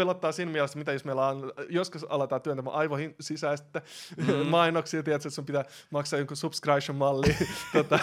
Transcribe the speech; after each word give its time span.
pelottaa 0.00 0.32
siinä 0.32 0.52
mielessä, 0.52 0.78
mitä 0.78 0.92
jos 0.92 1.04
meillä 1.04 1.28
on, 1.28 1.52
joskus 1.68 2.06
aletaan 2.08 2.42
työntämään 2.42 2.76
aivoihin 2.76 3.14
sisäistä 3.20 3.82
mm. 4.16 4.46
mainoksia, 4.56 5.02
tiedätkö, 5.02 5.28
että 5.28 5.34
sun 5.34 5.44
pitää 5.44 5.64
maksaa 5.90 6.18
jonkun 6.18 6.36
subscription-malli, 6.36 7.36
tota, 7.72 7.98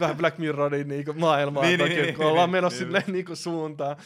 vähän 0.00 0.16
Black 0.16 0.38
Mirrorin 0.38 0.88
niin 0.88 1.04
maailmaa, 1.18 1.62
niin, 1.62 1.78
toki, 1.78 1.94
niin, 1.94 2.14
kun 2.14 2.26
ollaan 2.26 2.50
menossa 2.50 2.78
niin, 2.78 2.86
silleen 2.86 3.04
niin 3.06 3.36
suuntaan. 3.36 3.96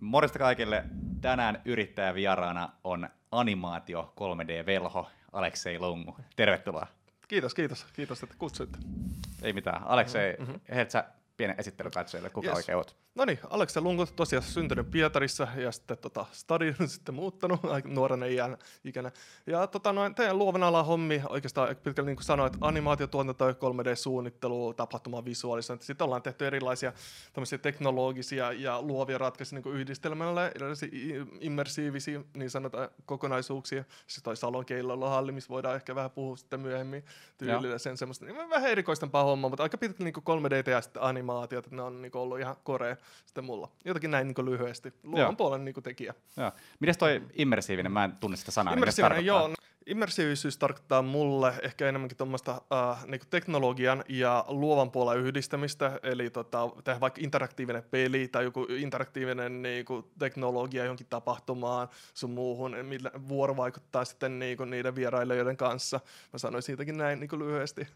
Morjesta 0.00 0.38
kaikille. 0.38 0.84
Tänään 1.20 1.62
yrittäjävieraana 1.64 2.72
on 2.84 3.08
animaatio 3.32 4.12
3D-velho 4.20 5.06
Aleksei 5.32 5.78
Lungu. 5.78 6.16
Tervetuloa. 6.36 6.86
Kiitos, 7.28 7.54
kiitos. 7.54 7.86
Kiitos, 7.92 8.22
että 8.22 8.34
kutsuitte. 8.38 8.78
Ei 9.42 9.52
mitään. 9.52 9.82
Aleksei, 9.82 10.36
mm-hmm. 10.38 10.60
sä 10.88 11.04
pienen 11.36 11.56
esittely 11.58 11.90
katsojille, 11.90 12.30
kuka 12.30 12.48
yes. 12.48 12.56
oikein 12.56 12.76
oot? 12.76 12.96
No 13.16 13.24
niin, 13.24 13.38
Aleksa 13.50 13.80
Lunko 13.80 14.06
tosiaan 14.06 14.42
syntynyt 14.42 14.90
Pietarissa 14.90 15.48
ja 15.56 15.72
sitten 15.72 15.98
tota, 15.98 16.26
stadin 16.32 16.76
sitten 16.86 17.14
muuttanut 17.14 17.60
nuorena 17.84 18.26
iän, 18.26 18.58
ikänä. 18.84 19.12
Ja 19.46 19.66
tota, 19.66 19.92
noin, 19.92 20.14
teidän 20.14 20.38
luovan 20.38 20.62
ala 20.62 20.82
hommi 20.82 21.22
oikeastaan 21.28 21.76
pitkälle 21.76 22.10
niin 22.10 22.16
kuin 22.16 22.24
sanoit, 22.24 22.52
animaatiotuotanto, 22.60 23.50
3D-suunnittelu, 23.50 24.74
tapahtuma 24.74 25.24
visualisointi. 25.24 25.86
Sitten 25.86 26.04
ollaan 26.04 26.22
tehty 26.22 26.46
erilaisia 26.46 26.92
teknologisia 27.62 28.52
ja 28.52 28.82
luovia 28.82 29.18
ratkaisuja 29.18 29.62
niin 29.64 29.74
yhdistelmällä, 29.74 30.48
erilaisia 30.48 30.88
immersiivisiä 31.40 32.20
niin 32.36 32.50
sanotaan 32.50 32.88
kokonaisuuksia. 33.06 33.84
Sitten 34.06 34.24
toi 34.24 34.36
Salon 34.36 34.64
halli, 35.08 35.32
missä 35.32 35.48
voidaan 35.48 35.76
ehkä 35.76 35.94
vähän 35.94 36.10
puhua 36.10 36.36
sitten 36.36 36.60
myöhemmin 36.60 37.04
tyylillä 37.38 37.78
sen 37.78 37.96
semmoista. 37.96 38.26
Niin 38.26 38.50
vähän 38.50 38.70
erikoistempaa 38.70 39.24
hommaa, 39.24 39.50
mutta 39.50 39.62
aika 39.62 39.78
pitkälle 39.78 40.12
niin 40.12 40.64
3D 40.64 40.70
ja 40.70 40.80
sitten 40.80 41.02
animaatiot, 41.26 41.66
että 41.66 41.76
ne 41.76 41.82
on 41.82 42.02
niin 42.02 42.16
ollut 42.16 42.40
ihan 42.40 42.56
korea 42.64 42.96
sitten 43.26 43.44
mulla. 43.44 43.68
Jotakin 43.84 44.10
näin 44.10 44.26
niin 44.26 44.46
lyhyesti. 44.46 44.92
Luovan 45.02 45.36
puolen 45.36 45.64
niin 45.64 45.74
tekijä. 45.82 46.14
Joo. 46.36 46.52
Mites 46.80 46.98
toi 46.98 47.22
immersiivinen? 47.34 47.92
Mä 47.92 48.04
en 48.04 48.12
tunne 48.20 48.36
sitä 48.36 48.50
sanaa. 48.50 48.74
Immersiivinen, 48.74 49.26
joo. 49.26 49.50
Immersiivisyys 49.86 50.58
tarkoittaa 50.58 51.02
mulle 51.02 51.52
ehkä 51.62 51.88
enemmänkin 51.88 52.18
tuommoista 52.18 52.52
uh, 52.52 53.06
niin 53.06 53.20
teknologian 53.30 54.04
ja 54.08 54.44
luovan 54.48 54.90
puolen 54.90 55.18
yhdistämistä, 55.18 56.00
eli 56.02 56.30
tota, 56.30 56.68
tehdä 56.84 57.00
vaikka 57.00 57.20
interaktiivinen 57.24 57.82
peli 57.90 58.28
tai 58.28 58.44
joku 58.44 58.66
interaktiivinen 58.70 59.62
niin 59.62 59.84
kuin, 59.84 60.04
teknologia 60.18 60.84
johonkin 60.84 61.06
tapahtumaan 61.10 61.88
sun 62.14 62.30
muuhun, 62.30 62.76
millä 62.82 63.10
vuorovaikuttaa 63.28 64.04
sitten 64.04 64.38
niin 64.38 64.56
kuin, 64.56 64.70
niiden 64.70 64.94
vierailijoiden 64.94 65.56
kanssa. 65.56 66.00
Mä 66.32 66.38
sanoin 66.38 66.62
siitäkin 66.62 66.98
näin 66.98 67.20
niin 67.20 67.38
lyhyesti. 67.38 67.86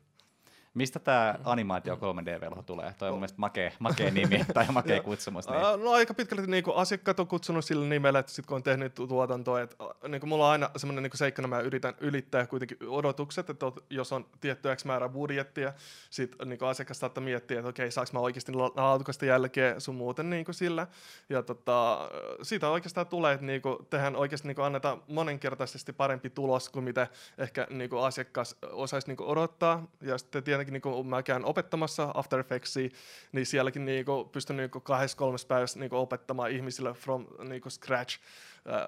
Mistä 0.75 0.99
tämä 0.99 1.35
animaatio 1.45 1.95
3D-velho 1.95 2.63
tulee? 2.63 2.95
Toi 2.99 3.09
on 3.09 3.13
mun 3.13 3.21
mielestä 3.21 3.39
makea, 3.41 3.71
makea 3.79 4.11
nimi 4.11 4.45
tai 4.55 4.67
makea 4.73 5.03
kutsumus. 5.03 5.49
Niin. 5.49 5.85
No 5.85 5.91
aika 5.91 6.15
pitkälti 6.15 6.47
niinku 6.47 6.73
asiakkaat 6.73 7.21
on 7.21 7.27
kutsunut 7.27 7.65
sillä 7.65 7.87
nimellä, 7.87 8.19
että 8.19 8.33
sit 8.33 8.47
kun 8.47 8.55
on 8.55 8.63
tehnyt 8.63 8.95
tuotantoa, 8.95 9.61
että 9.61 9.77
niinku 10.09 10.27
mulla 10.27 10.47
on 10.47 10.53
aina 10.53 10.71
semmoinen 10.77 11.03
niinku 11.03 11.17
seikkana, 11.17 11.49
mä 11.49 11.61
yritän 11.61 11.95
ylittää 12.01 12.47
kuitenkin 12.47 12.79
odotukset, 12.89 13.51
että 13.51 13.67
jos 13.91 14.13
on 14.13 14.27
tietty 14.41 14.69
X 14.77 14.85
määrä 14.85 15.09
budjettia, 15.09 15.73
sit 16.11 16.37
niinku 16.45 16.65
asiakas 16.65 16.99
saattaa 16.99 17.25
miettiä, 17.25 17.59
että 17.59 17.69
okei, 17.69 17.91
saaks 17.91 18.13
mä 18.13 18.19
oikeasti 18.19 18.53
laadukasta 18.53 19.25
jälkeen 19.25 19.81
sun 19.81 19.95
muuten 19.95 20.31
niinku 20.31 20.53
sillä. 20.53 20.87
Ja 21.29 21.43
tota, 21.43 22.11
siitä 22.43 22.69
oikeastaan 22.69 23.07
tulee, 23.07 23.35
että 23.35 23.47
niinku, 23.47 23.87
tehdään 23.91 24.17
oikeasti 24.17 24.49
niinku 24.49 24.63
annetaan 24.63 25.03
monenkertaisesti 25.09 25.93
parempi 25.93 26.31
tulos 26.31 26.69
kuin 26.69 26.85
mitä 26.85 27.07
ehkä 27.39 27.67
niinku 27.71 27.99
asiakas 27.99 28.57
osaisi 28.73 29.07
niinku 29.07 29.31
odottaa. 29.31 29.87
Ja 30.03 30.19
sitten 30.19 30.45
ainakin 30.61 30.73
niin 30.73 30.83
kuin 30.83 31.07
mä 31.07 31.23
käyn 31.23 31.45
opettamassa 31.45 32.11
After 32.15 32.41
Effectsia, 32.41 32.89
niin 33.33 33.47
sielläkin 33.47 33.85
niin 33.85 34.05
kuin 34.05 34.29
pystyn 34.29 34.57
niin 34.57 34.71
kuin 34.71 34.83
kahdessa 34.83 35.17
kolmessa 35.17 35.47
päivässä 35.47 35.81
niin 35.81 35.91
kuin 35.91 36.01
opettamaan 36.01 36.51
ihmisille 36.51 36.93
from 36.93 37.27
niin 37.49 37.63
kuin 37.63 37.73
scratch 37.73 38.19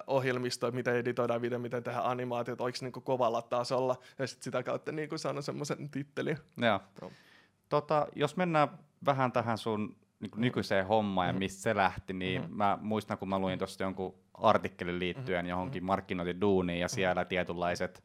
ohjelmistoa, 0.07 0.71
miten 0.71 0.97
editoidaan 0.97 1.43
video, 1.43 1.59
miten 1.59 1.83
tehdään 1.83 2.05
animaatiot 2.05 2.61
oikeasti 2.61 2.85
niin 2.85 2.93
kuin 2.93 3.05
kovalla 3.05 3.43
tasolla, 3.43 3.97
ja 4.19 4.27
sitten 4.27 4.45
sitä 4.45 4.63
kautta 4.63 4.93
niin 4.93 5.09
kuin 5.09 5.19
saanut 5.19 5.45
semmoisen 5.45 5.91
tittelin. 5.91 6.39
Joo. 6.57 6.81
No. 7.01 7.13
Tota, 7.69 8.07
jos 8.15 8.37
mennään 8.37 8.69
vähän 9.07 9.33
tähän 9.33 9.59
sun 9.59 9.97
niin 10.21 10.31
kuin 10.31 10.41
nykyiseen 10.41 10.87
hommaan 10.87 11.27
ja 11.27 11.33
mm-hmm. 11.33 11.39
mistä 11.39 11.63
se 11.63 11.77
lähti, 11.77 12.13
niin 12.13 12.41
mm-hmm. 12.41 12.57
mä 12.57 12.79
muistan, 12.81 13.19
kun 13.19 13.29
mä 13.29 13.39
luin 13.39 13.59
tuosta 13.59 13.83
jonkun 13.83 14.15
artikkelin 14.35 14.99
liittyen 14.99 15.39
mm-hmm. 15.39 15.49
johonkin 15.49 15.85
markkinointiduuniin 15.85 16.81
ja 16.81 16.89
siellä 16.89 17.25
tietynlaiset 17.25 18.05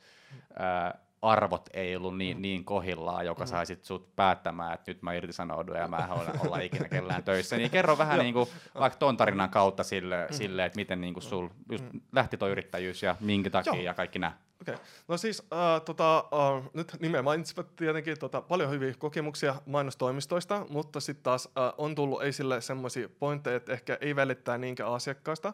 ää, 0.59 0.99
arvot 1.21 1.69
ei 1.73 1.95
ollut 1.95 2.17
niin, 2.17 2.41
niin 2.41 2.65
kohillaan, 2.65 3.25
joka 3.25 3.43
mm. 3.43 3.47
sai 3.47 3.65
sit 3.65 3.83
sut 3.83 4.15
päättämään, 4.15 4.73
että 4.73 4.91
nyt 4.91 5.01
mä 5.01 5.13
irtisanoudun 5.13 5.75
ja 5.75 5.87
mä 5.87 5.97
haluan 5.97 6.39
olla 6.45 6.59
ikinä 6.59 6.89
kellään 6.97 7.23
töissä. 7.23 7.57
Niin 7.57 7.71
kerro 7.71 7.97
vähän 7.97 8.19
niin 8.19 8.33
kuin, 8.33 8.49
vaikka 8.79 8.99
ton 8.99 9.17
tarinan 9.17 9.49
kautta 9.49 9.83
sille, 9.83 10.27
mm. 10.29 10.33
sille 10.33 10.65
että 10.65 10.75
miten 10.75 11.01
niin 11.01 11.13
kuin 11.13 11.23
sul 11.23 11.47
just 11.71 11.85
mm. 11.93 12.01
lähti 12.11 12.37
tuo 12.37 12.47
yrittäjyys 12.47 13.03
ja 13.03 13.15
minkä 13.19 13.49
takia 13.49 13.73
Joo. 13.73 13.83
ja 13.83 13.93
kaikki 13.93 14.19
nämä. 14.19 14.37
Okei. 14.61 14.73
Okay. 14.73 14.85
No 15.07 15.17
siis 15.17 15.43
äh, 15.53 15.81
tota, 15.85 16.17
äh, 16.17 16.69
nyt 16.73 16.97
nimeä 16.99 17.21
mainitsivat 17.21 17.75
tietenkin 17.75 18.19
tota, 18.19 18.41
paljon 18.41 18.71
hyviä 18.71 18.93
kokemuksia 18.97 19.55
mainostoimistoista, 19.65 20.65
mutta 20.69 20.99
sitten 20.99 21.23
taas 21.23 21.49
äh, 21.57 21.73
on 21.77 21.95
tullut 21.95 22.23
esille 22.23 22.61
semmoisia 22.61 23.09
pointteja, 23.19 23.57
että 23.57 23.73
ehkä 23.73 23.97
ei 24.01 24.15
välittää 24.15 24.57
niinkään 24.57 24.93
asiakkaasta, 24.93 25.53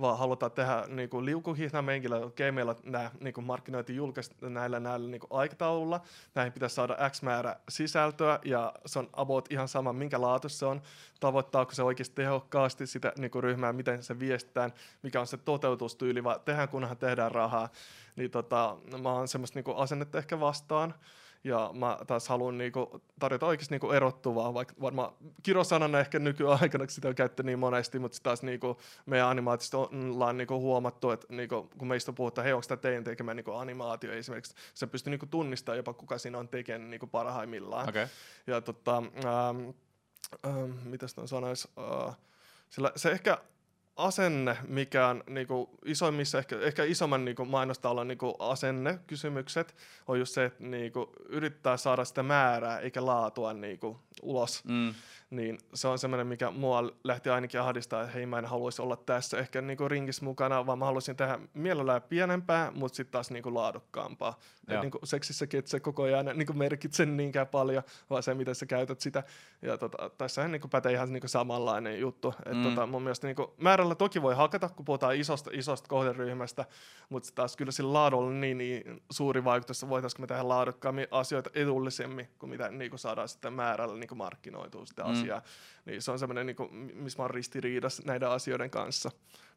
vaan 0.00 0.18
halutaan 0.18 0.52
tehdä 0.52 0.84
niin 0.88 1.08
kuin 1.08 1.24
liukuhihna 1.24 1.82
menkillä, 1.82 2.16
okei, 2.16 2.48
okay, 2.48 2.54
meillä 2.54 2.74
nämä 2.84 3.10
niin 3.20 3.44
markkinointi 3.44 3.96
julkaistu 3.96 4.48
näillä, 4.48 4.80
näillä 4.80 5.10
niin 5.10 5.20
kuin 5.20 5.30
aikataululla, 5.32 6.00
näihin 6.34 6.52
pitäisi 6.52 6.74
saada 6.74 7.10
X 7.10 7.22
määrä 7.22 7.56
sisältöä, 7.68 8.38
ja 8.44 8.72
se 8.86 8.98
on 8.98 9.08
about 9.12 9.52
ihan 9.52 9.68
sama, 9.68 9.92
minkä 9.92 10.20
laatu 10.20 10.48
se 10.48 10.66
on, 10.66 10.82
tavoittaako 11.20 11.72
se 11.72 11.82
oikeasti 11.82 12.14
tehokkaasti 12.14 12.86
sitä 12.86 13.12
niin 13.18 13.30
kuin 13.30 13.42
ryhmää, 13.42 13.72
miten 13.72 14.02
se 14.02 14.18
viestitään, 14.18 14.72
mikä 15.02 15.20
on 15.20 15.26
se 15.26 15.36
toteutustyyli, 15.36 16.24
vaan 16.24 16.40
tehdään 16.44 16.68
kunhan 16.68 16.96
tehdään 16.96 17.32
rahaa, 17.32 17.68
niin 18.16 18.30
tota, 18.30 18.76
mä 19.02 19.12
oon 19.12 19.28
semmoista 19.28 19.58
niin 19.58 19.64
kuin 19.64 19.76
asennetta 19.76 20.18
ehkä 20.18 20.40
vastaan, 20.40 20.94
ja 21.44 21.70
mä 21.72 21.98
taas 22.06 22.28
haluan 22.28 22.58
niinku 22.58 23.02
tarjota 23.18 23.46
oikeasti 23.46 23.74
niinku 23.74 23.90
erottuvaa, 23.90 24.54
vaikka 24.54 24.74
varmaan 24.80 25.12
kirosanana 25.42 26.00
ehkä 26.00 26.18
nykyaikana, 26.18 26.84
sitä 26.88 27.08
on 27.08 27.14
käytetty 27.14 27.42
niin 27.42 27.58
monesti, 27.58 27.98
mutta 27.98 28.18
taas 28.22 28.42
niinku 28.42 28.80
meidän 29.06 29.28
animaatista 29.28 29.78
ollaan 29.78 30.36
niinku 30.36 30.60
huomattu, 30.60 31.10
että 31.10 31.26
niinku, 31.30 31.70
kun 31.78 31.88
meistä 31.88 32.12
puhutaan, 32.12 32.44
hei, 32.44 32.52
onko 32.52 32.66
tämä 32.68 32.76
teidän 32.76 33.04
tekemä 33.04 33.34
niinku 33.34 33.52
animaatio 33.52 34.12
esimerkiksi, 34.12 34.54
se 34.74 34.86
pystyy 34.86 35.10
niinku 35.10 35.26
tunnistamaan 35.26 35.76
jopa, 35.76 35.92
kuka 35.92 36.18
siinä 36.18 36.38
on 36.38 36.48
tekemään 36.48 36.90
niinku 36.90 37.06
parhaimmillaan. 37.06 37.88
Okay. 37.88 38.06
Ja 38.46 38.60
tota, 38.60 38.96
ähm, 38.96 39.68
ähm, 40.46 40.70
mitä 40.84 41.08
sitä 41.08 41.26
sanoisi, 41.26 41.68
äh, 41.78 42.16
sillä 42.70 42.92
se 42.96 43.10
ehkä 43.10 43.38
asenne, 43.96 44.58
mikä 44.68 45.08
on 45.08 45.24
niin 45.28 45.46
kuin, 45.46 45.70
isoimmissa, 45.84 46.38
ehkä, 46.38 46.60
ehkä 46.60 46.84
isomman 46.84 47.24
niin 47.24 47.36
kuin, 47.36 47.48
mainostalon 47.48 48.08
niin 48.08 48.18
asennekysymykset, 48.38 49.74
on 50.08 50.18
just 50.18 50.34
se, 50.34 50.44
että 50.44 50.64
niin 50.64 50.92
kuin, 50.92 51.06
yrittää 51.28 51.76
saada 51.76 52.04
sitä 52.04 52.22
määrää 52.22 52.78
eikä 52.78 53.06
laatua 53.06 53.52
niin 53.52 53.78
kuin, 53.78 53.96
ulos. 54.22 54.64
Mm 54.64 54.94
niin 55.30 55.58
se 55.74 55.88
on 55.88 55.98
semmoinen, 55.98 56.26
mikä 56.26 56.50
mua 56.50 56.90
lähti 57.04 57.30
ainakin 57.30 57.60
ahdistaa, 57.60 58.02
että 58.02 58.12
hei 58.12 58.26
mä 58.26 58.38
en 58.38 58.44
haluaisi 58.44 58.82
olla 58.82 58.96
tässä 58.96 59.38
ehkä 59.38 59.62
niinku 59.62 59.88
ringissä 59.88 60.24
mukana, 60.24 60.66
vaan 60.66 60.78
mä 60.78 60.84
haluaisin 60.84 61.16
tehdä 61.16 61.38
mielellään 61.54 62.02
pienempää, 62.02 62.70
mutta 62.70 62.96
sitten 62.96 63.12
taas 63.12 63.30
niinku 63.30 63.54
laadukkaampaa. 63.54 64.38
Et 64.68 64.80
niinku 64.80 64.98
seksissäkin, 65.04 65.58
että 65.58 65.70
se 65.70 65.80
koko 65.80 66.02
ajan 66.02 66.30
niinku 66.34 66.52
merkitse 66.52 67.06
niinkään 67.06 67.46
paljon, 67.46 67.82
vaan 68.10 68.22
se, 68.22 68.34
miten 68.34 68.54
sä 68.54 68.66
käytät 68.66 69.00
sitä. 69.00 69.22
Ja 69.62 69.78
tota, 69.78 70.10
tässähän 70.18 70.52
niinku 70.52 70.68
pätee 70.68 70.92
ihan 70.92 71.12
niinku 71.12 71.28
samanlainen 71.28 72.00
juttu. 72.00 72.34
Et 72.46 72.56
mm. 72.56 72.62
tota, 72.62 72.86
mun 72.86 73.02
mielestä 73.02 73.26
niinku, 73.26 73.54
määrällä 73.58 73.94
toki 73.94 74.22
voi 74.22 74.34
hakata, 74.34 74.68
kun 74.68 74.84
puhutaan 74.84 75.16
isosta, 75.16 75.50
isosta 75.52 75.88
kohderyhmästä, 75.88 76.64
mutta 77.08 77.30
taas 77.34 77.56
kyllä 77.56 77.72
sillä 77.72 77.92
laadulla 77.92 78.26
on 78.26 78.40
niin, 78.40 78.58
niin 78.58 79.02
suuri 79.10 79.44
vaikutus, 79.44 79.82
että 79.82 79.88
voitaisiinko 79.88 80.20
me 80.20 80.26
tehdä 80.26 80.48
laadukkaammin 80.48 81.06
asioita 81.10 81.50
edullisemmin, 81.54 82.28
kuin 82.38 82.50
mitä 82.50 82.70
niinku 82.70 82.98
saadaan 82.98 83.28
sitten 83.28 83.52
määrällä 83.52 83.96
niinku 83.96 84.14
markkinoitua 84.14 84.86
sitä 84.86 85.04
mm 85.04 85.13
asiaa. 85.18 85.42
Niin 85.84 86.02
se 86.02 86.10
on 86.10 86.18
semmoinen, 86.18 86.46
niin 86.46 86.94
missä 86.94 87.18
mä 87.18 87.24
oon 87.24 87.30
ristiriidassa 87.30 88.02
näiden 88.06 88.28
asioiden 88.28 88.70
kanssa. 88.70 89.10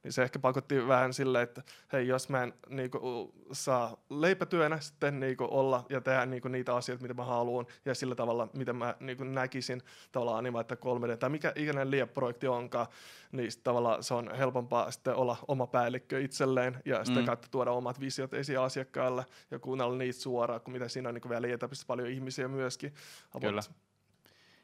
Niin 0.04 0.12
se 0.12 0.24
ehkä 0.24 0.40
pakotti 0.40 0.88
vähän 0.88 1.14
silleen, 1.14 1.44
että 1.44 1.62
hei, 1.94 2.08
jos 2.08 2.30
mä 2.30 2.44
en 2.44 2.54
niin 2.70 2.92
kuin, 2.92 3.34
saa 3.52 3.98
leipätyönä 4.10 4.80
sitten 4.80 5.20
niin 5.20 5.38
kuin, 5.38 5.52
olla 5.52 5.86
ja 5.90 6.02
tehdä 6.02 6.26
niin 6.26 6.42
kuin, 6.42 6.52
niitä 6.52 6.76
asioita, 6.76 7.02
mitä 7.02 7.14
mä 7.14 7.24
haluan, 7.24 7.66
ja 7.86 7.96
sillä 7.96 8.16
tavalla, 8.16 8.48
miten 8.54 8.76
mä 8.76 8.96
niin 9.00 9.18
kuin, 9.18 9.34
näkisin 9.34 9.82
tavallaan 10.12 10.38
animaatio 10.38 10.78
3D, 10.78 11.18
tai 11.18 11.30
mikä 11.30 11.54
ikinä 11.56 11.90
liian 11.90 12.10
onkaan, 12.50 12.88
niin 13.32 13.52
tavallaan 13.64 14.04
se 14.04 14.14
on 14.14 14.36
helpompaa 14.38 14.92
sitten 14.92 15.16
olla 15.16 15.38
oma 15.48 15.68
päällikkö 15.68 16.20
itselleen, 16.20 16.78
ja 16.86 17.06
sitten 17.06 17.24
mm. 17.24 17.28
kautta 17.28 17.48
tuoda 17.52 17.72
omat 17.72 18.00
visiot 18.00 18.34
esiin 18.34 18.60
asiakkaalle, 18.60 19.26
ja 19.52 19.60
kuunnella 19.60 19.98
niitä 19.98 20.20
suoraan, 20.20 20.62
kun 20.62 20.74
mitä 20.74 20.88
siinä 20.88 21.10
on 21.10 21.16
niin 21.16 21.22
kuin, 21.22 21.30
vielä 21.30 21.48
paljon 21.88 22.08
ihmisiä 22.08 22.48
myöskin. 22.48 22.94
Kyllä. 23.42 23.62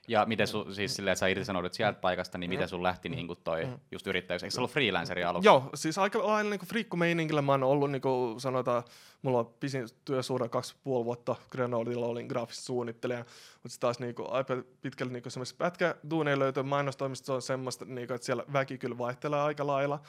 Ja 0.07 0.25
miten 0.25 0.47
sun, 0.47 0.75
siis 0.75 0.95
silleen, 0.95 1.11
että 1.11 1.19
sä 1.19 1.27
irtisanoudut 1.27 1.73
sieltä 1.73 1.99
paikasta, 1.99 2.37
niin 2.37 2.49
miten 2.49 2.69
sun 2.69 2.83
lähti 2.83 3.09
niin 3.09 3.27
kuin 3.27 3.39
toi 3.43 3.67
just 3.91 4.07
yrittäjyys? 4.07 4.43
Eikö 4.43 4.51
se 4.53 4.59
ollut 4.59 4.71
freelanceri 4.71 5.23
aluksi? 5.23 5.47
Joo, 5.47 5.69
siis 5.73 5.97
aika 5.97 6.27
lailla 6.27 6.49
niin 6.49 6.59
friikkumeiningillä 6.67 7.41
mä 7.41 7.51
oon 7.51 7.63
ollut, 7.63 7.91
niin 7.91 8.01
kuin 8.01 8.41
sanotaan, 8.41 8.83
mulla 9.21 9.39
on 9.39 9.53
pisin 9.59 9.87
työsuhde 10.05 10.49
kaksi 10.49 10.75
puoli 10.83 11.05
vuotta 11.05 11.35
Grenodilla, 11.51 12.05
olin 12.05 12.27
graafista 12.27 12.63
suunnittelija, 12.63 13.19
mutta 13.19 13.69
sitten 13.69 13.81
taas 13.81 13.99
niin 13.99 14.15
kuin, 14.15 14.31
aika 14.31 14.63
pitkälle 14.81 15.13
niin 15.13 15.23
semmoisessa 15.27 15.57
pätkä 15.57 15.95
duuneja 16.09 16.39
löytyy 16.39 16.63
mainostoimistossa 16.63 17.33
on 17.33 17.41
semmoista, 17.41 17.85
niin 17.85 18.07
kuin, 18.07 18.15
että 18.15 18.25
siellä 18.25 18.43
väki 18.53 18.77
kyllä 18.77 18.97
vaihtelee 18.97 19.41
aika 19.41 19.67
lailla. 19.67 19.99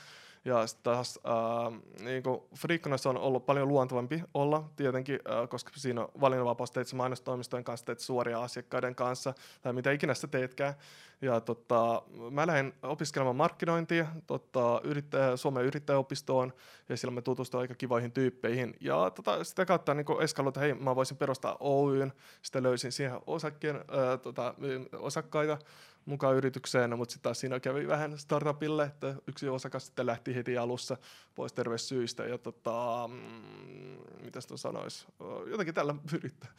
Ja 0.44 0.66
sitten 0.66 0.82
taas 0.82 1.20
äh, 1.26 1.80
niin 2.04 2.22
Freakonassa 2.58 3.10
on 3.10 3.18
ollut 3.18 3.46
paljon 3.46 3.68
luontevampi 3.68 4.22
olla 4.34 4.70
tietenkin, 4.76 5.18
äh, 5.30 5.48
koska 5.48 5.70
siinä 5.74 6.00
on 6.00 6.08
valinnanvapaus 6.20 6.70
teet 6.70 6.92
mainostoimistojen 6.92 7.64
kanssa, 7.64 7.86
teet 7.86 8.00
suoria 8.00 8.42
asiakkaiden 8.42 8.94
kanssa, 8.94 9.34
tai 9.62 9.72
mitä 9.72 9.92
ikinä 9.92 10.14
sitä 10.14 10.26
teetkään. 10.26 10.74
Ja 11.22 11.40
tota, 11.40 12.02
mä 12.30 12.46
lähdin 12.46 12.72
opiskelemaan 12.82 13.36
markkinointia 13.36 14.06
tota, 14.26 14.80
yrittäjä, 14.84 15.36
Suomen 15.36 15.64
yrittäjäopistoon, 15.64 16.52
ja 16.88 16.96
siellä 16.96 17.14
mä 17.14 17.22
tutustuin 17.22 17.60
aika 17.60 17.74
kivoihin 17.74 18.12
tyyppeihin. 18.12 18.76
Ja 18.80 19.10
tota, 19.10 19.44
sitä 19.44 19.66
kautta 19.66 19.94
niin 19.94 20.06
eskaloin, 20.20 20.50
että 20.50 20.60
hei, 20.60 20.74
mä 20.74 20.96
voisin 20.96 21.16
perustaa 21.16 21.56
Oyn, 21.60 22.12
sitten 22.42 22.62
löysin 22.62 22.92
siihen 22.92 23.20
osakkeen, 23.26 23.76
äh, 23.76 24.20
tota, 24.22 24.54
osakkaita, 24.98 25.58
mukaan 26.06 26.36
yritykseen, 26.36 26.98
mutta 26.98 27.12
sitten 27.12 27.22
taas 27.22 27.40
siinä 27.40 27.60
kävi 27.60 27.88
vähän 27.88 28.18
startupille, 28.18 28.84
että 28.84 29.14
yksi 29.26 29.48
osakas 29.48 29.86
sitten 29.86 30.06
lähti 30.06 30.34
heti 30.34 30.58
alussa 30.58 30.96
pois 31.34 31.52
terveyssyistä 31.52 32.24
ja 32.26 32.38
tota, 32.38 33.08
mm, 33.12 34.24
mitä 34.24 34.40
sitä 34.40 34.56
sanoisi, 34.56 35.06
jotenkin 35.50 35.74
tällä 35.74 35.94
yrittää. 36.18 36.50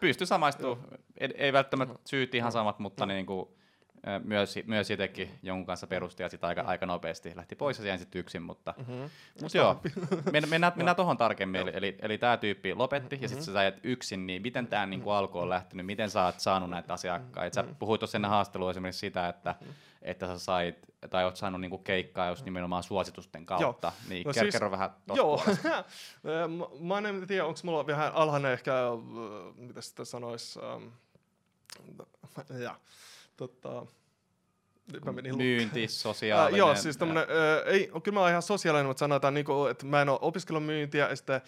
Pysty 0.00 0.26
samaistumaan, 0.26 0.78
ei 1.34 1.52
välttämättä 1.52 1.98
syyt 2.04 2.34
ihan 2.34 2.52
samat, 2.52 2.78
mutta 2.78 3.06
niin 3.06 3.26
kuin, 3.26 3.48
myös, 4.24 4.54
myös 4.66 4.90
itsekin 4.90 5.30
jonkun 5.42 5.66
kanssa 5.66 5.86
perusti 5.86 6.22
ja 6.22 6.28
sitten 6.28 6.48
aika, 6.48 6.60
aika 6.60 6.86
nopeasti 6.86 7.32
lähti 7.36 7.56
pois 7.56 7.78
ja 7.78 7.98
sitten 7.98 8.18
yksin, 8.20 8.42
mutta, 8.42 8.74
mm-hmm. 8.78 9.10
mutta 9.42 9.58
joo, 9.58 9.80
mennään, 10.32 10.50
mennään, 10.50 10.72
mennään 10.76 10.96
tuohon 10.96 11.16
tarkemmin, 11.16 11.60
eli, 11.60 11.70
eli, 11.74 11.96
eli 12.02 12.18
tämä 12.18 12.36
tyyppi 12.36 12.74
lopetti 12.74 13.16
mm-hmm. 13.16 13.22
ja 13.22 13.28
sitten 13.28 13.44
sä 13.44 13.52
sait 13.52 13.80
yksin, 13.82 14.26
niin 14.26 14.42
miten 14.42 14.66
tämä 14.66 14.86
niin 14.86 15.00
kuin 15.00 15.14
alku 15.14 15.38
on 15.38 15.48
lähtenyt, 15.48 15.86
miten 15.86 16.10
sä 16.10 16.24
oot 16.24 16.40
saanut 16.40 16.70
näitä 16.70 16.92
asiakkaita, 16.92 17.54
sä 17.54 17.64
puhuit 17.78 17.98
tuossa 17.98 18.18
ennen 18.18 18.30
haastelua 18.30 18.70
esimerkiksi 18.70 19.00
sitä, 19.00 19.28
että, 19.28 19.54
että 20.02 20.26
sä 20.26 20.38
sait, 20.38 20.78
tai 21.10 21.24
oot 21.24 21.36
saanut 21.36 21.60
niinku 21.60 21.78
keikkaa 21.78 22.28
just 22.28 22.44
nimenomaan 22.44 22.82
suositusten 22.82 23.46
kautta, 23.46 23.88
joo. 23.88 24.08
niin 24.08 24.26
no 24.26 24.32
kerro 24.32 24.50
siis, 24.50 24.70
vähän 24.70 24.90
Joo, 25.14 25.42
mä 26.88 26.98
en 26.98 27.26
tiedä, 27.26 27.44
onko 27.44 27.60
mulla 27.62 27.86
vähän 27.86 28.12
alhainen 28.14 28.52
ehkä, 28.52 28.72
mitä 29.56 29.80
sitä 29.80 30.04
sanoisi, 30.04 30.58
um, 30.58 30.92
ja 32.62 32.76
tota, 33.40 33.86
mä 35.04 35.12
menin 35.12 35.36
Myynti, 35.36 35.88
sosiaalinen. 35.88 36.54
Äh, 36.54 36.58
joo, 36.58 36.74
siis 36.74 36.96
tämmönen, 36.96 37.22
äh, 37.22 37.72
ei, 37.74 37.90
kyllä 38.02 38.14
mä 38.14 38.20
oon 38.20 38.30
ihan 38.30 38.42
sosiaalinen, 38.42 38.86
mutta 38.86 38.98
sanotaan, 38.98 39.34
niin 39.34 39.46
kuin, 39.46 39.70
että 39.70 39.86
mä 39.86 40.02
en 40.02 40.08
ole 40.08 40.18
opiskellut 40.22 40.64
myyntiä, 40.64 41.08
ja 41.08 41.16
sitten 41.16 41.40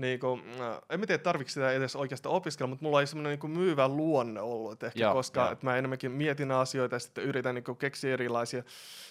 niinku, 0.00 0.40
äh, 0.60 0.78
en 0.90 1.00
mä 1.00 1.06
tiedä 1.06 1.22
tarvitsi 1.22 1.52
sitä 1.52 1.72
edes 1.72 1.96
oikeastaan 1.96 2.34
opiskella, 2.34 2.68
mutta 2.68 2.84
mulla 2.84 3.00
ei 3.00 3.06
semmoinen 3.06 3.30
niinku 3.30 3.48
myyvä 3.48 3.88
luonne 3.88 4.40
ollut, 4.40 4.72
et 4.72 4.82
ehkä, 4.82 5.00
ja, 5.00 5.12
koska 5.12 5.40
ja. 5.40 5.50
Et 5.50 5.62
mä 5.62 5.76
enemmänkin 5.76 6.12
mietin 6.12 6.50
asioita 6.50 6.96
ja 6.96 7.00
sitten 7.00 7.24
yritän 7.24 7.54
niinku 7.54 7.74
keksiä 7.74 8.12
erilaisia 8.12 8.62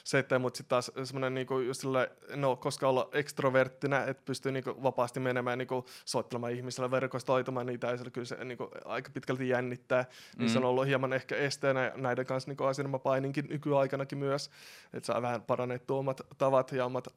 settejä, 0.03 0.39
mutta 0.39 0.57
sitten 0.57 0.69
taas 0.69 0.91
semmoinen 1.03 1.33
niinku, 1.33 1.59
just 1.59 1.81
sille, 1.81 2.11
no, 2.35 2.55
koska 2.55 2.89
olla 2.89 3.09
ekstroverttina, 3.11 4.05
että 4.05 4.23
pystyy 4.25 4.51
niinku 4.51 4.83
vapaasti 4.83 5.19
menemään 5.19 5.57
niinku, 5.57 5.85
soittelemaan 6.05 6.53
ihmisille, 6.53 6.91
verkostoitumaan 6.91 7.65
niitä, 7.65 7.87
ja 7.87 7.97
se 7.97 8.11
kyllä 8.11 8.25
se 8.25 8.43
niinku, 8.43 8.69
aika 8.85 9.09
pitkälti 9.13 9.49
jännittää, 9.49 10.01
mm. 10.01 10.39
niin 10.39 10.49
se 10.49 10.57
on 10.57 10.63
mm. 10.63 10.69
ollut 10.69 10.87
hieman 10.87 11.13
ehkä 11.13 11.35
esteenä 11.35 11.91
näiden 11.95 12.25
kanssa 12.25 12.49
niinku 12.49 12.63
asioiden 12.63 12.91
mä 12.91 12.99
paininkin 12.99 13.45
nykyaikanakin 13.49 14.17
myös, 14.17 14.49
että 14.93 15.07
saa 15.07 15.21
vähän 15.21 15.41
parannettua 15.41 15.97
omat 15.97 16.21
tavat 16.37 16.71
ja 16.71 16.85
omat 16.85 17.07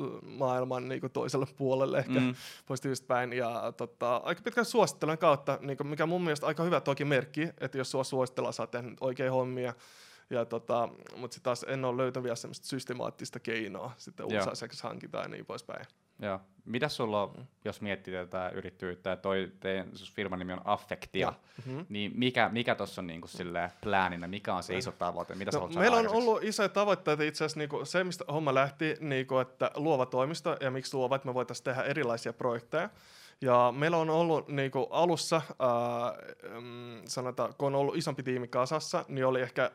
ajattelumaailman 0.00 0.88
niinku 0.88 1.08
toiselle 1.08 1.46
puolelle 1.56 1.98
ehkä 1.98 2.20
mm 2.20 2.34
positiivisesti 2.66 3.06
päin. 3.06 3.32
Ja 3.32 3.72
tota, 3.76 4.16
aika 4.16 4.42
pitkän 4.42 4.64
suosittelun 4.64 5.18
kautta, 5.18 5.58
niin 5.60 5.78
mikä 5.84 6.06
mun 6.06 6.22
mielestä 6.22 6.46
aika 6.46 6.62
hyvä 6.62 6.80
toki 6.80 7.04
merkki, 7.04 7.48
että 7.60 7.78
jos 7.78 7.90
sua 7.90 8.04
suositellaan, 8.04 8.52
sä 8.52 8.62
oot 8.62 8.70
tehnyt 8.70 8.98
oikein 9.00 9.32
hommia. 9.32 9.74
Ja 10.30 10.44
tota, 10.44 10.88
mutta 11.16 11.34
sitten 11.34 11.44
taas 11.44 11.64
en 11.68 11.84
ole 11.84 11.96
löytänyt 11.96 12.24
vielä 12.24 12.36
semmoista 12.36 12.66
systemaattista 12.66 13.40
keinoa 13.40 13.92
sitten 13.96 14.26
uusi 14.26 14.50
asiakashankintaan 14.50 15.24
ja 15.24 15.28
niin 15.28 15.46
poispäin. 15.46 15.86
Joo. 16.22 16.40
Mitä 16.64 16.88
sulla 16.88 17.22
on, 17.22 17.34
mm. 17.36 17.46
jos 17.64 17.80
miettii 17.80 18.14
tätä 18.14 18.48
yrittäjyyttä, 18.54 19.16
toi 19.16 19.52
teidän 19.60 19.90
firman 20.14 20.38
nimi 20.38 20.52
on 20.52 20.60
Affektia, 20.64 21.32
mm-hmm. 21.66 21.86
niin 21.88 22.12
mikä, 22.14 22.48
mikä 22.48 22.74
tuossa 22.74 23.00
on 23.00 23.06
niinku 23.06 23.28
plääninä, 23.80 24.28
mikä 24.28 24.54
on 24.54 24.62
se 24.62 24.76
iso 24.76 24.92
tavoite, 24.92 25.34
mitä 25.34 25.58
no, 25.58 25.68
Meillä 25.68 25.96
on 25.96 26.08
ollut 26.08 26.44
isoja 26.44 26.68
tavoitteita 26.68 27.22
itse 27.22 27.44
asiassa 27.44 27.58
niinku 27.58 27.84
se, 27.84 28.04
mistä 28.04 28.24
homma 28.32 28.54
lähti, 28.54 28.96
niinku, 29.00 29.38
että 29.38 29.70
luova 29.74 30.06
toimisto 30.06 30.56
ja 30.60 30.70
miksi 30.70 30.96
luova, 30.96 31.16
että 31.16 31.28
me 31.28 31.34
voitaisiin 31.34 31.64
tehdä 31.64 31.82
erilaisia 31.82 32.32
projekteja. 32.32 32.90
Ja 33.42 33.74
meillä 33.76 33.96
on 33.96 34.10
ollut 34.10 34.48
niin 34.48 34.70
kuin 34.70 34.86
alussa, 34.90 35.42
ää, 35.58 35.68
mm, 36.60 37.02
sanotaan, 37.04 37.54
kun 37.58 37.66
on 37.66 37.74
ollut 37.74 37.96
isompi 37.96 38.22
tiimi 38.22 38.48
kasassa, 38.48 39.04
niin 39.08 39.26
oli 39.26 39.40
ehkä 39.40 39.70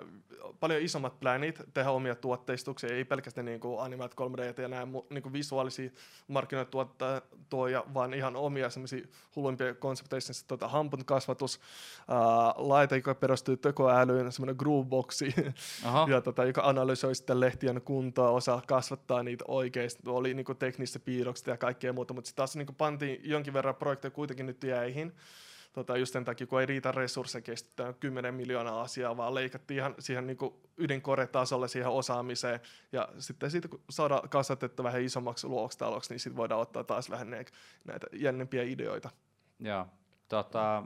paljon 0.59 0.81
isommat 0.81 1.19
plänit 1.19 1.61
tehdä 1.73 1.91
omia 1.91 2.15
tuotteistuksia, 2.15 2.95
ei 2.95 3.05
pelkästään 3.05 3.45
niin 3.45 3.59
kuin 3.59 3.79
Animat 3.81 4.13
3D 4.13 4.61
ja 4.61 4.67
nämä 4.67 4.87
niin 5.09 5.23
kuin 5.23 5.33
visuaalisia 5.33 5.89
markkinoituottoja, 6.27 7.83
vaan 7.93 8.13
ihan 8.13 8.35
omia 8.35 8.69
semmoisia 8.69 9.07
hulluimpia 9.35 9.73
konsepteja, 9.73 10.21
siis 10.21 10.43
tuota, 10.43 10.67
hampun 10.67 11.05
kasvatus, 11.05 11.59
ää, 12.07 12.17
laite, 12.57 12.95
joka 12.95 13.15
perustuu 13.15 13.57
tekoälyyn, 13.57 14.31
semmoinen 14.31 14.55
grooveboxi, 14.59 15.33
ja 16.11 16.21
tota, 16.21 16.45
joka 16.45 16.61
analysoi 16.61 17.15
sitten 17.15 17.39
lehtien 17.39 17.81
kuntoa, 17.81 18.29
osaa 18.29 18.61
kasvattaa 18.67 19.23
niitä 19.23 19.45
oikeasti, 19.47 20.03
oli 20.05 20.33
niin 20.33 20.45
kuin 20.45 20.57
teknistä 20.57 20.99
piirrokset 20.99 21.47
ja 21.47 21.57
kaikkea 21.57 21.93
muuta, 21.93 22.13
mutta 22.13 22.27
sitten 22.27 22.37
taas 22.37 22.55
niin 22.55 22.65
kuin 22.65 22.75
pantiin 22.75 23.21
jonkin 23.23 23.54
verran 23.55 23.75
projekteja 23.75 24.11
kuitenkin 24.11 24.45
nyt 24.45 24.63
jäihin. 24.63 25.13
Tota, 25.75 25.97
just 25.97 26.13
sen 26.13 26.25
takia, 26.25 26.47
kun 26.47 26.59
ei 26.59 26.65
riitä 26.65 26.91
resursseja 26.91 27.41
keskittää 27.41 27.93
10 27.93 28.33
miljoonaa 28.35 28.81
asiaa, 28.81 29.17
vaan 29.17 29.35
leikattiin 29.35 29.77
ihan 29.77 29.95
siihen 29.99 30.27
niin 30.27 30.37
ydinkoretasolle 30.77 31.67
siihen 31.67 31.89
osaamiseen. 31.89 32.59
Ja 32.91 33.09
sitten 33.19 33.51
siitä, 33.51 33.67
kun 33.67 33.81
saadaan 33.89 34.29
kasvatettu 34.29 34.83
vähän 34.83 35.01
isommaksi 35.01 35.47
luokstaloksi, 35.47 36.13
niin 36.13 36.19
sitten 36.19 36.37
voidaan 36.37 36.61
ottaa 36.61 36.83
taas 36.83 37.09
vähän 37.09 37.29
näitä 37.29 38.07
jännempiä 38.13 38.63
ideoita. 38.63 39.09
Joo, 39.59 39.87
tota, 40.29 40.83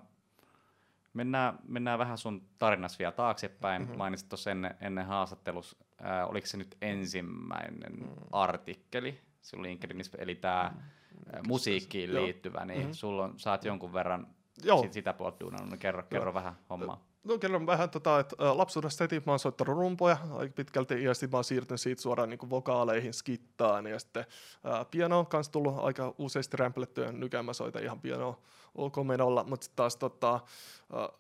mennään, 1.13 1.59
mennään 1.67 1.99
vähän 1.99 2.17
sun 2.17 2.41
tarinassa 2.57 2.99
vielä 2.99 3.11
taaksepäin. 3.11 3.81
Mm-hmm. 3.81 3.97
Mainitsit 3.97 4.29
tuossa 4.29 4.51
ennen, 4.51 4.75
ennen 4.81 5.05
haastattelus, 5.05 5.77
äh, 6.05 6.29
oliko 6.29 6.47
se 6.47 6.57
nyt 6.57 6.77
ensimmäinen 6.81 7.93
mm-hmm. 7.93 8.15
artikkeli 8.31 9.21
sun 9.41 9.63
LinkedInissä, 9.63 10.17
eli 10.21 10.35
tämä 10.35 10.71
mm-hmm 10.73 10.98
musiikkiin 11.47 12.13
liittyvä, 12.13 12.65
niin 12.65 12.79
mm-hmm. 12.79 12.93
sulla 12.93 13.23
on, 13.23 13.33
saat 13.39 13.65
jonkun 13.65 13.93
verran 13.93 14.27
Joo. 14.63 14.81
Sit 14.81 14.93
sitä 14.93 15.13
puolta 15.13 15.39
duunannut, 15.39 15.69
niin 15.69 15.79
kerro, 15.79 16.03
kerro 16.03 16.33
vähän 16.33 16.55
hommaa. 16.69 17.05
No 17.23 17.37
kerron 17.37 17.65
vähän, 17.65 17.89
tota, 17.89 18.19
että 18.19 18.35
lapsuudesta 18.57 19.03
heti 19.03 19.21
mä 19.25 19.31
oon 19.31 19.39
soittanut 19.39 19.77
rumpoja 19.77 20.17
aika 20.31 20.53
pitkälti, 20.53 21.03
ja 21.03 21.13
sitten 21.13 21.29
mä 21.31 21.37
oon 21.37 21.43
siirtynyt 21.43 21.81
siitä 21.81 22.01
suoraan 22.01 22.29
niin 22.29 22.49
vokaaleihin, 22.49 23.13
skittaan, 23.13 23.87
ja 23.87 23.99
sitten 23.99 24.25
ä, 24.65 24.85
piano 24.91 25.19
on 25.19 25.27
kanssa 25.27 25.51
tullut 25.51 25.75
aika 25.77 26.15
useasti 26.17 26.57
rämplettyä, 26.57 27.11
nykyään 27.11 27.45
mä 27.45 27.53
soitan 27.53 27.83
ihan 27.83 28.01
pianoa 28.01 28.41
ok 28.75 28.95
menolla, 29.03 29.43
mutta 29.43 29.63
sitten 29.63 29.75
taas 29.75 29.95
tota, 29.97 30.39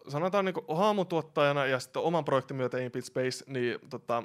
sanotaan 0.07 0.45
niin 0.45 0.55
haamutuottajana 0.75 1.65
ja 1.65 1.79
sitten 1.79 2.01
oman 2.01 2.25
projektin 2.25 2.57
myötä 2.57 2.77
Impit 2.77 3.05
Space, 3.05 3.43
niin 3.47 3.79
tota, 3.89 4.23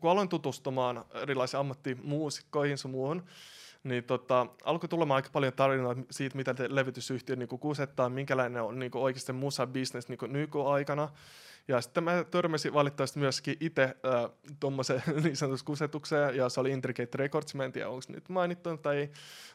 kun 0.00 0.10
aloin 0.10 0.28
tutustumaan 0.28 1.04
erilaisiin 1.14 1.60
ammattimuusikkoihin 1.60 2.78
sun 2.78 2.90
muuhun, 2.90 3.22
niin 3.84 4.04
tota, 4.04 4.46
alkoi 4.64 4.88
tulemaan 4.88 5.16
aika 5.16 5.28
paljon 5.32 5.52
tarinoita 5.52 6.02
siitä, 6.10 6.36
mitä 6.36 6.54
te 6.54 6.66
levytysyhtiö 6.74 7.36
niin 7.36 7.48
kusettaa, 7.48 8.08
minkälainen 8.08 8.62
on 8.62 8.78
niin 8.78 8.90
oikeasti 8.94 9.32
musa-business 9.32 10.08
niin 10.08 10.32
nykyaikana. 10.32 11.08
Ja 11.68 11.80
sitten 11.80 12.04
mä 12.04 12.24
törmäsin 12.30 12.72
valitettavasti 12.72 13.18
myöskin 13.18 13.56
itse 13.60 13.82
äh, 13.82 14.30
tuommoiseen 14.60 15.02
niin 15.24 15.36
sanotusti 15.36 15.66
kusetukseen, 15.66 16.36
ja 16.36 16.48
se 16.48 16.60
oli 16.60 16.70
Intricate 16.70 17.18
Records, 17.18 17.54
mä 17.54 17.64
en 17.64 17.72
tiedä 17.72 17.88
onko 17.88 18.02
nyt 18.08 18.28
mainittu 18.28 18.76
tai 18.76 18.96
ei, 18.96 19.10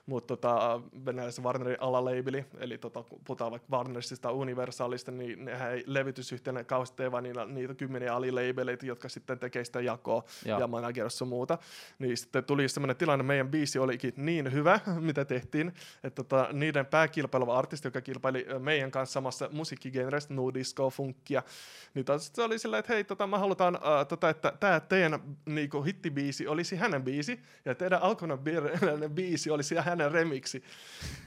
mutta 0.05 0.37
tota, 0.37 0.81
venäläisen 1.05 1.43
Warnerin 1.43 1.77
alaleibeli, 1.79 2.45
eli 2.59 2.77
tota, 2.77 3.03
kun 3.03 3.21
puhutaan 3.25 3.51
vaikka 3.51 3.67
Warnersista 3.71 4.31
Universalista, 4.31 5.11
niin 5.11 5.45
nehän 5.45 5.71
ei 5.71 5.83
levytysyhtiönä 5.85 6.63
kauheasti 6.63 6.97
tee, 6.97 7.11
vaan 7.11 7.23
niillä, 7.23 7.45
niitä 7.45 7.73
kymmeniä 7.73 8.15
alileibeleitä, 8.15 8.85
jotka 8.85 9.09
sitten 9.09 9.39
tekee 9.39 9.65
sitä 9.65 9.81
jakoa 9.81 10.23
Joo. 10.45 10.59
ja 10.59 10.67
managerissa 10.67 11.25
muuta. 11.25 11.57
Niin 11.99 12.17
sitten 12.17 12.43
tuli 12.43 12.69
sellainen 12.69 12.95
tilanne, 12.95 13.23
meidän 13.23 13.49
biisi 13.49 13.79
olikin 13.79 14.13
niin 14.17 14.53
hyvä, 14.53 14.79
mitä 14.99 15.25
tehtiin, 15.25 15.73
että 16.03 16.23
tota, 16.23 16.49
niiden 16.53 16.85
pääkilpaileva 16.85 17.57
artisti, 17.57 17.87
joka 17.87 18.01
kilpaili 18.01 18.45
meidän 18.59 18.91
kanssa 18.91 19.13
samassa 19.13 19.49
musiikkigenressä, 19.51 20.33
nu 20.33 20.53
disco, 20.53 20.89
funkia, 20.89 21.43
Niin 21.97 22.05
taas 22.05 22.31
se 22.33 22.43
oli 22.43 22.59
silleen, 22.59 22.79
että 22.79 22.93
hei, 22.93 23.03
tota, 23.03 23.27
mä 23.27 23.39
halutaan, 23.39 23.75
uh, 23.75 24.07
tota, 24.07 24.29
että 24.29 24.53
tämä 24.59 24.79
teidän 24.79 25.19
niinku, 25.45 25.83
hittibiisi 25.83 26.47
olisi 26.47 26.75
hänen 26.75 27.03
biisi, 27.03 27.39
ja 27.65 27.75
teidän 27.75 28.01
alkuperäinen 28.01 29.11
biisi 29.11 29.51
olisi 29.51 29.75
hänen 29.75 30.11
remiksi. 30.11 30.63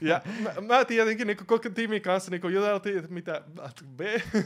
Ja 0.01 0.21
mä, 0.39 0.53
mä 0.67 0.85
tietenkin 0.85 1.27
niinku, 1.27 1.43
koko 1.47 1.69
tiimin 1.69 2.01
kanssa 2.01 2.31
niinku, 2.31 2.47
juteltiin, 2.47 2.97
että 2.97 3.11
mitä, 3.11 3.41
B, 3.95 3.99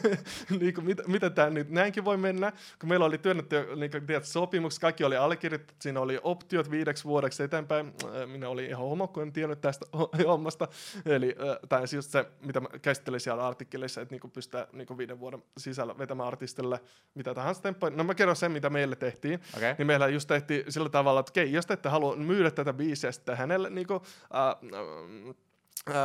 niinku, 0.60 0.82
mitä, 0.82 1.03
mitä 1.08 1.29
tämä 1.29 1.50
nyt 1.50 1.70
näinkin 1.70 2.05
voi 2.05 2.17
mennä, 2.17 2.51
kun 2.79 2.89
meillä 2.89 3.05
oli 3.05 3.17
työnnetty 3.17 3.55
niinku, 3.75 3.98
tiedät, 4.08 4.25
sopimus, 4.25 4.79
kaikki 4.79 5.03
oli 5.03 5.17
allekirjoitettu, 5.17 5.74
siinä 5.79 6.00
oli 6.00 6.20
optiot 6.24 6.72
viideksi 6.72 7.03
vuodeksi 7.03 7.44
eteenpäin, 7.44 7.94
minä 8.25 8.50
olin 8.50 8.70
ihan 8.70 8.84
homo, 8.89 9.08
kun 9.08 9.24
en 9.24 9.34
tiennyt 9.34 9.62
tästä 9.62 9.86
hommasta, 10.27 10.67
eli 11.05 11.36
tämä 11.70 11.82
siis 11.82 11.94
just 11.94 12.12
se, 12.12 12.25
mitä 12.41 12.60
mä 12.60 12.67
käsittelin 12.82 13.20
siellä 13.20 13.48
artikkelissa, 13.48 14.01
että 14.01 14.13
niinku 14.13 14.27
pystytään 14.27 14.67
niinku 14.74 14.98
viiden 14.98 15.20
vuoden 15.20 15.44
sisällä 15.58 15.98
vetämään 15.98 16.14
artistille 16.22 16.79
mitä 17.15 17.34
tahansa 17.34 17.62
tempoja. 17.62 17.95
No 17.95 18.03
mä 18.03 18.15
kerron 18.15 18.36
sen, 18.36 18.51
mitä 18.51 18.69
meille 18.69 18.95
tehtiin. 18.95 19.39
Okay. 19.57 19.75
Niin 19.77 19.88
meillä 19.88 20.07
just 20.07 20.27
tehtiin 20.27 20.63
sillä 20.69 20.89
tavalla, 20.89 21.19
että 21.19 21.31
okei, 21.31 21.51
jos 21.51 21.65
te 21.65 21.74
ette 21.74 21.89
halua 21.89 22.15
myydä 22.15 22.51
tätä 22.51 22.74
biisiä 22.74 23.12
sitten 23.12 23.38
hänelle 23.38 23.69
niinku, 23.69 23.93
äh, 23.93 25.36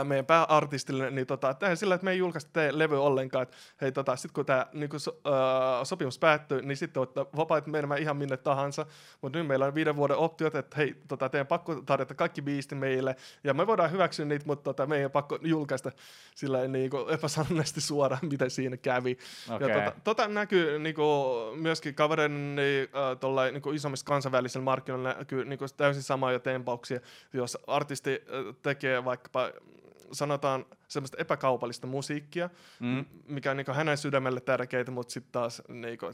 meidän 0.05 0.27
pääartistille, 0.27 1.11
niin 1.11 1.27
tota, 1.27 1.55
tehdään 1.55 1.77
sillä, 1.77 1.95
että 1.95 2.05
me 2.05 2.11
ei 2.11 2.19
julkaista 2.19 2.51
teidän 2.53 2.79
levy 2.79 3.03
ollenkaan, 3.03 3.43
että 3.43 3.57
hei 3.81 3.93
tota, 3.93 4.17
sit 4.17 4.33
kun 4.33 4.47
tämä 4.47 4.67
niinku, 4.73 4.99
so, 4.99 5.21
sopimus 5.85 6.19
päättyy, 6.19 6.63
niin 6.63 6.77
sitten 6.77 7.01
voitte 7.01 7.27
vapaat 7.37 7.67
menemään 7.67 8.01
ihan 8.01 8.17
minne 8.17 8.37
tahansa, 8.37 8.87
mutta 9.23 9.39
nyt 9.39 9.47
meillä 9.47 9.67
on 9.67 9.75
viiden 9.75 9.97
vuoden 9.97 10.17
optiot, 10.17 10.55
että 10.55 10.77
hei, 10.77 10.95
tota, 11.09 11.29
teidän 11.29 11.47
pakko 11.47 11.75
tarjota 11.75 12.15
kaikki 12.15 12.43
biisti 12.43 12.75
meille, 12.75 13.17
ja 13.45 13.55
me 13.55 13.67
voidaan 13.67 13.91
hyväksyä 13.91 14.25
niitä, 14.25 14.47
mutta 14.47 14.63
tota, 14.63 14.87
meidän 14.87 15.11
pakko 15.11 15.39
julkaista 15.43 15.93
sillä 16.35 16.69
niinku 16.69 17.09
epäsanoisesti 17.09 17.81
suoraan, 17.81 18.29
miten 18.31 18.51
siinä 18.51 18.77
kävi. 18.77 19.19
Okay. 19.51 19.69
Ja 19.69 19.75
tota, 19.75 20.01
tota 20.05 20.29
näkyy 20.29 20.79
niinku, 20.79 21.05
myöskin 21.55 21.95
kavereiden 21.95 22.57
niin, 22.57 22.89
uh, 23.25 23.53
niinku, 23.53 23.71
isommissa 23.71 24.07
kansainvälisillä 24.07 24.65
markkinoilla 24.65 25.13
näkyy 25.13 25.45
niinku, 25.45 25.65
täysin 25.77 26.03
samoja 26.03 26.39
tempauksia, 26.39 27.01
jos 27.33 27.59
artisti 27.67 28.23
uh, 28.49 28.55
tekee 28.63 29.05
vaikkapa 29.05 29.51
sanotaan 30.13 30.67
semmoista 30.89 31.17
epäkaupallista 31.21 31.87
musiikkia, 31.87 32.51
Mm. 32.81 33.05
mikä 33.29 33.51
on 33.51 33.57
niin 33.57 33.67
hänen 33.75 33.99
sydämelle 33.99 34.41
tärkeää, 34.41 34.85
mutta 34.91 35.13
sitten 35.13 35.33
taas 35.33 35.63
niin 35.69 35.99
kuin, 35.99 36.11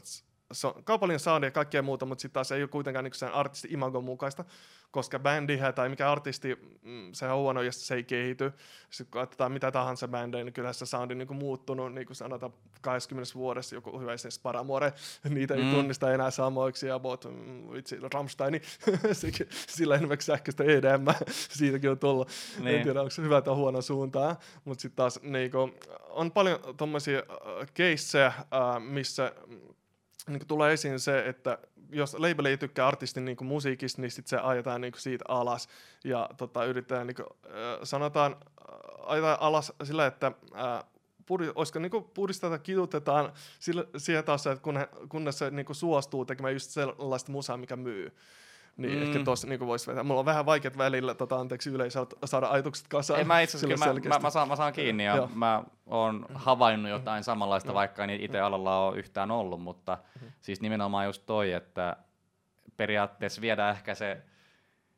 se 0.51 0.67
on 0.67 0.83
kaupallinen 0.83 1.19
soundi 1.19 1.47
ja 1.47 1.51
kaikkea 1.51 1.81
muuta, 1.81 2.05
mutta 2.05 2.21
sitten 2.21 2.33
taas 2.33 2.51
ei 2.51 2.61
ole 2.61 2.67
kuitenkaan 2.67 3.03
niin 3.03 3.13
sen 3.13 3.33
artisti 3.33 3.67
imagon 3.71 4.03
mukaista, 4.03 4.45
koska 4.91 5.19
bändihän 5.19 5.73
tai 5.73 5.89
mikä 5.89 6.11
artisti, 6.11 6.57
mm, 6.81 7.09
se 7.13 7.29
on 7.29 7.37
huono, 7.39 7.61
jos 7.61 7.87
se 7.87 7.95
ei 7.95 8.03
kehity. 8.03 8.51
Sitten 8.89 9.11
kun 9.11 9.21
katsotaan 9.21 9.51
mitä 9.51 9.71
tahansa 9.71 10.07
bändejä, 10.07 10.43
niin 10.43 10.53
kyllä 10.53 10.73
se 10.73 10.85
soundi 10.85 11.13
on 11.13 11.17
niin 11.17 11.27
kuin 11.27 11.37
muuttunut, 11.37 11.93
niin 11.93 12.07
kuin 12.07 12.15
sanotaan 12.15 12.53
20 12.81 13.33
vuodessa 13.35 13.75
joku 13.75 13.99
hyvä 13.99 14.13
esimerkiksi 14.13 14.41
Paramore, 14.41 14.93
niitä 15.29 15.53
ei 15.53 15.63
Mm. 15.63 15.71
tunnista 15.71 16.13
enää 16.13 16.31
samoiksi, 16.31 16.87
ja 16.87 16.99
bot, 16.99 17.25
mm, 17.25 17.71
vitsi, 17.73 17.97
Rammstein, 18.13 18.61
sekin, 19.11 19.47
sillä 19.51 19.95
enemmän 19.95 20.21
sähköistä 20.21 20.63
EDM, 20.63 21.05
siitäkin 21.57 21.89
on 21.91 21.99
tullut. 21.99 22.29
Niin. 22.59 22.75
En 22.75 22.83
tiedä, 22.83 22.99
onko 22.99 23.09
se 23.09 23.21
hyvä 23.21 23.41
tai 23.41 23.53
huono 23.53 23.81
suuntaan, 23.81 24.35
mutta 24.65 24.81
sitten 24.81 24.95
taas 24.95 25.19
niinku, 25.21 25.69
on 26.09 26.31
paljon 26.31 26.59
tuommoisia 26.77 27.17
äh, 27.19 27.67
keissejä, 27.73 28.27
äh, 28.27 28.43
missä 28.79 29.33
niinku, 30.27 30.45
tulee 30.45 30.73
esiin 30.73 30.99
se, 30.99 31.27
että 31.27 31.57
jos 31.91 32.13
label 32.13 32.45
ei 32.45 32.57
tykkää 32.57 32.87
artistin 32.87 33.25
niinku, 33.25 33.43
musiikista, 33.43 34.01
niin 34.01 34.11
sit 34.11 34.27
se 34.27 34.37
ajetaan 34.37 34.81
niinku, 34.81 34.99
siitä 34.99 35.25
alas 35.27 35.69
ja 36.03 36.29
tota, 36.37 36.65
yritetään, 36.65 37.07
niinku, 37.07 37.23
äh, 37.45 37.51
sanotaan, 37.83 38.35
ajetaan 39.05 39.37
alas 39.41 39.73
sillä, 39.83 40.05
että 40.05 40.31
äh, 40.55 40.83
puri, 41.25 41.51
olisiko 41.55 41.79
niinku 41.79 42.01
puristetaan, 42.01 42.61
kidutetaan 42.61 43.33
sillä, 43.59 43.85
siihen 43.97 44.23
taas, 44.23 44.47
että 44.47 44.63
kun 44.63 44.79
kunnes 45.09 45.37
se 45.37 45.51
niinku 45.51 45.73
suostuu 45.73 46.25
tekemään 46.25 46.53
just 46.53 46.71
sellaista 46.71 47.31
musaa, 47.31 47.57
mikä 47.57 47.75
myy. 47.75 48.15
Niin 48.77 48.97
Mm. 48.99 49.03
ehkä 49.03 49.23
tossa 49.23 49.47
niinku 49.47 49.67
voisi 49.67 49.87
vetää. 49.87 50.03
Mulla 50.03 50.19
on 50.19 50.25
vähän 50.25 50.45
vaikeat 50.45 50.77
välillä, 50.77 51.13
tota, 51.13 51.35
anteeksi 51.39 51.69
yleisöltä, 51.69 52.15
saada 52.25 52.47
ajatukset 52.49 52.87
kasaan. 52.87 53.19
Ei, 53.19 53.25
mä 53.25 53.41
itse 53.41 53.57
asiassa, 53.57 53.85
mä, 53.85 53.93
mä, 54.09 54.19
mä, 54.19 54.29
saan, 54.29 54.47
mä 54.47 54.55
saan 54.55 54.73
kiinni 54.73 55.05
ja 55.05 55.15
Joo. 55.15 55.29
mä 55.35 55.63
oon 55.85 56.25
havainnut 56.33 56.91
jotain 56.91 57.23
samanlaista, 57.23 57.73
vaikka 57.73 58.03
en 58.03 58.09
itse 58.09 58.39
alalla 58.39 58.85
ole 58.87 58.97
yhtään 58.97 59.31
ollut, 59.31 59.61
mutta 59.61 59.97
siis 60.41 60.61
nimenomaan 60.61 61.05
just 61.05 61.23
toi, 61.25 61.51
että 61.51 61.95
periaatteessa 62.77 63.41
viedään 63.41 63.75
ehkä 63.75 63.95
se 63.95 64.21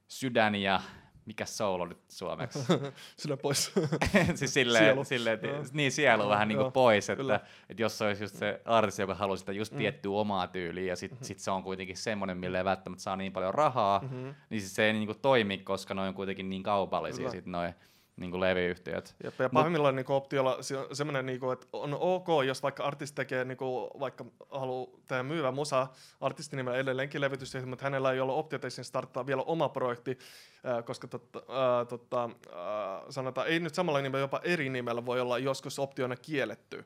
sydän 0.07 0.55
ja 0.55 0.81
mikä 1.29 1.45
soul 1.45 1.81
on 1.81 1.89
nyt 1.89 1.97
suomeksi? 2.07 2.59
Sydän 3.19 3.37
pois. 3.37 3.71
siis 4.35 4.53
silleen, 4.53 4.83
Sielu. 4.85 5.03
silleen 5.03 5.33
että, 5.33 5.47
Joo. 5.47 5.63
niin 5.73 5.91
sielu 5.91 6.29
vähän 6.29 6.47
niin 6.47 6.55
kuin 6.57 6.63
Joo, 6.65 6.71
pois, 6.71 7.09
että, 7.09 7.21
kyllä. 7.21 7.39
että 7.69 7.81
jos 7.81 7.97
se 7.97 8.05
olisi 8.05 8.23
just 8.23 8.35
se 8.35 8.61
artisti, 8.65 9.01
joka 9.01 9.15
haluaa 9.15 9.37
sitä 9.37 9.51
just 9.51 9.71
Mm. 9.73 9.77
tiettyä 9.77 10.11
omaa 10.11 10.47
tyyliä 10.47 10.83
ja 10.85 10.95
sit, 10.95 11.11
sit 11.21 11.39
se 11.39 11.51
on 11.51 11.63
kuitenkin 11.63 11.97
semmoinen, 11.97 12.37
millä 12.37 12.57
ei 12.57 12.65
välttämättä 12.65 13.03
saa 13.03 13.15
niin 13.15 13.31
paljon 13.33 13.53
rahaa, 13.53 13.99
Mhm. 13.99 14.29
niin 14.49 14.61
sit 14.61 14.71
se 14.71 14.85
ei 14.85 14.93
niin 14.93 15.05
kuin 15.05 15.19
toimi, 15.21 15.57
koska 15.57 15.93
ne 15.93 16.01
on 16.01 16.13
kuitenkin 16.13 16.49
niin 16.49 16.63
kaupallisia 16.63 17.17
Kyllä. 17.17 17.31
sit 17.31 17.45
noi 17.45 17.73
niin 18.19 18.31
kuin 18.31 18.41
levyyhtiöt. 18.41 19.15
Jep, 19.23 19.39
ja 19.39 19.49
pahimmillaan 19.49 19.95
niin 19.95 20.11
optiolla 20.11 20.57
semmoinen, 20.93 21.25
niin 21.25 21.39
kuin, 21.39 21.53
että 21.53 21.67
on 21.73 21.97
ok, 21.99 22.27
jos 22.47 22.63
vaikka 22.63 22.83
artisti 22.83 23.15
tekee, 23.15 23.45
niin 23.45 23.57
kuin, 23.57 23.89
vaikka 23.99 24.25
haluaa 24.51 24.87
tehdä 25.07 25.23
myyvä 25.23 25.51
musa 25.51 25.87
artistin 26.21 26.57
nimellä 26.57 26.77
edelleenkin 26.77 27.21
levitys, 27.21 27.57
mutta 27.65 27.85
hänellä 27.85 28.11
ei 28.11 28.19
ollut 28.19 28.37
optiota 28.37 28.67
esiin 28.67 28.85
starttaa 28.85 29.25
vielä 29.25 29.41
oma 29.41 29.69
projekti, 29.69 30.17
koska 30.85 31.07
totta, 31.07 31.39
äh, 31.39 31.87
totta, 31.87 32.23
äh, 32.23 32.31
sanotaan, 33.09 33.47
ei 33.47 33.59
nyt 33.59 33.75
samalla 33.75 34.01
nimellä, 34.01 34.23
jopa 34.23 34.41
eri 34.43 34.69
nimellä 34.69 35.05
voi 35.05 35.21
olla 35.21 35.37
joskus 35.37 35.79
optiona 35.79 36.15
kielletty. 36.15 36.85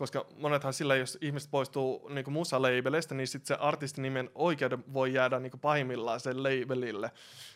Koska 0.00 0.26
monethan 0.36 0.72
sillä, 0.72 0.96
jos 0.96 1.18
ihmiset 1.20 1.50
poistuu 1.50 2.08
niin 2.08 2.32
musa-labelista, 2.32 3.14
niin 3.14 3.26
sitten 3.26 3.46
se 3.46 3.54
artistin 3.54 4.02
nimen 4.02 4.30
oikeuden 4.34 4.84
voi 4.92 5.12
jäädä 5.12 5.40
niin 5.40 5.52
pahimmillaan 5.60 6.20
sen 6.20 6.42
labelille. 6.42 7.10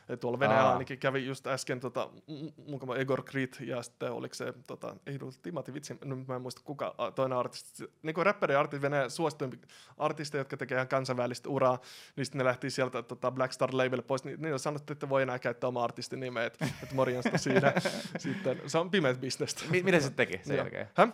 Et 0.08 0.20
tuolla 0.20 0.38
Venäjällä 0.38 0.72
ainakin 0.72 0.98
kävi 0.98 1.26
just 1.26 1.46
äsken 1.46 1.80
tota, 1.80 2.10
m- 2.26 2.70
mukava 2.70 2.96
Egor 2.96 3.22
Krit 3.22 3.56
ja 3.60 3.82
sitten 3.82 4.12
oliko 4.12 4.34
se, 4.34 4.54
tota, 4.66 4.96
ei 5.06 5.18
Timati 5.42 5.74
Vitsi, 5.74 5.96
nyt 6.04 6.28
mä 6.28 6.36
en 6.36 6.42
muista 6.42 6.60
kuka 6.64 6.94
toinen 7.14 7.38
artisti, 7.38 7.92
niin 8.02 8.14
kuin 8.14 8.26
räppäri 8.26 8.54
artisti, 8.54 8.82
Venäjän 8.82 9.10
suosituimpi 9.10 9.58
artisteja, 9.98 10.40
jotka 10.40 10.56
tekee 10.56 10.76
ihan 10.76 10.88
kansainvälistä 10.88 11.48
uraa, 11.48 11.78
niin 12.16 12.24
sitten 12.24 12.38
ne 12.38 12.44
lähti 12.44 12.70
sieltä 12.70 13.02
tota, 13.02 13.30
Black 13.30 13.52
Star 13.52 13.70
label 13.72 14.02
pois, 14.02 14.24
niin 14.24 14.42
niillä 14.42 14.58
sanottu, 14.58 14.92
että 14.92 15.08
voi 15.08 15.22
enää 15.22 15.38
käyttää 15.38 15.68
oma 15.68 15.84
artistin 15.84 16.20
nimeä, 16.20 16.46
että, 16.46 16.68
että 16.82 16.94
morjasta 16.94 17.38
siinä. 17.38 17.72
sitten 18.18 18.60
se 18.66 18.78
on 18.78 18.90
pimeät 18.90 19.20
bisnestä. 19.20 19.64
Mi- 19.70 19.82
mitä 19.82 20.00
se 20.00 20.10
teki 20.10 20.40
sen 20.42 20.56
jälkeen? 20.56 20.88
Häh? 20.94 21.08
Uh, 21.08 21.12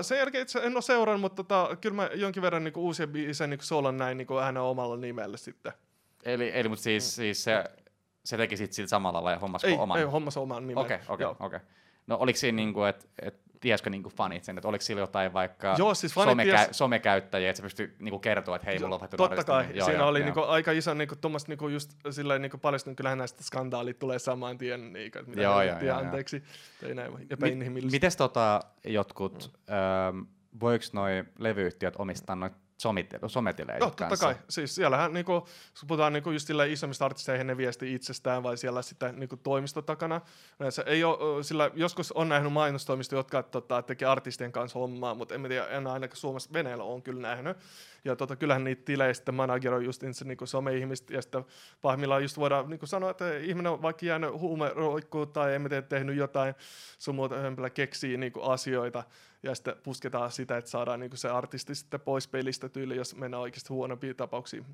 sen 0.00 0.18
jälkeen 0.18 0.42
itse 0.42 0.65
en 0.66 0.76
ole 0.76 0.82
seurannut, 0.82 1.20
mutta 1.20 1.44
tota, 1.44 1.76
kyllä 1.80 1.96
mä 1.96 2.10
jonkin 2.14 2.42
verran 2.42 2.64
niinku, 2.64 2.80
uusia 2.80 3.06
biisejä 3.06 3.48
niinku 3.48 3.64
soolon 3.64 3.96
näin 3.96 4.16
niinku, 4.18 4.34
hänen 4.36 4.62
omalla 4.62 4.96
nimellä 4.96 5.36
sitten. 5.36 5.72
Eli, 6.24 6.50
eli 6.54 6.68
mutta 6.68 6.82
siis, 6.82 7.14
siis 7.16 7.44
se, 7.44 7.64
se 8.24 8.36
teki 8.36 8.56
sit 8.56 8.72
sillä 8.72 8.88
samalla 8.88 9.22
vai 9.22 9.36
hommasko 9.36 9.68
Ei, 9.68 9.74
oman? 9.78 9.98
ei 9.98 10.04
hommassa 10.04 10.40
oman 10.40 10.66
nimen. 10.66 10.84
Okei, 10.84 10.98
okei, 11.08 11.24
Joo. 11.24 11.36
okei. 11.40 11.60
No 12.06 12.16
oliko 12.20 12.36
siinä 12.38 12.56
niinku, 12.56 12.82
että 12.82 13.04
et, 13.22 13.40
tiesikö 13.60 13.90
niinku 13.90 14.08
fanit 14.10 14.44
sen, 14.44 14.58
että 14.58 14.68
oliko 14.68 14.82
sillä 14.82 15.00
jotain 15.00 15.32
vaikka 15.32 15.74
Joo, 15.78 15.94
siis 15.94 16.14
somekä- 16.14 16.56
ties- 16.56 16.68
somekäyttäjiä, 16.72 17.50
että 17.50 17.56
se 17.56 17.62
pystyy 17.62 17.96
niinku 17.98 18.18
kertoa, 18.18 18.56
että 18.56 18.66
hei, 18.66 18.78
mulla 18.78 18.94
on 18.94 19.00
vaikka 19.00 19.16
Totta 19.16 19.44
kai, 19.44 19.58
artisti. 19.64 19.84
siinä 19.84 20.06
oli 20.06 20.20
niinku 20.24 20.40
aika 20.40 20.72
iso 20.72 20.94
niinku, 20.94 21.16
tuommoista 21.16 21.52
niinku 21.52 21.68
just 21.68 21.90
silleen 22.10 22.42
niinku 22.42 22.58
paljastunut, 22.58 22.96
kyllähän 22.96 23.18
näistä 23.18 23.42
skandaalit 23.42 23.98
tulee 23.98 24.18
saman 24.18 24.58
tien, 24.58 24.92
niinku, 24.92 25.18
että 25.18 25.30
mitä 25.30 25.42
Joo, 25.42 25.52
joo, 25.52 25.62
joo, 25.62 25.78
joo, 25.78 25.86
joo. 25.86 25.98
anteeksi, 25.98 26.42
ei 26.82 26.94
näin 26.94 27.12
Mi- 27.18 27.26
epäinhimillistä. 27.30 27.96
mites 27.96 28.16
tota 28.16 28.60
jotkut, 28.84 29.52
mm. 29.68 29.74
öö, 29.74 30.12
voiko 30.60 30.84
noi 30.92 31.24
levyyhtiöt 31.38 31.94
omistaa 31.98 32.36
noita 32.36 32.66
sometilejä 33.26 33.78
Joo, 33.78 33.88
totta 33.88 34.06
kanssa? 34.08 34.26
kai. 34.26 34.36
Siis 34.48 34.74
siellähän 34.74 35.12
niinku, 35.12 35.32
jos 35.32 35.84
puhutaan 35.88 36.12
niinku 36.12 36.30
just 36.30 36.48
isommista 36.68 37.04
artisteista, 37.04 37.44
ne 37.44 37.56
viesti 37.56 37.94
itsestään, 37.94 38.42
vai 38.42 38.56
siellä 38.56 38.82
sitten 38.82 39.20
niinku 39.20 39.36
toimisto 39.36 39.82
takana. 39.82 40.20
Se 40.70 40.82
ei 40.86 41.04
ole, 41.04 41.44
sillä 41.44 41.70
joskus 41.74 42.12
on 42.12 42.28
nähnyt 42.28 42.52
mainostoimisto, 42.52 43.16
jotka 43.16 43.42
tota, 43.42 43.82
tekee 43.82 44.08
artistien 44.08 44.52
kanssa 44.52 44.78
hommaa, 44.78 45.14
mutta 45.14 45.34
en 45.34 45.42
tiedä, 45.42 45.66
en 45.66 45.86
ainakaan 45.86 46.16
Suomessa 46.16 46.50
Venäjällä 46.52 46.84
on 46.84 47.02
kyllä 47.02 47.28
nähnyt. 47.28 47.56
Ja 48.06 48.16
tota, 48.16 48.36
kyllähän 48.36 48.64
niitä 48.64 48.82
tilejä 48.84 49.14
sitten 49.14 49.34
manageroi 49.34 49.84
just 49.84 50.02
se 50.12 50.24
niinku 50.24 50.46
some-ihmiset, 50.46 51.10
ja 51.10 51.22
sitten 51.22 51.44
pahimmillaan 51.82 52.22
just 52.22 52.36
voidaan 52.38 52.70
niinku 52.70 52.86
sanoa, 52.86 53.10
että 53.10 53.36
ihminen 53.38 53.72
on 53.72 53.82
vaikka 53.82 54.06
jäänyt 54.06 54.30
huumeroikkuun 54.32 55.32
tai 55.32 55.58
mä 55.58 55.68
tiedä, 55.68 55.82
tehnyt 55.82 56.16
jotain 56.16 56.54
sun 56.98 57.14
muuta 57.14 57.36
hömpelä 57.38 57.70
keksii 57.70 58.16
niinku 58.16 58.42
asioita, 58.42 59.04
ja 59.42 59.54
sitten 59.54 59.76
pusketaan 59.82 60.32
sitä, 60.32 60.56
että 60.56 60.70
saadaan 60.70 61.00
niinku 61.00 61.16
se 61.16 61.28
artisti 61.28 61.74
sitten 61.74 62.00
pois 62.00 62.28
pelistä 62.28 62.68
tyyli, 62.68 62.96
jos 62.96 63.16
mennään 63.16 63.40
oikeasti 63.40 63.68
huonompia 63.68 64.14
tapauksia. 64.14 64.64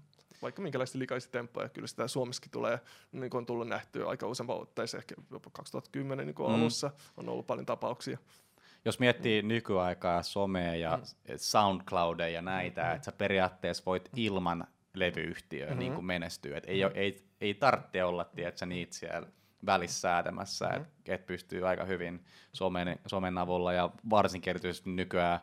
Vaikka 0.42 0.62
minkälaisia 0.62 0.98
likaisia 0.98 1.32
temppuja, 1.32 1.68
kyllä 1.68 1.86
sitä 1.88 2.08
Suomessakin 2.08 2.50
tulee, 2.50 2.80
niin 3.12 3.30
kuin 3.30 3.38
on 3.38 3.46
tullut 3.46 3.68
nähtyä 3.68 4.06
aika 4.06 4.26
useampaan 4.26 4.60
otteeseen, 4.60 4.98
ehkä 4.98 5.14
jopa 5.30 5.50
2010 5.52 6.26
niin 6.26 6.34
Mm. 6.38 6.54
alussa 6.54 6.90
on 7.16 7.28
ollut 7.28 7.46
paljon 7.46 7.66
tapauksia. 7.66 8.18
Jos 8.84 8.98
miettii 8.98 9.42
nykyaikaa, 9.42 10.22
somea 10.22 10.74
ja 10.74 10.96
Mm. 10.96 11.34
SoundCloudia 11.36 12.28
ja 12.28 12.42
näitä, 12.42 12.80
mm-hmm. 12.80 12.96
että 12.96 13.04
sä 13.04 13.12
periaatteessa 13.12 13.82
voit 13.86 14.08
ilman 14.16 14.64
levyyhtiöä 14.94 15.66
mm-hmm. 15.66 15.78
niin 15.78 15.94
kuin 15.94 16.04
menestyä. 16.04 16.56
Et 16.58 16.64
ei, 16.66 16.82
ei, 16.94 17.24
ei 17.40 17.54
tarvitse 17.54 18.04
olla 18.04 18.24
tiedätkö, 18.24 18.66
niitä 18.66 18.94
siellä 18.94 19.28
välissä 19.66 20.00
säätämässä, 20.00 20.66
mm-hmm. 20.66 20.82
että 20.82 21.14
et 21.14 21.26
pystyy 21.26 21.68
aika 21.68 21.84
hyvin 21.84 22.24
somen, 22.52 22.98
somen 23.06 23.38
avulla 23.38 23.72
ja 23.72 23.90
varsinkin 24.10 24.50
erityisesti 24.50 24.90
nykyään 24.90 25.40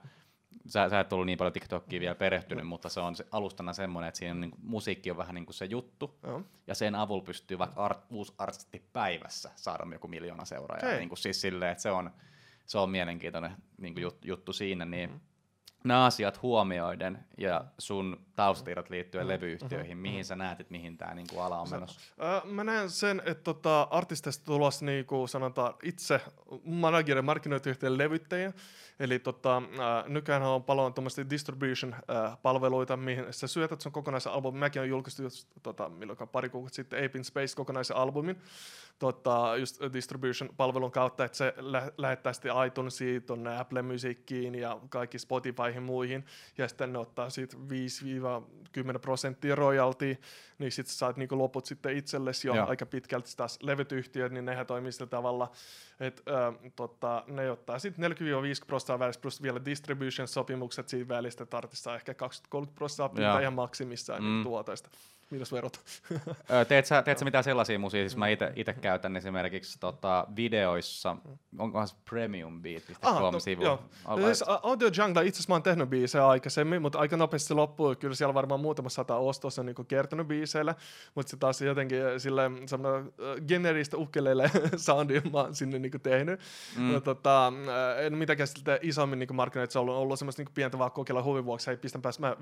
sä, 0.68 0.90
sä 0.90 1.00
et 1.00 1.14
ollut 1.14 1.26
niin 1.26 1.38
paljon 1.38 1.54
TikTokia 1.54 2.00
vielä 2.00 2.16
perehtynyt, 2.16 2.68
mutta 2.68 2.90
se 2.90 3.00
on 3.00 3.16
se 3.16 3.26
alustana 3.32 3.74
semmoinen, 3.74 4.08
että 4.08 4.18
siinä 4.18 4.32
on, 4.32 4.42
niin 4.42 4.52
musiikki 4.62 5.12
on 5.12 5.18
vähän 5.18 5.36
niin 5.36 5.46
kuin 5.46 5.56
se 5.56 5.66
juttu, 5.66 6.20
Joo. 6.24 6.42
ja 6.68 6.76
sen 6.76 6.96
avulla 6.96 7.24
pystyy 7.24 7.58
vaikka 7.58 7.86
art, 7.86 8.06
uusi 8.10 8.34
artisti 8.38 8.84
päivässä 8.94 9.52
saada 9.56 9.84
joku 9.94 10.08
miljoona 10.08 10.46
seuraajaa. 10.46 10.98
Niin 10.98 11.10
kuin, 11.10 11.18
siis 11.18 11.42
silleen, 11.42 11.72
että 11.72 11.82
se 11.82 11.92
on, 11.92 12.12
se 12.70 12.78
on 12.78 12.90
mielenkiintoinen 12.90 13.52
niin 13.78 13.94
kuin 13.94 14.02
jut, 14.02 14.26
juttu 14.26 14.54
siinä, 14.54 14.86
Mm. 14.86 15.20
Nämä 15.84 16.06
asiat 16.06 16.42
huomioiden 16.42 17.26
ja 17.38 17.66
sun 17.78 18.26
taustatiedot 18.36 18.90
liittyen 18.90 19.26
Mm. 19.26 19.28
levyyhtiöihin, 19.30 19.98
mihin 19.98 20.26
sä 20.26 20.36
näet, 20.36 20.60
että 20.60 20.72
mihin 20.72 20.98
tämä 20.98 21.14
niin 21.14 21.28
kuin 21.30 21.42
ala 21.44 21.60
on 21.60 21.70
menossa? 21.70 22.00
Öö, 22.22 22.42
mä 22.52 22.64
näen 22.64 22.90
sen, 22.90 23.22
että 23.26 23.44
tota, 23.44 23.82
artisteista 23.92 24.46
tulossa 24.46 24.86
niinku 24.86 25.28
sanotaan 25.28 25.74
itse 25.84 26.22
managerin 26.64 27.26
markkinointiyhtiön 27.26 27.98
levyttäjiä. 27.98 28.54
Eli 29.00 29.20
tota, 29.20 29.58
äh, 29.58 29.64
nykyään 30.08 30.44
on 30.44 30.64
paljon 30.64 30.94
tuommoisia 30.94 31.26
distribution-palveluita, 31.30 32.98
mihin 32.98 33.26
sä 33.32 33.48
syötät 33.48 33.82
sun 33.82 33.92
kokonaisen 33.92 34.32
albumin. 34.32 34.60
Mäkin 34.60 34.80
olen 34.80 34.90
julkaistu 34.90 35.22
just, 35.24 35.48
tota, 35.64 35.90
milloin 35.90 36.18
pari 36.32 36.50
kuukautta 36.50 36.76
sitten 36.76 37.06
Ape 37.06 37.18
in 37.18 37.24
Space 37.26 37.56
kokonaisen 37.56 37.98
albumin 37.98 38.42
tota, 39.00 39.56
just 39.60 39.82
distribution-palvelun 39.94 40.92
kautta, 40.92 41.26
että 41.26 41.38
se 41.38 41.54
lä- 41.58 41.92
lähettää 41.98 42.34
sitten 42.34 42.52
iTunesiin, 42.68 43.24
tuonne 43.24 43.60
Apple 43.60 43.82
Musiciin 43.82 44.56
ja 44.56 44.80
kaikki 44.90 45.20
Spotifyhin 45.70 45.84
muihin, 45.84 46.26
ja 46.58 46.68
sitten 46.68 46.94
ne 46.94 47.00
ottaa 47.00 47.30
siitä 47.30 47.58
5-10 48.96 49.00
prosenttia 49.00 49.56
royaltia, 49.56 50.16
niin 50.60 50.72
sitten 50.72 50.96
saat 50.96 51.18
niinku 51.18 51.38
loput 51.38 51.66
sitten 51.66 51.98
itsellesi 51.98 52.48
jo 52.48 52.56
Joo. 52.56 52.68
aika 52.68 52.86
pitkälti 52.86 53.30
taas 53.38 53.60
levyt 53.62 53.92
yhtiöt, 53.92 54.32
niin 54.32 54.46
nehän 54.46 54.66
toimii 54.66 54.92
sillä 54.92 55.08
tavalla, 55.10 55.52
että 56.00 56.24
tota, 56.76 57.24
ne 57.28 57.52
ottaa 57.52 57.80
sitten 57.80 58.12
40-50 58.12 58.16
prosenttia 58.68 59.00
välistä 59.00 59.22
plus 59.22 59.42
vielä 59.42 59.60
distribution-sopimukset 59.66 60.90
siitä 60.90 61.08
välistä, 61.08 61.44
että 61.44 61.58
artista 61.58 61.96
ehkä 61.96 62.14
20-30 62.14 62.68
prosenttia 62.76 63.40
ihan 63.40 63.54
maksimissaan 63.54 64.24
Mm. 64.24 64.30
mm. 64.30 64.44
tuotoista. 64.44 64.90
Mitäs 65.30 65.52
verot? 65.52 65.80
Teet, 66.68 66.86
sä, 66.86 67.02
teet 67.02 67.18
sä 67.18 67.26
mitään 67.26 67.44
sellaisia 67.44 67.80
musia, 67.80 68.02
siis 68.02 68.18
mä 68.18 68.28
itse 68.28 68.74
käytän 68.82 69.18
esimerkiksi 69.18 69.80
tota, 69.80 70.28
videoissa, 70.36 71.18
onkohan 71.58 71.88
se 71.88 71.96
premiumbeat.com 72.10 73.14
no, 73.14 73.32
joo. 73.62 73.80
Siis 74.26 74.44
Audio 74.48 74.90
Jungle, 74.98 75.26
itse 75.26 75.38
asiassa 75.38 75.52
mä 75.52 75.56
oon 75.56 75.64
tehnyt 75.64 75.90
biisejä 75.90 76.28
aikaisemmin, 76.28 76.82
mutta 76.82 77.00
aika 77.00 77.18
nopeasti 77.18 77.48
se 77.48 77.54
loppuu. 77.54 77.96
Kyllä 77.96 78.16
siellä 78.16 78.34
varmaan 78.34 78.60
muutama 78.60 78.90
sata 78.90 79.16
ostossa 79.16 79.62
on 79.62 79.66
niinku 79.66 79.84
kertonut 79.84 80.28
biiseillä, 80.28 80.76
mutta 81.16 81.30
se 81.30 81.38
taas 81.38 81.62
jotenkin 81.62 82.00
sille 82.18 82.52
semmoinen 82.66 83.02
äh, 83.02 83.46
generistä 83.48 83.98
ukkeleille 83.98 84.52
soundi 84.78 85.22
mä 85.32 85.38
oon 85.38 85.56
sinne 85.56 85.80
niinku 85.80 86.00
tehnyt. 86.00 86.40
Mm. 86.78 86.94
No, 86.94 87.00
tota, 87.02 87.48
äh, 87.48 88.06
en 88.06 88.18
mitenkään 88.18 88.48
sitten 88.48 88.80
isommin 88.82 89.20
niinku 89.20 89.34
markkinoita, 89.34 89.74
se 89.74 89.80
on 89.80 89.84
ollut, 89.84 89.96
ollut 89.96 90.20
semmoista 90.20 90.40
niinku 90.40 90.54
pientä 90.56 90.78
vaan 90.78 90.92
kokeilla 90.92 91.24
huvin 91.24 91.46
vuoksi, 91.46 91.68
hei 91.68 91.78
pistän 91.78 92.02
päästä 92.02 92.22
mä 92.22 92.32
5-6 92.32 92.36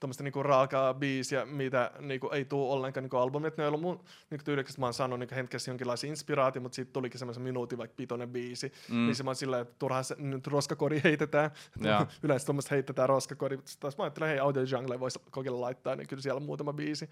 tuommoista 0.00 0.22
niinku 0.22 0.42
raakaa 0.42 0.94
biisiä, 0.94 1.44
mitä 1.44 1.90
niinku 2.00 2.28
ei 2.28 2.44
tuu 2.44 2.72
ollenkaan 2.72 3.02
niinku 3.04 3.16
albumit. 3.16 3.56
Ne 3.56 3.64
on 3.64 3.68
ollut 3.68 3.80
mun 3.80 4.04
niinku 4.30 4.44
tyylikästä, 4.44 4.80
mä 4.80 4.86
oon 4.86 4.94
saanut 4.94 5.18
niinku 5.18 5.34
hetkessä 5.34 5.70
jonkinlaisia 5.70 6.10
inspiraatio, 6.10 6.62
mutta 6.62 6.76
sitten 6.76 6.92
tulikin 6.92 7.18
semmoisen 7.18 7.42
minuutin 7.42 7.78
vaikka 7.78 7.94
pitoinen 7.96 8.28
biisi, 8.28 8.72
Mm. 8.88 8.94
mm. 8.96 9.06
niin 9.06 9.14
se 9.14 9.22
mä 9.22 9.30
oon 9.30 9.36
silleen, 9.36 9.62
että 9.62 9.74
turhaan 9.78 10.04
se 10.04 10.14
nyt 10.18 10.46
roskakori 10.46 11.00
heitetään. 11.04 11.50
Joo. 11.80 12.06
Yleensä 12.22 12.46
tuommoista 12.46 12.74
heitetään 12.74 13.08
roskakori, 13.08 13.56
mutta 13.56 13.72
taas 13.80 13.98
mä 13.98 14.04
ajattelen, 14.04 14.28
hei 14.28 14.38
Audio 14.38 14.62
Jungle 14.62 15.00
voisi 15.00 15.18
kokeilla 15.30 15.60
laittaa, 15.60 15.96
niin 15.96 16.06
kyllä 16.08 16.22
siellä 16.22 16.38
on 16.38 16.46
muutama 16.46 16.72
biisi. 16.72 17.10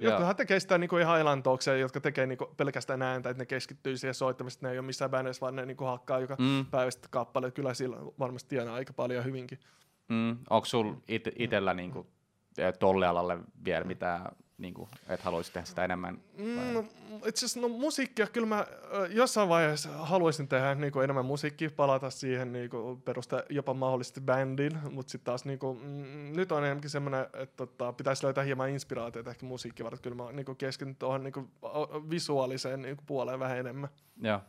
Joo. 0.00 0.10
Jotkuhan 0.12 0.36
tekee 0.36 0.60
sitä 0.60 0.78
niinku 0.78 0.96
ihan 0.96 1.20
elantokseen, 1.20 1.80
jotka 1.80 2.00
tekee 2.00 2.26
niinku 2.26 2.54
pelkästään 2.56 3.02
ääntä, 3.02 3.30
että 3.30 3.42
ne 3.42 3.46
keskittyy 3.46 3.96
siihen 3.96 4.14
soittamiseen, 4.14 4.62
ne 4.62 4.70
ei 4.72 4.78
ole 4.78 4.86
missään 4.86 5.10
bändeissä, 5.10 5.40
vaan 5.40 5.56
ne 5.56 5.66
niinku 5.66 5.84
hakkaa 5.84 6.20
joka 6.20 6.36
Mm. 6.38 6.44
mm. 6.44 6.66
päivästä 6.66 7.08
kappale. 7.10 7.50
Kyllä 7.50 7.74
sillä 7.74 7.96
varmasti 8.18 8.48
tienaa 8.48 8.74
aika 8.74 8.92
paljon 8.92 9.24
hyvinkin. 9.24 9.58
Mm. 10.08 10.36
Onko 10.50 10.64
sul 10.64 10.92
it, 11.08 11.28
itellä 11.38 11.74
niinku, 11.74 11.98
eh, 12.00 12.06
tolle 12.78 13.06
alalle 13.06 13.38
vielä 13.64 13.84
mitään, 13.84 14.26
niinku, 14.58 14.88
että 15.08 15.24
haluaisit 15.24 15.52
tehdä 15.52 15.66
sitä 15.66 15.84
enemmän? 15.84 16.18
Mm, 16.38 16.72
no, 16.72 16.84
itse 17.26 17.46
asiassa 17.46 17.60
no, 17.60 17.68
musiikkia 17.68 18.26
kyllä 18.26 18.46
mä 18.46 18.66
jossain 19.10 19.48
vaiheessa 19.48 19.88
haluaisin 19.88 20.48
tehdä 20.48 20.74
niinku, 20.74 21.00
enemmän 21.00 21.24
musiikkia, 21.24 21.70
palata 21.70 22.10
siihen, 22.10 22.52
niinku, 22.52 23.02
perustaa 23.04 23.42
jopa 23.50 23.74
mahdollisesti 23.74 24.20
bändin, 24.20 24.78
mutta 24.90 25.10
sitten 25.10 25.24
taas 25.24 25.44
niinku, 25.44 25.74
mm, 25.74 26.32
nyt 26.36 26.52
on 26.52 26.64
enemmänkin 26.64 26.90
semmoinen, 26.90 27.22
että 27.22 27.56
tota, 27.56 27.92
pitäisi 27.92 28.24
löytää 28.24 28.44
hieman 28.44 28.70
inspiraatiota 28.70 29.30
ehkä 29.30 29.46
musiikkia 29.46 29.84
varten. 29.84 30.02
Kyllä 30.02 30.16
mä 30.16 30.22
oon 30.22 30.36
niinku, 30.36 30.54
keskityn 30.54 30.96
tuohon 30.96 31.24
niinku, 31.24 31.50
o- 31.62 32.10
visuaaliseen 32.10 32.82
niinku, 32.82 33.02
puoleen 33.06 33.40
vähän 33.40 33.58
enemmän. 33.58 33.88
Joo. 34.22 34.40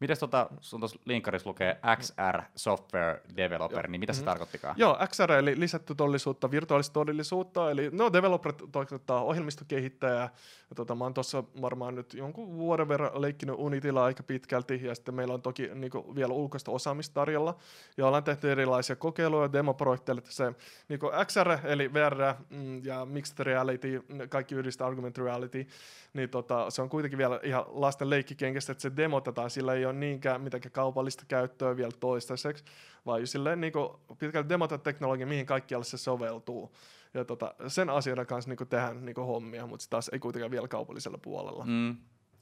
Mites 0.00 0.18
tota, 0.18 0.48
sun 0.60 0.80
tuossa 0.80 0.98
linkkarissa 1.04 1.48
lukee 1.48 1.76
XR 1.98 2.42
Software 2.56 3.20
Developer, 3.36 3.84
Joo. 3.84 3.90
niin 3.90 4.00
mitä 4.00 4.12
se 4.12 4.20
Mhm. 4.20 4.26
tarkoittikaan? 4.26 4.74
Joo, 4.78 4.98
XR 5.08 5.32
eli 5.32 5.60
lisätty 5.60 5.94
todellisuutta, 5.94 6.50
virtuaalista 6.50 6.92
todellisuutta, 6.94 7.70
eli 7.70 7.90
no 7.92 8.12
developerit 8.12 8.62
tarkoittaa 8.72 9.22
ohjelmistokehittäjää. 9.24 10.30
Ja 10.70 10.74
tota, 10.76 10.94
mä 10.94 11.04
oon 11.04 11.14
tuossa 11.14 11.44
varmaan 11.60 11.94
nyt 11.94 12.14
jonkun 12.14 12.56
vuoden 12.56 12.88
verran 12.88 13.22
leikkinyt 13.22 13.54
Unitilla 13.58 14.04
aika 14.04 14.22
pitkälti, 14.22 14.80
ja 14.84 14.94
sitten 14.94 15.14
meillä 15.14 15.34
on 15.34 15.42
toki 15.42 15.70
niinku, 15.74 16.14
vielä 16.14 16.32
ulkoista 16.32 16.70
osaamista 16.70 17.14
tarjolla. 17.14 17.56
Ja 17.96 18.06
ollaan 18.06 18.24
tehty 18.24 18.52
erilaisia 18.52 18.96
kokeiluja, 18.96 19.52
demoprojekteja, 19.52 20.18
että 20.18 20.32
se 20.32 20.52
niinku 20.88 21.10
XR 21.26 21.58
eli 21.64 21.92
VR 21.94 22.34
mm, 22.50 22.84
ja 22.84 23.04
Mixed 23.04 23.44
Reality, 23.44 24.04
ne 24.08 24.26
kaikki 24.26 24.54
yhdistä 24.54 24.86
Argument 24.86 25.18
Reality, 25.18 25.66
niin 26.14 26.28
tota, 26.30 26.70
se 26.70 26.82
on 26.82 26.88
kuitenkin 26.88 27.18
vielä 27.18 27.40
ihan 27.42 27.64
lasten 27.68 28.10
leikkikenkestä, 28.10 28.72
että 28.72 28.82
se 28.82 28.96
demotetaan, 28.96 29.50
sillä 29.50 29.74
ei 29.74 29.85
ole 29.86 29.92
niinkään 29.92 30.40
mitenkään 30.40 30.72
kaupallista 30.72 31.24
käyttöä 31.28 31.76
vielä 31.76 31.92
toistaiseksi, 32.00 32.64
vaan 33.06 33.26
silleen 33.26 33.60
niin 33.60 33.72
pitkälti 34.18 34.48
demota 34.48 34.78
teknologia, 34.78 35.26
mihin 35.26 35.46
kaikkialle 35.46 35.84
se 35.84 35.98
soveltuu. 35.98 36.72
Ja 37.14 37.24
tota, 37.24 37.54
sen 37.68 37.90
asioiden 37.90 38.26
kanssa 38.26 38.50
niin 38.50 38.68
tehdään 38.68 39.04
niin 39.04 39.16
hommia, 39.16 39.66
mutta 39.66 39.84
se 39.84 39.90
taas 39.90 40.10
ei 40.12 40.18
kuitenkaan 40.18 40.50
vielä 40.50 40.68
kaupallisella 40.68 41.18
puolella. 41.18 41.64
Mm. 41.66 41.96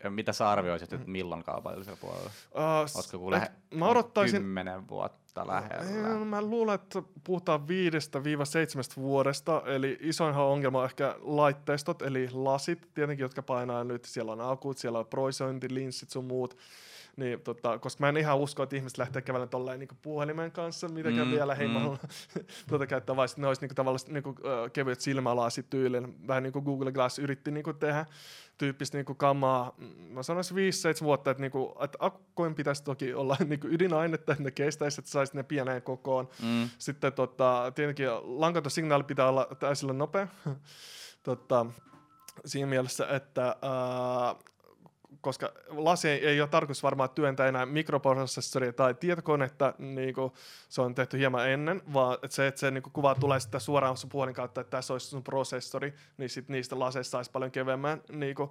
Ja 0.04 0.10
mitä 0.10 0.32
sä 0.32 0.50
arvioisit, 0.50 0.92
että 0.92 1.10
milloin 1.10 1.44
kaupallisella 1.44 1.98
puolella? 2.00 2.30
Uh, 2.54 2.96
Olisiko 2.96 3.18
kun 3.18 3.30
lähe, 3.30 3.50
mä 3.74 3.88
odottaisin, 3.88 4.42
kymmenen 4.42 4.88
vuotta 4.88 5.46
lähellä? 5.46 6.24
Mä 6.24 6.42
luulen, 6.42 6.74
että 6.74 7.02
puhutaan 7.24 7.68
viidestä 7.68 8.24
viiva 8.24 8.44
seitsemästä 8.44 8.96
vuodesta, 8.96 9.62
eli 9.66 9.98
isoinhan 10.00 10.44
ongelma 10.44 10.78
on 10.78 10.84
ehkä 10.84 11.16
laitteistot, 11.20 12.02
eli 12.02 12.28
lasit 12.32 12.88
tietenkin, 12.94 13.24
jotka 13.24 13.42
painaa 13.42 13.84
nyt, 13.84 14.04
siellä 14.04 14.32
on 14.32 14.40
akut, 14.40 14.78
siellä 14.78 14.98
on 14.98 15.06
proisointi, 15.06 15.74
linssit 15.74 16.10
sun 16.10 16.24
muut, 16.24 16.56
niin, 17.16 17.40
tota, 17.40 17.78
koska 17.78 18.04
mä 18.04 18.08
en 18.08 18.16
ihan 18.16 18.38
usko, 18.38 18.62
että 18.62 18.76
ihmiset 18.76 18.98
lähtee 18.98 19.22
kävelemään 19.22 19.48
tolleen 19.48 19.78
niin 19.78 19.88
puhelimen 20.02 20.52
kanssa 20.52 20.88
mitenkään 20.88 21.26
Mm, 21.26 21.30
mm, 21.30 21.36
vielä, 21.36 21.56
mm. 21.60 21.70
mä 21.70 21.80
haluan 21.80 21.98
tuota 22.68 22.86
käyttää, 22.86 23.16
vaan 23.16 23.28
ne 23.36 23.46
olisi 23.46 23.66
niin 23.66 23.74
tavallaan 23.74 24.14
niin 24.14 24.22
kuin, 24.22 24.36
kevyet 24.72 25.00
silmälasit 25.00 25.70
tyylin, 25.70 26.26
vähän 26.26 26.42
niin 26.42 26.52
kuin 26.52 26.64
Google 26.64 26.92
Glass 26.92 27.18
yritti 27.18 27.50
niin 27.50 27.64
kuin 27.64 27.78
tehdä, 27.78 28.06
tyyppistä 28.58 28.98
niin 28.98 29.04
kuin 29.04 29.16
kamaa, 29.16 29.74
mm, 29.78 29.86
mä 29.86 30.22
sanoisin 30.22 30.56
5-7 30.56 31.04
vuotta, 31.04 31.30
että, 31.30 31.40
niin 31.40 31.50
kuin, 31.50 31.72
että 31.80 31.98
akkujen 32.00 32.54
pitäisi 32.54 32.84
toki 32.84 33.14
olla 33.14 33.36
niin 33.48 33.60
kuin 33.60 33.72
ydinainetta, 33.72 34.32
että 34.32 34.44
ne 34.44 34.50
kestäisi, 34.50 35.00
että 35.00 35.10
saisi 35.10 35.36
ne 35.36 35.42
pieneen 35.42 35.82
kokoon. 35.82 36.28
Mm. 36.42 36.68
Sitten 36.78 37.12
tota, 37.12 37.72
tietenkin 37.74 38.08
lankaton 38.22 38.70
signaali 38.70 39.04
pitää 39.04 39.28
olla 39.28 39.48
täysillä 39.58 39.92
nopea. 39.92 40.28
tota, 41.22 41.66
siinä 42.44 42.66
mielessä, 42.66 43.06
että 43.08 43.44
ää, 43.62 44.34
koska 45.24 45.52
lasi 45.68 46.08
ei, 46.08 46.40
ole 46.40 46.48
tarkoitus 46.48 46.82
varmaan 46.82 47.10
työntää 47.10 47.48
enää 47.48 47.66
mikroprosessoria 47.66 48.72
tai 48.72 48.94
tietokonetta, 48.94 49.74
niin 49.78 50.14
kuin 50.14 50.32
se 50.68 50.82
on 50.82 50.94
tehty 50.94 51.18
hieman 51.18 51.48
ennen, 51.48 51.82
vaan 51.92 52.18
että 52.22 52.34
se, 52.34 52.46
että 52.46 52.60
se 52.60 52.70
niin 52.70 52.82
kuin 52.82 52.92
kuva 52.92 53.14
tulee 53.14 53.40
sitten 53.40 53.60
suoraan 53.60 53.96
sun 53.96 54.10
puhelin 54.10 54.34
kautta, 54.34 54.60
että 54.60 54.70
tässä 54.70 54.94
olisi 54.94 55.06
sun 55.06 55.24
prosessori, 55.24 55.94
niin 56.18 56.30
sit 56.30 56.48
niistä 56.48 56.78
laseista 56.78 57.10
saisi 57.10 57.30
paljon 57.30 57.50
kevyemmän 57.50 58.02
niin 58.12 58.34
kuin, 58.34 58.50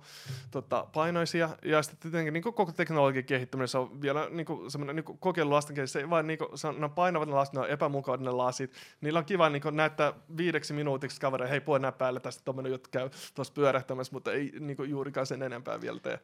tota, 0.52 0.88
painoisia. 0.94 1.50
Ja 1.66 1.84
sitten 1.84 2.00
tietenkin 2.02 2.34
niin 2.34 2.44
kuin 2.44 2.54
koko 2.54 2.72
teknologian 2.72 3.26
kehittäminen, 3.26 3.68
se 3.68 3.78
on 3.78 4.02
vielä 4.02 4.28
niin 4.30 4.46
kuin, 4.46 4.72
semmoinen 4.72 4.96
niin 4.96 5.18
kokeilu 5.20 5.52
lasten 5.52 5.76
kesken. 5.76 5.88
Se 5.88 6.00
ei 6.00 6.10
vaan 6.10 6.28
niin 6.28 6.40
kuin, 6.40 6.58
se 6.58 6.68
on, 6.68 6.80
ne 6.80 6.86
on 6.86 6.92
painavat 6.92 7.30
ne 7.30 7.36
lasit, 7.36 7.54
ne 7.54 7.60
on 7.60 7.70
epämukavat 7.70 8.22
ne 8.22 8.32
lasit. 8.32 8.74
Niillä 9.02 9.20
on 9.20 9.26
kiva 9.26 9.50
niin 9.50 9.62
kuin, 9.62 9.76
näyttää 9.76 10.14
viideksi 10.38 10.74
minuutiksi 10.74 11.22
kavereille, 11.22 11.52
hei 11.52 11.62
puhe 11.62 11.80
nää 11.80 11.92
päälle, 11.92 12.20
tästä 12.20 12.42
tuommoinen 12.46 12.72
juttu 12.72 12.90
käy 12.92 13.10
tuossa 13.36 13.54
pyörähtämässä, 13.54 14.14
mutta 14.14 14.32
ei 14.34 14.52
niin 14.60 14.78
kuin, 14.78 14.90
juurikaan 14.90 15.26
sen 15.26 15.44
enempää 15.44 15.82
vielä 15.82 16.00
tee. 16.00 16.20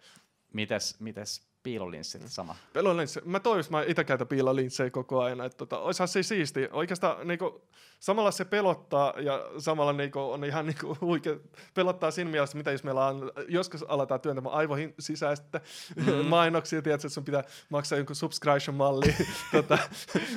Mites, 0.53 0.99
mites 0.99 1.49
piilolinssit 1.63 2.21
sama? 2.25 2.55
Pelolinssi. 2.73 3.21
Mä 3.25 3.39
toivoisin, 3.39 3.71
mä 3.71 3.83
itse 3.87 4.03
käytän 4.03 4.27
piilolinssejä 4.27 4.89
koko 4.89 5.21
ajan. 5.21 5.41
Että 5.41 5.57
tota, 5.57 5.79
olisihan 5.79 6.07
se 6.07 6.23
siisti. 6.23 6.69
Oikeastaan 6.71 7.27
niinku, 7.27 7.61
samalla 7.99 8.31
se 8.31 8.45
pelottaa 8.45 9.13
ja 9.17 9.45
samalla 9.57 9.93
niinku, 9.93 10.19
on 10.19 10.45
ihan 10.45 10.65
niinku, 10.65 10.97
huikea. 11.01 11.35
Pelottaa 11.73 12.11
siinä 12.11 12.31
mielessä, 12.31 12.57
mitä 12.57 12.71
jos 12.71 12.83
meillä 12.83 13.05
on, 13.05 13.31
joskus 13.47 13.85
aletaan 13.87 14.21
työntämään 14.21 14.55
aivoihin 14.55 14.93
sisäistä 14.99 15.61
mm. 15.95 16.25
mainoksia, 16.25 16.81
tiedätkö, 16.81 17.07
että 17.07 17.13
sun 17.13 17.25
pitää 17.25 17.43
maksaa 17.69 17.97
jonkun 17.97 18.15
subscription-malli, 18.15 19.15
tota, 19.51 19.77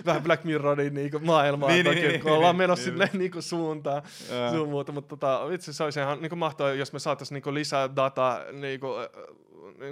vähän 0.06 0.22
Black 0.22 0.44
Mirrorin 0.44 0.94
niinku, 0.94 1.18
maailmaa, 1.18 1.68
Niin, 1.68 1.84
toki, 1.84 1.96
niin, 1.96 2.08
niin, 2.08 2.20
kun 2.20 2.32
ollaan 2.32 2.54
niin, 2.54 2.62
menossa 2.62 2.84
niin. 2.84 2.92
silleen 2.92 3.10
niinku, 3.12 3.42
suuntaan. 3.42 4.02
Sun 4.50 4.68
muuta, 4.68 4.92
mutta 4.92 5.16
tota, 5.16 5.52
itse 5.52 5.72
se 5.72 5.84
olisi 5.84 6.00
ihan 6.00 6.20
niinku 6.22 6.36
mahtavaa, 6.36 6.72
jos 6.72 6.92
me 6.92 6.98
saataisiin 6.98 7.34
niinku 7.34 7.54
lisää 7.54 7.96
dataa 7.96 8.40
niinku, 8.52 8.88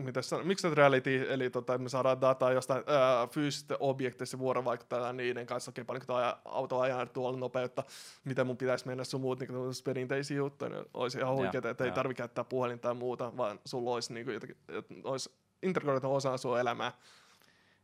mitä 0.05 0.22
sanon, 0.22 0.46
mixed 0.46 0.74
reality, 0.74 1.26
eli 1.29 1.50
tota, 1.50 1.79
me 1.79 1.88
saadaan 1.88 2.20
dataa 2.20 2.53
jostain 2.53 2.85
ää, 2.87 3.26
fyysistä 3.26 3.76
objektista 3.81 4.38
vuorovaikuttaa 4.38 5.12
niiden 5.12 5.46
kanssa, 5.46 5.70
okei, 5.70 5.85
paljonko 5.85 6.07
tuo 6.07 6.35
auto 6.44 6.81
ajaa 6.81 7.07
tuolla 7.07 7.38
nopeutta, 7.38 7.85
mitä 8.24 8.44
mun 8.44 8.57
pitäisi 8.57 8.87
mennä 8.87 9.05
sun 9.05 9.20
muut 9.20 9.40
niin 9.40 9.50
perinteisiä 9.85 10.37
juttuja, 10.37 10.68
niin 10.70 10.85
olisi 10.94 11.18
ihan 11.18 11.35
huikeaa, 11.35 11.70
että 11.70 11.85
ei 11.85 11.92
tarvitse 11.92 12.22
käyttää 12.22 12.44
puhelinta 12.44 12.83
tai 12.83 12.94
muuta, 12.94 13.37
vaan 13.37 13.61
sulla 13.64 13.90
olisi, 13.90 14.12
niin 14.14 14.24
kuin, 14.24 14.35
jotakin, 14.35 14.57
olisi 15.05 15.31
integroitu 15.62 16.14
osa 16.14 16.37
sun 16.37 16.61
elämää. 16.61 16.92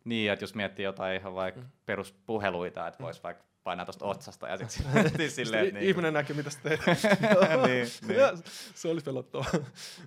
Niin, 0.05 0.33
että 0.33 0.43
jos 0.43 0.55
miettii 0.55 0.85
jotain 0.85 1.21
ihan 1.21 1.35
vaikka 1.35 1.61
mm. 1.61 1.67
peruspuheluita, 1.87 2.87
että 2.89 3.03
voisi 3.03 3.23
vaikka 3.23 3.45
painaa 3.67 3.85
tuosta 3.85 4.05
otsasta 4.05 4.49
ja 4.49 4.57
sitten 4.57 5.21
sit 5.21 5.31
silleen. 5.47 5.75
Niin 5.75 5.89
ihminen 5.89 6.13
näkee, 6.13 6.37
mitä 6.37 6.51
sä 6.51 6.59
teet. 6.63 6.81
niin, 7.67 7.89
niin. 8.09 8.43
se 8.75 8.89
olisi 8.89 9.05
pelottavaa. 9.05 9.51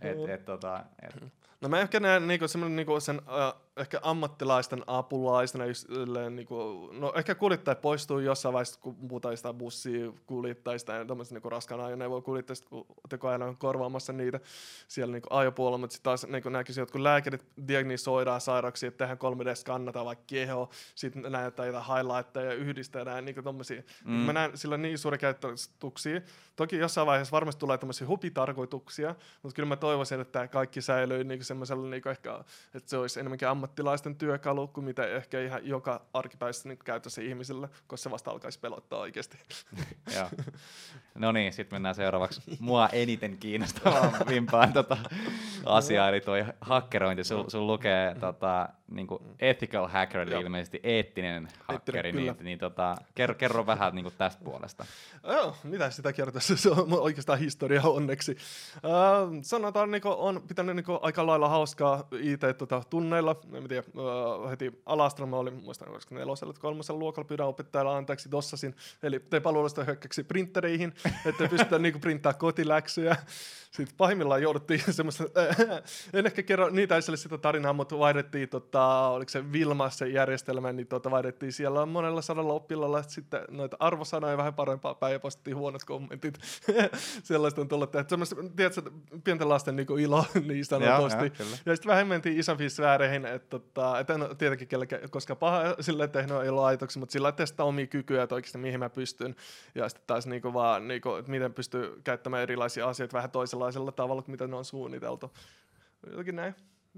Et, 0.02 0.30
et, 0.30 0.46
tota, 0.46 0.84
et. 1.02 1.34
No 1.62 1.70
mä 1.70 1.80
ehkä 1.80 2.00
näen 2.00 2.28
niinku 2.28 2.48
semmoinen 2.48 2.76
niinku 2.76 3.00
sen 3.00 3.18
uh, 3.18 3.70
ehkä 3.80 4.00
ammattilaisten 4.02 4.84
apulaisena, 4.88 5.64
niinku, 6.30 6.90
no 6.94 7.14
ehkä 7.16 7.36
kuljettajat 7.36 7.82
poistuu 7.82 8.20
jossain 8.20 8.54
vaiheessa, 8.54 8.80
kun 8.80 8.96
puhutaan 8.96 9.38
sitä 9.38 9.54
bussia 9.54 10.12
kuljettajista 10.26 10.94
ja 10.94 11.06
tämmöistä 11.06 11.36
niinku 11.36 11.50
raskaan 11.50 11.82
ajoneuvoa 11.82 12.22
kuljettajista, 12.22 12.70
kun 12.70 12.86
tekoäly 13.10 13.44
on 13.44 13.58
korvaamassa 13.58 14.14
niitä 14.14 14.40
siellä 14.88 15.12
niinku 15.12 15.28
ajopuolella, 15.32 15.78
mutta 15.78 15.94
sitten 15.94 16.04
taas 16.04 16.28
niinku 16.28 16.50
näkisin, 16.50 16.82
että 16.82 16.92
kun 16.92 17.04
lääkärit 17.04 17.46
diagnisoidaan 17.68 18.42
sairauksia, 18.42 18.88
että 18.88 18.98
tehdään 18.98 19.34
3D-skannata 19.34 20.06
vaikka 20.06 20.24
keho, 20.28 20.70
sitten 20.96 21.22
näyttää 21.30 21.66
jotain 21.66 21.86
highlightteja 21.86 22.46
ja 22.46 22.54
yhdistää 22.54 23.06
näin 23.06 23.26
niinku 23.26 23.42
tommosia. 23.42 23.84
Mm. 24.06 24.12
Mä 24.12 24.34
näen 24.34 24.58
sillä 24.58 24.78
niin 24.78 24.98
suuri 24.98 25.18
käyttötuksia. 25.18 26.22
Toki 26.56 26.78
jossain 26.78 27.08
vaiheessa 27.08 27.32
varmasti 27.32 27.60
tulee 27.60 27.78
tämmöisiä 27.78 28.08
hupitarkoituksia, 28.08 29.16
mutta 29.44 29.56
kyllä 29.56 29.70
mä 29.70 29.76
toivoisin, 29.76 30.22
että 30.22 30.32
tämä 30.32 30.48
kaikki 30.48 30.82
säilyy 30.82 31.24
niinku 31.24 31.44
semmoisella 31.50 31.90
niinku 31.90 32.10
ehkä, 32.10 32.40
että 32.74 32.90
se 32.90 32.98
olisi 32.98 33.20
enemmänkin 33.20 33.48
ammattilaisten 33.48 34.16
työkalu 34.16 34.68
kuin 34.68 34.86
mitä 34.86 35.08
ehkä 35.08 35.42
ihan 35.42 35.68
joka 35.68 36.02
arkipäivässä 36.14 36.70
niinku 36.70 36.84
käytössä 36.84 37.22
ihmisillä, 37.22 37.68
koska 37.88 38.04
se 38.04 38.12
vasta 38.12 38.32
alkaisi 38.32 38.60
pelottaa 38.60 39.00
oikeasti. 39.00 39.38
no 41.16 41.32
niin, 41.32 41.54
sitten 41.54 41.76
mennään 41.76 41.96
seuraavaksi 41.96 42.42
mua 42.60 42.90
eniten 42.90 43.38
kiinnostavaan 43.38 44.12
vimpaan 44.30 44.74
tota 44.74 44.98
asiaa, 45.66 46.10
eli 46.10 46.22
tuo 46.22 46.36
hakkerointi. 46.62 47.24
Sul, 47.24 47.44
sul 47.48 47.68
lukee 47.68 48.16
tota, 48.20 48.70
niinku 48.92 49.22
ethical 49.40 49.88
hacker, 49.88 50.22
eli 50.22 50.42
ilmeisesti 50.42 50.80
eettinen 50.84 51.48
hakkeri, 51.68 52.12
niin, 52.12 52.36
niin 52.42 52.60
tota, 52.60 52.96
kerro, 53.16 53.36
kerro 53.36 53.66
vähän 53.66 53.96
niinku 53.96 54.12
tästä 54.12 54.44
puolesta. 54.44 54.86
Joo, 55.24 55.56
mitä 55.64 55.90
sitä 55.90 56.14
kertoisi? 56.14 56.58
se 56.64 56.70
on 56.70 56.94
oikeastaan 56.94 57.40
historia 57.40 57.82
onneksi. 57.84 58.38
Äh, 58.76 59.40
sanotaan, 59.42 59.92
niin 59.92 60.02
on 60.06 60.42
pitänyt 60.48 60.76
niin 60.76 60.86
aika 61.02 61.26
lailla 61.26 61.39
hauskaa 61.48 62.08
IT-tunneilla. 62.12 63.36
Tota, 63.36 63.58
en 63.58 63.68
tiedä, 63.68 63.84
äh, 64.44 64.50
heti 64.50 64.82
alastella 64.86 65.28
mä 65.28 65.36
olin, 65.36 65.64
muistan, 65.64 65.92
koska 65.92 66.16
nelosella, 66.16 66.54
kolmosella 66.60 67.00
luokalla 67.00 67.28
pyydän 67.28 67.48
opettajalla 67.48 67.98
anteeksi 67.98 68.30
tossasin. 68.30 68.76
Eli 69.04 69.20
tein 69.20 69.44
paluudesta 69.44 69.84
hyökkäksi 69.84 70.24
printereihin, 70.24 70.94
että 71.26 71.48
pystytään 71.48 71.82
niin 71.90 72.02
printtää 72.02 72.34
kotiläksyjä. 72.34 73.16
Sitten 73.72 73.98
pahimmillaan 73.98 74.42
jouduttiin 74.42 74.82
semmoista, 74.94 75.24
äh, 75.38 75.82
en 76.14 76.26
ehkä 76.26 76.44
kerro 76.44 76.70
niitä 76.70 76.98
esille 76.98 77.18
sitä 77.18 77.38
tarinaa, 77.38 77.74
mutta 77.74 78.00
vaihdettiin, 78.00 78.50
tota, 78.50 79.08
oliko 79.08 79.30
se 79.30 79.52
Vilma 79.52 79.90
se 79.90 80.08
järjestelmä, 80.08 80.74
niin 80.74 80.88
tota, 80.88 81.12
vaihdettiin 81.12 81.54
siellä 81.54 81.86
monella 81.86 82.22
sadalla 82.22 82.54
oppilalla 82.54 83.04
sitten 83.04 83.42
noita 83.52 83.78
arvosanoja 83.80 84.38
vähän 84.38 84.54
parempaa 84.54 84.96
päin 84.96 85.14
ja 85.14 85.20
postettiin 85.20 85.58
huonot 85.58 85.84
kommentit. 85.84 86.40
Sellaista 87.24 87.62
on 87.62 87.68
tullut, 87.68 87.96
että 87.96 88.10
semmoista, 88.10 88.36
tiedätkö, 88.56 88.82
pienten 89.24 89.50
lasten 89.50 89.76
niin 89.76 90.00
ilo 90.00 90.26
niin 90.48 90.66
sanotusti. 90.66 91.29
Ja, 91.40 91.46
ja, 91.46 91.58
ja 91.66 91.76
sitten 91.76 91.90
vähän 91.90 92.08
mentiin 92.08 92.40
isompiin 92.40 92.70
sfääreihin, 92.70 93.26
että, 93.26 93.50
tota, 93.50 94.00
että 94.00 94.14
en 94.14 94.22
tietenkin 94.38 94.68
kellekään, 94.68 95.10
koska 95.10 95.36
paha 95.36 95.76
sille 95.80 96.08
tehnyt 96.08 96.42
ei 96.44 96.50
ole 96.50 96.66
aitoksi, 96.66 97.00
mutta 97.00 97.14
sillä 97.14 97.32
testaa 97.32 97.66
omia 97.66 97.88
kykyjä, 97.88 98.24
että 98.24 98.36
oikeasti 98.36 98.58
mihin 98.58 98.80
mä 98.80 98.90
pystyn. 98.90 99.36
Ja 99.76 99.90
sitten 99.90 100.08
taas 100.08 100.28
niin 100.28 100.42
kuin 100.42 100.54
vaan, 100.54 100.88
niin 100.88 101.02
kuin, 101.02 101.20
että 101.20 101.32
miten 101.32 101.54
pystyy 101.54 102.02
käyttämään 102.04 102.44
erilaisia 102.44 102.90
asioita 102.90 103.18
vähän 103.18 103.32
toisella 103.32 103.60
sellaisella 103.60 103.92
tavalla, 103.92 104.24
mitä 104.28 104.48
ne 104.48 104.56
on 104.56 104.66
suunniteltu. 104.66 105.34
Jotenkin 106.10 106.36
näin. 106.36 106.56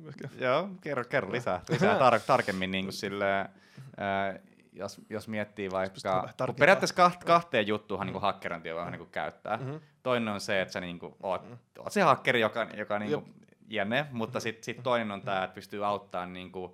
Ehkä. 0.08 0.30
Joo, 0.40 0.70
kerro, 0.82 1.04
kerro 1.04 1.32
lisää, 1.32 1.62
lisää 1.70 2.00
tar- 2.00 2.22
tarkemmin 2.28 2.72
niin 2.72 2.86
kuin 2.86 2.94
silleen, 2.94 3.50
ää, 3.98 4.40
jos, 4.74 5.02
jos 5.10 5.28
miettii 5.28 5.72
vaikka, 5.72 6.34
kun 6.46 6.56
periaatteessa 6.56 6.96
kaht, 6.96 7.24
kahteen 7.24 7.68
juttuun 7.68 8.06
niin 8.06 8.22
hakkerointia 8.22 8.76
voi 8.76 8.92
niin 8.92 9.08
käyttää. 9.12 9.58
Mm-hmm. 9.58 9.80
Toinen 10.04 10.34
on 10.34 10.42
se, 10.42 10.62
että 10.62 10.72
sä 10.72 10.80
niin 10.80 11.00
kuin, 11.00 11.16
oot, 11.24 11.42
mm-hmm. 11.42 11.58
oot 11.80 11.94
se 11.94 12.02
hakkeri, 12.02 12.42
joka, 12.42 12.68
joka 12.78 13.00
niin 13.00 13.12
kuin, 13.12 13.36
jänne, 13.74 14.06
mutta 14.12 14.40
mm-hmm. 14.40 14.44
sitten 14.44 14.64
sit 14.64 14.84
toinen 14.84 15.12
on 15.12 15.22
tämä, 15.22 15.44
että 15.44 15.56
pystyy 15.56 15.86
auttamaan 15.86 16.34
niin 16.34 16.52
kuin, 16.52 16.72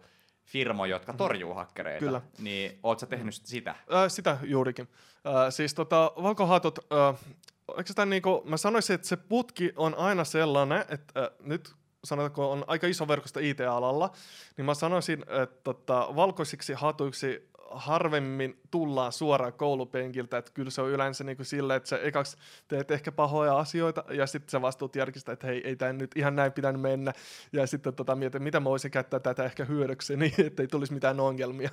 firmoja, 0.47 0.95
jotka 0.95 1.13
torjuu 1.13 1.53
hakkereita. 1.53 2.05
Kyllä. 2.05 2.21
Niin 2.39 2.79
oot 2.83 2.99
sä 2.99 3.05
tehnyt 3.05 3.33
sitä? 3.33 3.69
Äh, 3.71 4.07
sitä 4.07 4.37
juurikin. 4.43 4.87
Äh, 5.27 5.33
siis 5.49 5.73
tota, 5.73 6.11
valkohatut, 6.23 6.79
äh, 6.79 7.19
oikeastaan 7.67 8.09
niin 8.09 8.21
kuin, 8.21 8.49
mä 8.49 8.57
sanoisin, 8.57 8.93
että 8.93 9.07
se 9.07 9.17
putki 9.17 9.73
on 9.75 9.95
aina 9.95 10.23
sellainen, 10.23 10.85
että 10.89 11.21
äh, 11.21 11.29
nyt 11.39 11.73
sanotaanko 12.03 12.51
on 12.51 12.63
aika 12.67 12.87
iso 12.87 13.07
verkosto 13.07 13.39
IT-alalla, 13.39 14.11
niin 14.57 14.65
mä 14.65 14.73
sanoisin, 14.73 15.21
että 15.21 15.63
tota, 15.63 16.07
valkoisiksi 16.15 16.73
hatuiksi 16.73 17.49
harvemmin 17.71 18.59
tullaan 18.71 19.11
suoraan 19.11 19.53
koulupenkiltä, 19.53 20.37
että 20.37 20.51
kyllä 20.53 20.69
se 20.69 20.81
on 20.81 20.89
yleensä 20.89 21.23
niin 21.23 21.37
kuin 21.37 21.45
sille, 21.45 21.75
että 21.75 21.89
sä 21.89 21.97
ekaksi 21.97 22.37
teet 22.67 22.91
ehkä 22.91 23.11
pahoja 23.11 23.57
asioita 23.57 24.03
ja 24.09 24.27
sitten 24.27 24.49
sä 24.49 24.61
vastuut 24.61 24.95
järkistä, 24.95 25.31
että 25.31 25.47
hei, 25.47 25.61
ei 25.67 25.75
tämä 25.75 25.93
nyt 25.93 26.11
ihan 26.15 26.35
näin 26.35 26.51
pitänyt 26.51 26.81
mennä. 26.81 27.13
Ja 27.53 27.67
sitten 27.67 27.93
tota, 27.93 28.15
mietin, 28.15 28.43
mitä 28.43 28.59
mä 28.59 28.69
voisin 28.69 28.91
käyttää 28.91 29.19
tätä 29.19 29.43
ehkä 29.43 29.65
hyödykseni, 29.65 30.33
ettei 30.47 30.67
tulisi 30.67 30.93
mitään 30.93 31.19
ongelmia 31.19 31.69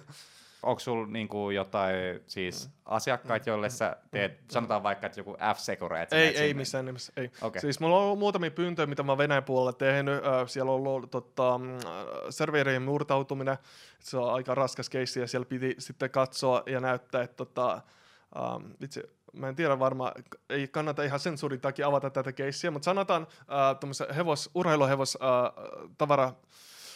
onko 0.65 0.81
sulla 0.81 1.07
niinku 1.07 1.51
jotain 1.51 1.95
siis 2.27 2.67
mm. 2.67 2.73
asiakkaita, 2.85 3.51
joille 3.51 3.71
sä 3.71 3.97
teet, 4.11 4.41
mm. 4.41 4.47
sanotaan 4.51 4.83
vaikka, 4.83 5.07
että 5.07 5.21
joku 5.21 5.33
F-Secure, 5.33 6.03
että 6.03 6.17
Ei, 6.17 6.37
ei 6.37 6.55
missään 6.55 6.85
nimessä, 6.85 7.13
ei. 7.17 7.31
Okay. 7.43 7.61
Siis 7.61 7.81
mulla 7.81 7.97
on 7.97 8.03
ollut 8.03 8.19
muutamia 8.19 8.51
pyyntöjä, 8.51 8.87
mitä 8.87 9.03
mä 9.03 9.19
Venäjän 9.19 9.45
puolella 9.45 9.73
tehnyt. 9.73 10.15
siellä 10.47 10.73
on 10.73 10.77
ollut 10.77 11.11
tota, 11.11 11.59
mm, 11.59 11.79
serverien 12.31 12.83
murtautuminen, 12.83 13.59
se 14.01 14.17
on 14.19 14.35
aika 14.35 14.55
raskas 14.55 14.91
keissi 14.91 15.21
ja 15.21 15.27
siellä 15.27 15.47
piti 15.47 15.75
sitten 15.79 16.11
katsoa 16.11 16.63
ja 16.67 16.81
näyttää, 16.81 17.23
että 17.23 17.37
tota, 17.37 17.81
um, 18.57 18.71
itse, 18.81 19.03
mä 19.33 19.49
en 19.49 19.57
tiedä 19.57 19.79
varmaan, 19.79 20.13
ei 20.51 20.69
kannata 20.69 21.03
ihan 21.03 21.21
sensuurin 21.21 21.61
takia 21.61 21.87
avata 21.87 22.11
tätä 22.11 22.33
keissiä, 22.33 22.71
mutta 22.71 22.85
sanotaan 22.85 23.23
uh, 23.23 24.17
hevos, 24.17 24.51
urheiluhevos 24.55 25.15
uh, 25.15 25.91
tavara 25.99 26.33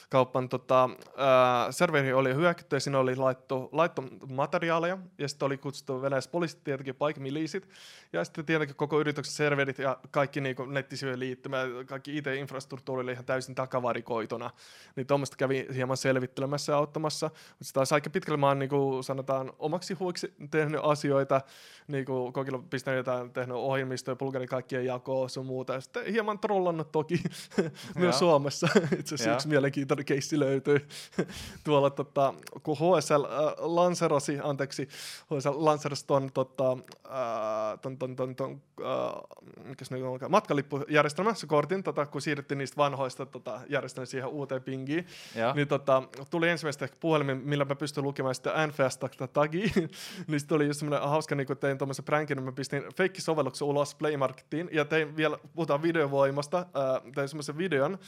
kaupan 0.09 0.49
tota, 0.49 0.85
äh, 0.85 1.66
serveri 1.71 2.12
oli 2.12 2.35
hyökätty 2.35 2.77
ja 2.77 2.81
siinä 2.81 2.99
oli 2.99 3.16
laittu, 3.16 3.68
laittu 3.73 4.05
materiaaleja 4.29 4.99
ja 5.18 5.29
sitten 5.29 5.47
oli 5.47 5.59
kutsuttu 5.59 6.03
Venäjässä 6.03 6.31
poliisit 6.31 6.64
tietenkin 6.64 6.94
paikmiliisit 6.94 7.68
ja 8.12 8.25
sitten 8.25 8.44
tietenkin 8.44 8.77
koko 8.77 9.01
yrityksen 9.01 9.35
serverit 9.35 9.79
ja 9.79 9.99
kaikki 10.11 10.40
niin 10.40 10.57
nettisivujen 10.66 11.21
liittymä, 11.21 11.57
kaikki 11.87 12.16
IT-infrastruktuuri 12.18 13.03
oli 13.03 13.12
ihan 13.12 13.25
täysin 13.25 13.55
takavarikoituna. 13.55 14.51
Niin 14.97 15.07
tuommoista 15.07 15.37
kävi 15.37 15.66
hieman 15.75 15.97
selvittelemässä 15.97 16.73
ja 16.73 16.77
auttamassa, 16.77 17.31
mutta 17.59 17.85
sitä 17.85 17.94
aika 17.94 18.11
pitkälle 18.11 18.37
mä 18.37 18.47
oon 18.47 18.59
niin 18.59 18.68
kuin 18.68 19.05
sanotaan 19.05 19.53
omaksi 19.59 19.94
huoksi 19.94 20.35
tehnyt 20.51 20.81
asioita, 20.83 21.40
niin 21.88 22.05
kuin 22.05 22.33
kokilla 22.33 22.62
pistänyt 22.71 22.97
jotain, 22.99 23.33
tehnyt 23.33 23.57
ohjelmistoja, 23.57 24.16
pulkari 24.16 24.47
kaikkien 24.47 24.85
jakoa 24.85 25.29
sun 25.29 25.47
muuta. 25.47 25.73
Ja 25.73 25.81
sitten 25.81 26.12
hieman 26.12 26.38
trollannut 26.38 26.92
toki 26.92 27.23
myös 27.97 28.18
Suomessa. 28.18 28.68
Itse 28.99 29.14
asiassa 29.14 29.35
yksi 29.35 29.49
mielenkiintoinen 29.49 29.98
keissi 30.05 30.39
löytyy 30.39 30.89
tuolla, 31.65 31.91
tota, 31.91 32.35
kun 32.63 32.77
HSL 32.77 33.25
äh, 33.25 33.55
lanserosi, 33.59 34.39
anteeksi, 34.43 34.89
HSL 35.35 35.55
lanserosi 35.55 36.07
ton, 36.07 36.33
tota, 36.33 36.73
äh, 37.07 37.79
ton, 37.83 37.99
ton, 37.99 38.17
ton, 38.17 38.37
ton 38.37 38.63
äh, 38.81 39.65
mikäs 39.65 39.91
nyt 39.91 40.03
on, 40.03 40.19
matkalippujärjestelmässä 40.29 41.47
kortin, 41.47 41.83
tota, 41.83 42.07
kun 42.07 42.23
siirryttiin 42.23 42.59
niistä 42.59 42.77
vanhoista 42.77 43.27
tota, 43.27 43.61
järjestelmistä 43.69 44.11
siihen 44.11 44.29
uuteen 44.29 44.63
pingiin, 44.63 45.07
ja. 45.35 45.53
niin 45.55 45.69
tota, 45.69 46.03
tuli 46.31 46.49
ensimmäistä 46.49 46.89
puhelimen, 47.01 47.41
millä 47.45 47.65
mä 47.65 47.75
pystyn 47.75 48.05
lukemaan 48.05 48.35
sitä 48.35 48.67
nfs 48.67 48.99
tagia, 49.33 49.69
niin 50.27 50.41
sitten 50.41 50.57
oli 50.57 50.67
just 50.67 50.79
semmoinen 50.79 51.09
hauska, 51.09 51.35
niin 51.35 51.47
kun 51.47 51.57
tein 51.57 51.79
tuommoisen 51.79 52.05
pränkin, 52.05 52.37
niin 52.37 52.45
mä 52.45 52.53
pistin 52.53 52.83
feikkisovelluksen 52.97 53.69
ulos 53.69 53.95
Play 53.95 54.17
Marketiin, 54.17 54.69
ja 54.73 54.85
tein 54.85 55.17
vielä, 55.17 55.39
puhutaan 55.55 55.83
videovoimasta, 55.83 56.59
äh, 56.59 57.13
tein 57.15 57.29
semmoisen 57.29 57.59
videon, 57.59 57.99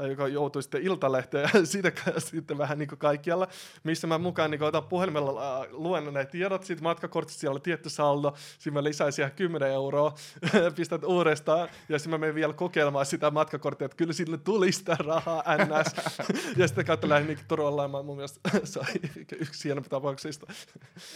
äh, 0.00 0.06
joka 0.06 0.28
joutui 0.28 0.62
sitten 0.62 0.82
Iltalehteen 0.82 1.35
laitteen 1.36 1.62
ja 1.62 1.66
siitä 1.72 1.92
sitten 2.18 2.58
vähän 2.58 2.78
niin 2.78 2.88
kuin 2.88 2.98
kaikkialla, 2.98 3.48
missä 3.84 4.06
mä 4.06 4.18
mukaan 4.18 4.50
niin 4.50 4.62
otan 4.62 4.84
puhelimella, 4.84 5.60
äh, 5.60 5.66
luen 5.70 6.14
ne 6.14 6.24
tiedot, 6.24 6.64
siitä 6.64 6.82
matkakortista 6.82 7.40
siellä 7.40 7.54
on 7.54 7.62
tietty 7.62 7.90
saldo, 7.90 8.34
sitten 8.36 8.72
mä 8.72 8.84
lisäisin 8.84 9.16
siihen 9.16 9.32
10 9.32 9.70
euroa, 9.70 10.14
pistät 10.76 11.04
uudestaan, 11.04 11.68
ja 11.88 11.98
sitten 11.98 12.10
mä 12.10 12.18
menen 12.18 12.34
vielä 12.34 12.52
kokeilemaan 12.52 13.06
sitä 13.06 13.30
matkakorttia, 13.30 13.84
että 13.84 13.96
kyllä 13.96 14.12
sille 14.12 14.38
tuli 14.38 14.72
sitä 14.72 14.96
rahaa 14.98 15.42
ns. 15.56 15.94
ja 16.58 16.68
sitten 16.68 16.84
kautta 16.84 17.08
lähdin 17.08 17.26
niin 17.26 17.38
Turulla 17.48 18.02
mun 18.02 18.16
mielestä 18.16 18.40
se 18.64 18.80
on 18.80 18.86
yksi 19.40 19.64
hienompia 19.64 19.90
tapauksista. 19.90 20.46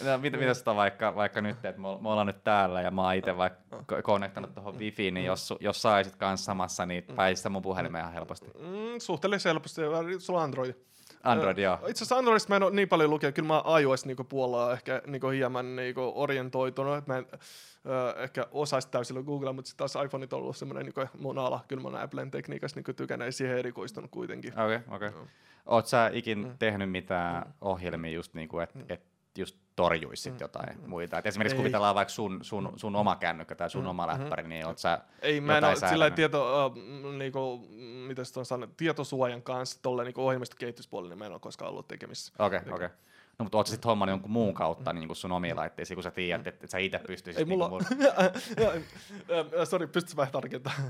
No, 0.05 0.19
mitä, 0.19 0.37
mitä 0.37 0.55
sitä 0.55 0.75
vaikka, 0.75 1.15
vaikka 1.15 1.41
nyt, 1.41 1.65
että 1.65 1.81
me, 1.81 1.89
me 2.01 2.09
ollaan 2.09 2.27
nyt 2.27 2.45
täällä 2.45 2.83
ja 2.83 2.91
mä 2.91 3.03
oon 3.03 3.15
itse 3.15 3.37
vaikka 3.37 4.03
konnektanut 4.03 4.55
tuohon 4.55 4.79
wifiin, 4.79 5.15
niin 5.15 5.27
jos, 5.27 5.55
jos 5.61 5.83
saisit 5.83 6.17
kanssa 6.17 6.45
samassa, 6.45 6.87
niin 6.87 7.05
pääsit 7.17 7.53
mun 7.53 7.63
puhelimeen 7.63 8.03
ihan 8.03 8.15
helposti. 8.15 8.47
Mm, 8.47 8.99
suhteellisen 8.99 9.51
helposti, 9.51 9.81
sulla 10.19 10.39
on 10.39 10.45
Android. 10.45 10.75
Android, 11.23 11.59
joo. 11.59 11.75
Itse 11.75 11.91
asiassa 11.91 12.17
Androidista 12.17 12.49
mä 12.49 12.57
en 12.57 12.63
ole 12.63 12.71
niin 12.71 12.89
paljon 12.89 13.11
lukenut, 13.11 13.35
kyllä 13.35 13.49
mä 13.49 13.63
iOS 13.81 14.07
niinku 14.07 14.25
puolella 14.25 14.73
ehkä 14.73 15.03
niinku 15.07 15.29
hieman 15.29 15.77
niinku 15.77 16.13
orientoitunut, 16.15 16.97
että 16.97 17.13
mä 17.13 17.19
en 17.19 17.27
ö, 17.87 18.23
ehkä 18.23 18.47
osaisi 18.51 18.89
täysillä 18.91 19.23
Googlea, 19.23 19.53
mutta 19.53 19.69
sitten 19.69 19.89
taas 19.89 20.05
iPhoneit 20.05 20.33
on 20.33 20.39
ollut 20.39 20.57
semmoinen 20.57 20.85
niinku 20.85 21.19
mun 21.19 21.39
ala, 21.39 21.65
kyllä 21.69 21.83
mä 21.83 21.89
oon 21.89 22.01
Applen 22.01 22.31
tekniikassa 22.31 22.77
niinku 22.77 22.93
tykännyt, 22.93 23.27
ei 23.27 23.33
siihen 23.33 23.59
erikoistunut 23.59 24.11
kuitenkin. 24.11 24.53
Okei, 24.53 24.77
okay, 24.77 24.97
okei. 24.97 25.09
Okay. 25.09 25.23
Oot 25.67 25.87
sä 25.87 26.11
ikin 26.13 26.39
mm. 26.39 26.59
tehnyt 26.59 26.91
mitään 26.91 27.43
mm. 27.43 27.53
ohjelmia 27.61 28.13
just 28.13 28.35
niinku, 28.35 28.59
että 28.59 28.79
mm. 28.79 28.85
et 28.89 29.03
just 29.39 29.57
torjuisit 29.81 30.33
mm. 30.33 30.39
jotain 30.41 30.81
mm. 30.83 30.89
muita. 30.89 31.19
Et 31.19 31.27
esimerkiksi 31.27 31.57
ei. 31.57 31.59
kuvitellaan 31.59 31.95
vaikka 31.95 32.13
sun, 32.13 32.39
sun, 32.43 32.73
sun 32.77 32.97
oma 32.97 33.17
kännykkä 33.17 33.55
tai 33.55 33.71
sun 33.71 33.83
mm. 33.83 33.89
oma 33.89 34.07
mm-hmm. 34.07 34.23
läppäri, 34.23 34.49
niin 34.49 34.67
oot 34.67 34.79
sä 34.79 35.01
Ei, 35.23 35.41
mä 35.41 35.59
en 35.59 35.65
ole 35.65 35.77
sillä 35.77 36.11
tieto, 36.11 36.67
uh, 36.67 36.75
niinku, 37.19 37.69
mitä 38.07 38.23
on 38.37 38.45
sanonut, 38.45 38.77
tietosuojan 38.77 39.43
kanssa 39.43 39.79
tuolle 39.83 40.05
niinku 40.05 40.27
ohjelmistokehityspuolelle, 40.27 41.13
niin 41.13 41.19
mä 41.19 41.27
en 41.27 41.33
ole 41.33 41.41
koskaan 41.41 41.71
ollut 41.71 41.89
tekemissä. 41.89 42.33
Okei, 42.39 42.59
okay, 42.59 42.73
okei. 42.73 42.87
Okay. 42.87 42.99
No, 43.41 43.45
mutta 43.45 43.59
ootko 43.59 43.71
sitten 43.71 43.89
hommannut 43.89 44.13
jonkun 44.13 44.31
muun 44.31 44.55
kautta 44.55 44.93
niin 44.93 45.17
sun 45.17 45.33
omia 45.33 45.57
laitteisiin, 45.57 45.97
kun 45.97 46.03
sä 46.03 46.11
tiedät, 46.11 46.47
että, 46.47 46.67
sä 46.67 46.79
itse 46.79 46.99
pystyisit... 46.99 47.41
Ei 47.41 47.45
mulla... 47.45 47.71
Niin 48.57 48.85
Sori, 49.65 49.87
pystytkö 49.87 50.17
vähän 50.17 50.33
tarkentamaan? 50.33 50.83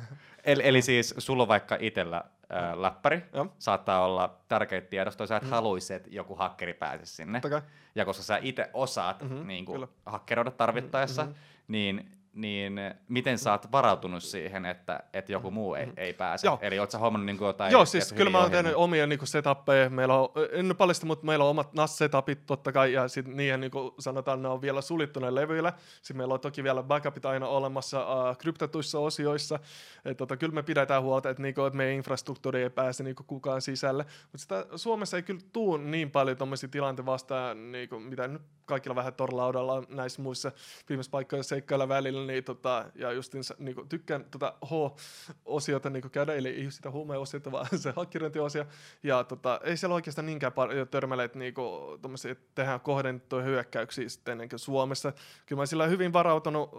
eli, 0.44 0.62
eli 0.64 0.82
siis 0.82 1.14
sulla 1.18 1.42
on 1.42 1.48
vaikka 1.48 1.76
itsellä 1.80 2.24
äh, 2.54 2.78
läppäri, 2.78 3.22
ja. 3.32 3.46
saattaa 3.58 4.04
olla 4.04 4.36
tärkeitä 4.48 4.88
tiedostoja, 4.88 5.26
sä 5.26 5.36
et 5.36 5.42
mm. 5.42 5.50
haluaisi, 5.50 5.94
että 5.94 6.08
joku 6.12 6.34
hakkeri 6.34 6.74
pääsisi 6.74 7.14
sinne. 7.14 7.40
Okay. 7.44 7.60
Ja 7.94 8.04
koska 8.04 8.22
sä 8.22 8.38
itse 8.42 8.70
osaat 8.74 9.22
mm-hmm, 9.22 9.46
niin 9.46 9.64
kuin, 9.64 9.86
hakkeroida 10.06 10.50
tarvittaessa, 10.50 11.22
mm-hmm. 11.22 11.36
niin 11.68 12.10
niin 12.32 12.80
miten 13.08 13.38
sä 13.38 13.52
oot 13.52 13.72
varautunut 13.72 14.22
siihen, 14.22 14.66
että, 14.66 15.00
että 15.12 15.32
joku 15.32 15.50
muu 15.50 15.74
ei, 15.74 15.92
ei 15.96 16.12
pääse? 16.12 16.46
Joo. 16.46 16.58
Eli 16.62 16.78
oot 16.78 16.90
sä 16.90 16.98
hommannut 16.98 17.26
niin 17.26 17.46
jotain? 17.46 17.72
Joo, 17.72 17.84
siis 17.84 18.12
kyllä 18.12 18.30
mä 18.30 18.38
oon 18.38 18.50
tehnyt 18.50 18.74
omia 18.74 19.06
niin 19.06 19.26
setappeja. 19.26 19.90
Meillä 19.90 20.14
on, 20.14 20.28
en 20.52 20.68
nyt 20.68 20.78
paljasta, 20.78 21.06
mutta 21.06 21.26
meillä 21.26 21.44
on 21.44 21.50
omat 21.50 21.72
NAS-setapit 21.72 22.46
totta 22.46 22.72
kai, 22.72 22.92
ja 22.92 23.08
sitten 23.08 23.36
niihin 23.36 23.60
niin 23.60 23.70
kuin 23.70 23.94
sanotaan, 23.98 24.42
ne 24.42 24.48
on 24.48 24.62
vielä 24.62 24.80
sulittu 24.80 25.20
levyillä. 25.20 25.72
Sitten 25.96 26.16
meillä 26.16 26.34
on 26.34 26.40
toki 26.40 26.64
vielä 26.64 26.82
backupit 26.82 27.26
aina 27.26 27.46
olemassa 27.46 28.00
uh, 28.00 28.38
kryptatuissa 28.38 28.98
osioissa. 28.98 29.58
Et, 30.04 30.16
tota, 30.16 30.36
kyllä 30.36 30.54
me 30.54 30.62
pidetään 30.62 31.02
huolta, 31.02 31.30
että, 31.30 31.42
niin 31.42 31.54
kuin, 31.54 31.66
että 31.66 31.76
meidän 31.76 31.94
infrastruktuuri 31.94 32.62
ei 32.62 32.70
pääse 32.70 33.04
niin 33.04 33.16
kuin, 33.16 33.26
kukaan 33.26 33.62
sisälle. 33.62 34.06
Mutta 34.32 34.66
Suomessa 34.76 35.16
ei 35.16 35.22
kyllä 35.22 35.40
tuu 35.52 35.76
niin 35.76 36.10
paljon 36.10 36.36
tuommoisia 36.36 36.68
tilanteita 36.68 37.06
vastaan, 37.06 37.72
niin 37.72 37.88
kuin, 37.88 38.02
mitä 38.02 38.28
nyt 38.28 38.42
kaikilla 38.66 38.96
vähän 38.96 39.14
torlaudalla 39.14 39.82
näissä 39.88 40.22
muissa 40.22 40.52
viimeisissä 40.88 41.10
paikkoissa 41.10 41.48
seikkailla 41.48 41.88
välillä, 41.88 42.19
niin 42.26 42.44
tota, 42.44 42.84
ja 42.94 43.12
justin 43.12 43.42
niin 43.58 43.88
tykkään 43.88 44.24
tota 44.30 44.54
H-osiota 44.66 45.90
niin 45.90 46.10
käydä, 46.10 46.34
eli 46.34 46.48
ei 46.48 46.70
sitä 46.70 46.90
huumeosiota, 46.90 47.52
vaan 47.52 47.66
se 47.78 47.92
hakkerointiosio, 47.96 48.64
ja 49.02 49.24
tota, 49.24 49.60
ei 49.64 49.76
siellä 49.76 49.94
oikeastaan 49.94 50.26
niinkään 50.26 50.52
paljon 50.52 50.88
törmäleitä 50.88 51.38
niin 51.38 51.54
kuin, 51.54 51.94
että 52.30 52.44
tehdään 52.54 52.80
kohdennettuja 52.80 53.42
hyökkäyksiä 53.42 54.08
sitten 54.08 54.48
kuin 54.48 54.58
Suomessa. 54.58 55.12
Kyllä 55.46 55.62
mä 55.62 55.66
sillä 55.66 55.86
hyvin 55.86 56.12
varautunut 56.12 56.70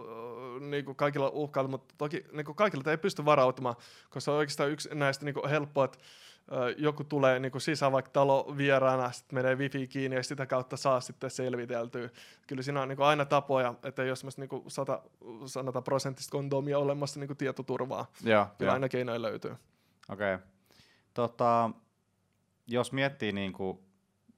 niin 0.60 0.96
kaikilla 0.96 1.28
uhkailla, 1.28 1.70
mutta 1.70 1.94
toki 1.98 2.24
niin 2.32 2.46
kaikilla 2.54 2.90
ei 2.90 2.98
pysty 2.98 3.24
varautumaan, 3.24 3.76
koska 4.04 4.20
se 4.20 4.30
on 4.30 4.36
oikeastaan 4.36 4.70
yksi 4.70 4.88
näistä 4.94 5.24
niin 5.24 5.48
helppoa, 5.50 5.84
että 5.84 5.98
joku 6.76 7.04
tulee 7.04 7.38
niin 7.38 7.52
kuin 7.52 7.62
sisään 7.62 7.92
vaikka 7.92 8.10
talo 8.10 8.54
vieraana, 8.56 9.12
sitten 9.12 9.34
menee 9.34 9.54
wifi 9.54 9.86
kiinni 9.86 10.16
ja 10.16 10.22
sitä 10.22 10.46
kautta 10.46 10.76
saa 10.76 11.00
sitten 11.00 11.30
selviteltyä. 11.30 12.08
Kyllä 12.46 12.62
siinä 12.62 12.82
on 12.82 12.88
niin 12.88 12.96
kuin 12.96 13.06
aina 13.06 13.24
tapoja, 13.24 13.74
että 13.82 14.04
jos 14.04 14.38
niin 14.38 14.48
kuin 14.48 14.62
sata, 14.68 15.02
sanotaan 15.46 15.84
prosenttista 15.84 16.32
kondomia 16.32 16.78
olemassa 16.78 17.20
niin 17.20 17.28
kuin 17.28 17.36
tietoturvaa, 17.36 18.06
ja, 18.24 18.48
kyllä 18.58 18.70
ja. 18.70 18.74
aina 18.74 18.88
keinoja 18.88 19.22
löytyy. 19.22 19.56
Okei. 20.08 20.34
Okay. 20.34 20.46
Tota, 21.14 21.70
jos 22.66 22.92
miettii 22.92 23.32
niin 23.32 23.52
kuin 23.52 23.78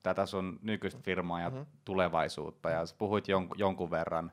tätä 0.02 0.26
sun 0.26 0.58
nykyistä 0.62 1.00
firmaa 1.02 1.40
ja 1.40 1.50
mm-hmm. 1.50 1.66
tulevaisuutta, 1.84 2.70
ja 2.70 2.86
sä 2.86 2.94
puhuit 2.98 3.28
jon- 3.28 3.54
jonkun 3.56 3.90
verran 3.90 4.32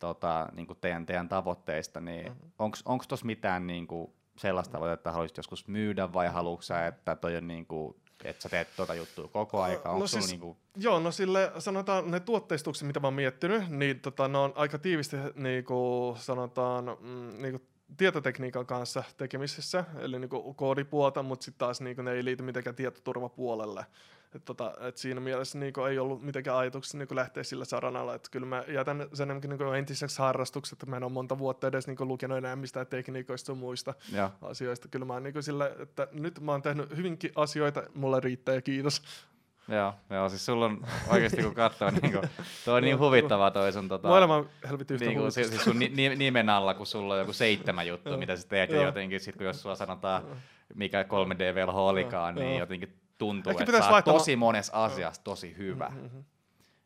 tota, 0.00 0.48
niin 0.52 0.66
kuin 0.66 0.78
teidän, 0.80 1.06
teidän 1.06 1.28
tavoitteista, 1.28 2.00
niin 2.00 2.26
mm-hmm. 2.26 2.72
onko 2.84 3.04
tuossa 3.08 3.26
mitään 3.26 3.66
niin 3.66 3.86
kuin, 3.86 4.12
sellaista 4.36 4.72
tavoitetta, 4.72 5.00
että 5.00 5.12
haluaisit 5.12 5.36
joskus 5.36 5.68
myydä 5.68 6.12
vai 6.12 6.28
haluatko 6.28 6.62
sä, 6.62 6.86
että 6.86 7.16
toi 7.16 7.36
on 7.36 7.48
niin 7.48 7.66
kuin, 7.66 7.96
että 8.24 8.42
sä 8.42 8.48
teet 8.48 8.68
tuota 8.76 8.94
juttua 8.94 9.28
koko 9.28 9.62
aika? 9.62 9.88
Onko 9.88 10.00
no 10.00 10.06
siis, 10.06 10.30
niinku... 10.30 10.56
Joo, 10.76 11.00
no 11.00 11.10
sille 11.10 11.52
sanotaan 11.58 12.10
ne 12.10 12.20
tuotteistukset, 12.20 12.86
mitä 12.86 13.00
mä 13.00 13.06
oon 13.06 13.14
miettinyt, 13.14 13.68
niin 13.68 14.00
tota, 14.00 14.28
ne 14.28 14.38
on 14.38 14.52
aika 14.56 14.78
tiivisti 14.78 15.16
niinku, 15.34 16.14
sanotaan 16.18 16.84
mm, 17.00 17.42
niinku, 17.42 17.66
tietotekniikan 17.96 18.66
kanssa 18.66 19.04
tekemisissä, 19.16 19.84
eli 19.98 20.18
niinku 20.18 20.54
koodipuolta, 20.54 21.22
mutta 21.22 21.44
sitten 21.44 21.58
taas 21.58 21.80
niinku, 21.80 22.02
ne 22.02 22.12
ei 22.12 22.24
liity 22.24 22.42
mitenkään 22.42 22.76
tietoturvapuolelle. 22.76 23.86
Et 24.34 24.44
tota, 24.44 24.74
et 24.80 24.96
siinä 24.96 25.20
mielessä 25.20 25.58
niinku 25.58 25.80
ei 25.82 25.98
ollut 25.98 26.22
mitenkään 26.22 26.56
ajatuksessa 26.56 26.98
niinku 26.98 27.14
lähteä 27.14 27.42
sillä 27.42 27.64
saranalla. 27.64 28.14
Et 28.14 28.28
kyllä 28.30 28.46
mä 28.46 28.64
jätän 28.68 29.08
sen 29.14 29.28
niinku 29.28 29.64
entiseksi 29.64 30.18
harrastukseksi, 30.18 30.74
että 30.74 30.86
mä 30.86 30.96
en 30.96 31.04
ole 31.04 31.12
monta 31.12 31.38
vuotta 31.38 31.66
edes 31.66 31.86
niinku 31.86 32.06
lukenut 32.06 32.38
enää 32.38 32.56
mistään 32.56 32.86
tekniikoista 32.86 33.52
ja 33.52 33.56
muista 33.56 33.94
ja. 34.12 34.30
asioista. 34.42 34.88
Kyllä 34.88 35.06
mä 35.06 35.20
niinku 35.20 35.42
sille, 35.42 35.76
että 35.78 36.08
nyt 36.12 36.40
mä 36.40 36.52
oon 36.52 36.62
tehnyt 36.62 36.96
hyvinkin 36.96 37.32
asioita, 37.36 37.82
mulle 37.94 38.20
riittää 38.20 38.54
ja 38.54 38.62
kiitos. 38.62 39.02
Joo, 39.68 39.94
joo, 40.10 40.28
siis 40.28 40.46
sulla 40.46 40.64
on 40.64 40.86
oikeasti 41.08 41.42
kun 41.42 41.54
katsoo, 41.54 41.90
niin 41.90 42.12
kuin, 42.12 42.30
toi 42.64 42.76
on 42.76 42.82
niin 42.82 42.98
huvittavaa 42.98 43.50
toi 43.50 43.72
sun 43.72 43.88
tota... 43.88 44.08
Maailma 44.08 44.36
on 44.36 44.50
helvetin 44.68 44.94
yhtä 44.94 45.06
niin 45.06 45.18
kuin, 45.18 45.32
siis, 45.32 45.48
siis 45.48 45.64
sun 45.64 45.78
ni, 45.78 46.08
nimen 46.16 46.48
alla, 46.48 46.74
kun 46.74 46.86
sulla 46.86 47.14
on 47.14 47.20
joku 47.20 47.32
seitsemän 47.32 47.86
juttu, 47.86 48.16
mitä 48.18 48.36
sä 48.36 48.48
teet, 48.48 48.70
ja 48.70 48.82
jotenkin 48.82 49.20
sit 49.20 49.36
kun 49.36 49.46
jos 49.46 49.62
sulla 49.62 49.74
sanotaan, 49.74 50.22
mikä 50.74 51.02
3D-velho 51.02 51.88
olikaan, 51.88 52.34
niin 52.34 52.58
jotenkin 52.58 53.01
tuntuu, 53.22 53.50
Ehkä 53.50 53.64
että 53.64 53.80
sä 53.80 53.90
oot 53.90 54.04
tosi 54.04 54.36
monessa 54.36 54.84
asiassa 54.84 55.24
tosi 55.24 55.56
hyvä. 55.56 55.92
Mm-hmm. 55.94 56.24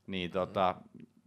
Niin 0.06 0.30
tota, 0.30 0.74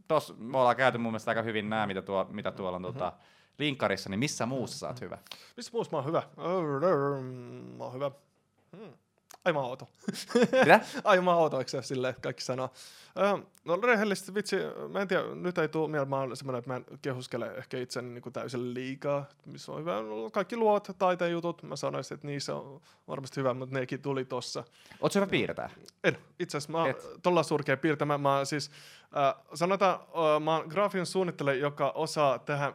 tos, 0.08 0.36
me 0.38 0.58
ollaan 0.58 0.76
käyty 0.76 0.98
mun 0.98 1.12
mielestä 1.12 1.32
aika 1.32 1.42
hyvin 1.42 1.70
nämä, 1.70 1.88
mitä, 1.88 2.02
tuo, 2.02 2.28
mitä 2.32 2.52
tuolla 2.52 2.76
on 2.76 2.82
tota, 2.82 3.14
linkkarissa, 3.60 4.10
niin 4.10 4.20
missä 4.20 4.46
muussa 4.46 4.78
sä 4.78 4.88
oot 4.88 5.02
hyvä? 5.02 5.18
Missä 5.58 5.72
muussa 5.74 5.92
mä 5.92 5.98
oon 5.98 6.06
hyvä? 6.06 6.24
Mä 6.38 7.84
oon 7.84 7.94
hyvä. 7.94 8.12
Hmm 8.78 8.94
auto. 9.46 9.88
Mitä? 10.52 10.80
auto, 11.32 11.60
eikö 11.60 11.72
se 11.72 11.82
silleen, 11.82 12.16
kaikki 12.22 12.44
sanoo. 12.44 12.70
Öö, 13.18 13.38
no 13.66 13.82
rehellisesti 13.82 14.34
vitsi, 14.34 14.56
mä 14.92 15.02
en 15.02 15.08
tiedä, 15.08 15.24
nyt 15.36 15.58
ei 15.58 15.68
tule 15.68 15.88
mieleen, 15.88 16.10
mä 16.10 16.20
oon 16.20 16.38
semmoinen, 16.38 16.60
että 16.60 16.70
mä 16.70 16.76
en 16.76 16.86
kehuskele 17.02 17.54
ehkä 17.56 17.78
itseni 17.78 18.10
niin 18.10 18.34
täysin 18.34 18.74
liikaa, 18.74 19.26
missä 19.46 19.72
on 19.72 19.80
hyvä. 19.80 19.96
Kaikki 20.32 20.58
luot, 20.58 20.88
taiteen 20.98 21.32
jutut, 21.32 21.64
mä 21.64 21.76
sanoisin, 21.76 22.16
että 22.16 22.28
niissä 22.28 22.56
on 22.56 22.82
varmasti 23.08 23.40
hyvä, 23.40 23.54
mutta 23.54 23.76
nekin 23.76 24.02
tuli 24.02 24.26
tossa. 24.26 24.64
Ootko 25.02 25.20
hyvä 25.20 25.28
piirtää? 25.28 25.70
En, 26.04 26.18
itse 26.40 26.58
asiassa 26.58 26.72
mä 26.72 26.84
oon 26.84 26.96
tolla 27.24 27.44
surkea 27.44 27.78
piirtämään. 27.78 28.22
Mä 28.22 28.46
siis, 28.46 28.72
äh, 29.18 29.44
sanotaan, 29.54 30.00
äh, 30.00 30.42
mä 30.44 30.56
oon 30.56 30.68
graafinen 30.68 31.06
suunnittelija, 31.06 31.56
joka 31.56 31.92
osaa 31.92 32.40
tehdä 32.40 32.74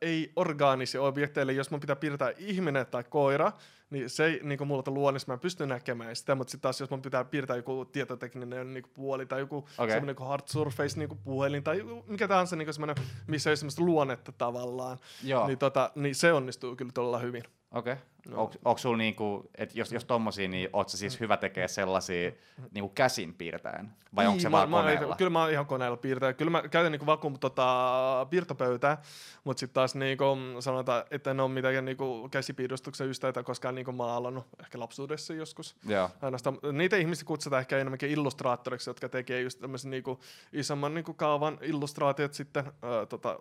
ei-orgaanisia 0.00 1.02
objekteja, 1.02 1.42
eli 1.42 1.56
jos 1.56 1.70
mun 1.70 1.80
pitää 1.80 1.96
piirtää 1.96 2.32
ihminen 2.38 2.86
tai 2.86 3.04
koira, 3.04 3.52
niin 3.92 4.10
se 4.10 4.24
ei 4.24 4.40
niin 4.42 4.66
mulla 4.66 4.82
luonnissa, 4.86 5.32
mä 5.32 5.38
pystyn 5.38 5.68
näkemään 5.68 6.16
sitä, 6.16 6.34
mutta 6.34 6.50
sitten 6.50 6.62
taas 6.62 6.80
jos 6.80 6.90
mun 6.90 7.02
pitää 7.02 7.24
piirtää 7.24 7.56
joku 7.56 7.84
tietotekninen 7.84 8.74
niin 8.74 8.84
puoli 8.94 9.26
tai 9.26 9.40
joku 9.40 9.56
okay. 9.56 9.90
semmoinen 9.90 10.16
niin 10.16 10.28
hard 10.28 10.42
surface 10.46 10.98
niin 10.98 11.18
puhelin 11.24 11.64
tai 11.64 11.84
mikä 12.06 12.28
tahansa 12.28 12.56
niin 12.56 12.74
semmoinen, 12.74 12.96
missä 13.26 13.50
ei 13.50 13.56
semmoista 13.56 13.82
luonnetta 13.82 14.32
tavallaan, 14.32 14.98
Joo. 15.24 15.46
Niin, 15.46 15.58
tota, 15.58 15.90
niin 15.94 16.14
se 16.14 16.32
onnistuu 16.32 16.76
kyllä 16.76 16.90
todella 16.94 17.18
hyvin. 17.18 17.42
Okei. 17.72 17.92
Okay. 17.92 18.12
No. 18.28 18.50
Onko 18.64 18.78
sulla 18.78 18.96
niinku, 18.96 19.50
että 19.54 19.78
jos, 19.78 19.92
jos 19.92 20.04
tommosia, 20.04 20.48
niin 20.48 20.68
oot 20.72 20.88
sä 20.88 20.96
siis 20.96 21.20
hyvä 21.20 21.36
tekee 21.36 21.68
sellaisia 21.68 22.32
niinku 22.74 22.88
käsin 22.88 23.34
piirtäen? 23.34 23.90
Vai 24.16 24.26
onko 24.26 24.40
se 24.40 24.48
niin, 24.48 24.52
vaan 24.52 24.70
mä, 24.70 24.76
koneella? 24.76 25.08
Mä, 25.08 25.16
kyllä 25.16 25.30
mä 25.30 25.40
oon 25.40 25.50
ihan 25.50 25.66
koneella 25.66 25.96
piirtäen. 25.96 26.34
Kyllä 26.34 26.50
mä 26.50 26.62
käytän 26.68 26.92
niinku 26.92 27.06
vakuum 27.06 27.38
tota, 27.38 28.26
piirtopöytää, 28.30 29.02
mutta 29.44 29.60
sitten 29.60 29.74
taas 29.74 29.94
niinku, 29.94 30.24
sanotaan, 30.60 31.04
että 31.10 31.30
en 31.30 31.40
ole 31.40 31.50
mitään 31.50 31.84
niinku 31.84 32.28
käsipiirustuksen 32.30 33.08
ystävää 33.08 33.42
koskaan 33.42 33.74
niinku 33.74 33.92
maalannut. 33.92 34.46
Ehkä 34.60 34.80
lapsuudessa 34.80 35.34
joskus. 35.34 35.76
Joo. 35.84 36.10
Ainoastaan, 36.22 36.58
niitä 36.72 36.96
ihmisiä 36.96 37.24
kutsutaan 37.24 37.60
ehkä 37.60 37.78
enemmänkin 37.78 38.10
illustraattoriksi, 38.10 38.90
jotka 38.90 39.08
tekee 39.08 39.40
just 39.40 39.60
tämmöisen 39.60 39.90
niinku, 39.90 40.20
isomman 40.52 40.94
niinku 40.94 41.14
kaavan 41.14 41.58
illustraatiot 41.62 42.34
sitten 42.34 42.66
äh, 42.66 42.72
tota, 43.08 43.38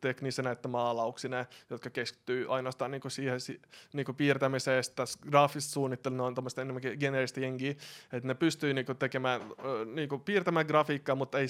teknisenä 0.00 0.50
että 0.50 0.68
maalauksina, 0.68 1.46
jotka 1.70 1.90
keskittyy 1.90 2.54
ainoastaan 2.54 2.90
niinku 2.90 3.10
siihen 3.10 3.40
si- 3.40 3.60
niinku 3.92 4.12
piirtämisestä, 4.12 5.04
graafista 5.30 5.72
suunnittelua, 5.72 6.16
ne 6.16 6.22
on 6.22 6.34
tämmöistä 6.34 6.62
enemmänkin 6.62 6.96
geneeristä 7.00 7.40
jengiä, 7.40 7.70
että 8.12 8.26
ne 8.28 8.34
pystyy 8.34 8.74
niinku 8.74 8.94
tekemään, 8.94 9.40
niinku 9.94 10.18
piirtämään 10.18 10.66
grafiikkaa, 10.66 11.14
mutta 11.14 11.38
ei 11.38 11.46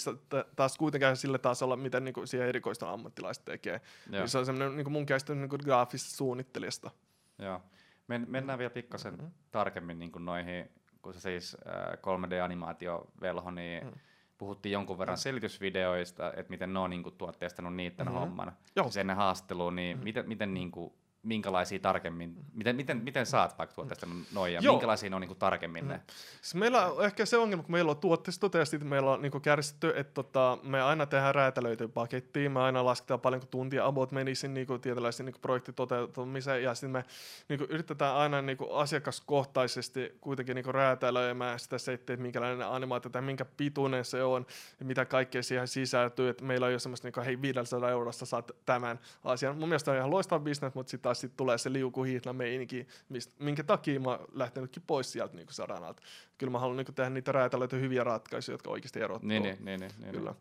taas 0.56 0.78
kuitenkaan 0.78 1.16
sille 1.16 1.38
tasolla, 1.38 1.76
mitä 1.76 2.00
niinku 2.00 2.26
siihen 2.26 2.48
erikoista 2.48 2.92
ammattilaiset 2.92 3.44
tekee. 3.44 3.80
Niin 4.10 4.28
se 4.28 4.38
on 4.38 4.46
semmoinen 4.46 4.76
niinku 4.76 4.90
mun 4.90 5.06
käsitys 5.06 5.36
niinku 5.36 5.58
graafista 5.58 6.16
suunnittelijasta. 6.16 6.90
Joo. 7.38 7.62
Men, 8.06 8.26
mennään 8.28 8.58
vielä 8.58 8.70
pikkasen 8.70 9.14
mm-hmm. 9.14 9.30
tarkemmin 9.50 9.98
niin 9.98 10.12
kuin 10.12 10.24
noihin, 10.24 10.70
kun 11.02 11.14
se 11.14 11.20
siis 11.20 11.56
äh, 11.66 11.92
3D-animaatio-velho, 11.92 13.50
niin 13.50 13.84
mm-hmm 13.84 14.00
puhuttiin 14.38 14.72
jonkun 14.72 14.98
verran 14.98 15.18
selitysvideoista, 15.18 16.32
että 16.32 16.50
miten 16.50 16.72
ne 16.72 16.78
on 16.78 16.90
niin 16.90 17.02
kuin, 17.02 17.14
tuotteistanut 17.14 17.74
niiden 17.74 18.06
mm-hmm. 18.06 18.18
homman. 18.18 18.52
Joo. 18.76 18.84
Siis 18.84 18.96
ennen 18.96 19.16
haastattelua, 19.16 19.70
niin 19.70 19.96
mm-hmm. 19.96 20.04
miten, 20.04 20.28
miten 20.28 20.54
niin 20.54 20.70
kuin, 20.70 20.92
minkälaisia 21.22 21.78
tarkemmin, 21.78 22.36
miten, 22.52 22.76
miten, 22.76 22.96
miten 22.96 23.26
saat 23.26 23.58
vaikka 23.58 23.74
tuotteesta 23.74 24.06
noin 24.34 24.52
ja 24.52 24.60
Joo. 24.60 24.74
minkälaisia 24.74 25.10
ne 25.10 25.16
on 25.16 25.20
niin 25.20 25.28
kuin 25.28 25.38
tarkemmin 25.38 25.84
mm. 25.84 25.88
ne? 25.88 26.00
Siis 26.42 26.54
meillä 26.54 26.86
on 26.86 27.04
ehkä 27.04 27.26
se 27.26 27.36
ongelma, 27.36 27.62
kun 27.62 27.72
meillä 27.72 27.90
on 27.90 27.96
tuotteistote 27.96 28.58
ja 28.58 28.64
sitten 28.64 28.88
meillä 28.88 29.10
on 29.10 29.22
niin 29.22 29.42
kärsitty, 29.42 29.92
että 29.96 30.14
tota, 30.14 30.58
me 30.62 30.82
aina 30.82 31.06
tehdään 31.06 31.34
räätälöityä 31.34 31.88
pakettia, 31.88 32.50
me 32.50 32.60
aina 32.60 32.84
lasketaan 32.84 33.20
paljon 33.20 33.40
kuin 33.40 33.50
tuntia 33.50 33.86
about 33.86 34.12
menisi 34.12 34.48
niin 34.48 34.66
kuin 34.66 34.80
tietynlaisen 34.80 35.26
niin 35.26 35.34
projektin 35.42 35.74
toteutumiseen 35.74 36.62
ja 36.62 36.74
sitten 36.74 36.90
me 36.90 37.04
niin 37.48 37.58
kuin 37.58 37.70
yritetään 37.70 38.14
aina 38.14 38.42
niin 38.42 38.58
kuin 38.58 38.70
asiakaskohtaisesti 38.72 40.18
kuitenkin 40.20 40.54
niin 40.54 40.64
kuin 40.64 40.74
räätälöimään 40.74 41.58
sitä 41.58 41.78
settiä, 41.78 42.14
että 42.14 42.22
minkälainen 42.22 42.66
animaatio 42.66 43.10
tai 43.10 43.22
minkä 43.22 43.44
pituinen 43.44 44.04
se 44.04 44.22
on 44.22 44.46
ja 44.80 44.86
mitä 44.86 45.04
kaikkea 45.04 45.42
siihen 45.42 45.68
sisältyy, 45.68 46.28
että 46.28 46.44
meillä 46.44 46.66
on 46.66 46.72
jo 46.72 46.78
semmoista, 46.78 47.06
niin 47.06 47.12
kuin, 47.12 47.24
hei 47.24 47.42
500 47.42 47.90
eurosta 47.90 48.26
saat 48.26 48.50
tämän 48.66 49.00
asian. 49.24 49.56
Mun 49.56 49.68
mielestä 49.68 49.90
on 49.90 49.96
ihan 49.96 50.10
loistava 50.10 50.40
bisnes, 50.40 50.74
mutta 50.74 50.90
sitten 50.90 51.10
taas 51.18 51.20
sit 51.20 51.36
tulee 51.36 51.58
se 51.58 51.72
liukuhiihna 51.72 52.32
meininki, 52.32 52.86
mistä, 53.08 53.34
minkä 53.38 53.64
takia 53.64 54.00
mä 54.00 54.18
lähtenytkin 54.32 54.82
pois 54.86 55.12
sieltä 55.12 55.36
niin 55.36 55.46
saranalta. 55.50 56.02
Kyllä 56.38 56.50
mä 56.50 56.58
haluan 56.58 56.76
niin 56.76 56.94
tehdä 56.94 57.10
niitä 57.10 57.32
räätälöitä 57.32 57.76
hyviä 57.76 58.04
ratkaisuja, 58.04 58.54
jotka 58.54 58.70
oikeasti 58.70 59.00
erottuu. 59.00 59.28
Niin, 59.28 59.42
niin, 59.42 59.56
niin, 59.64 59.80
niin, 59.80 59.92
niin. 59.98 60.12
Kyllä. 60.12 60.34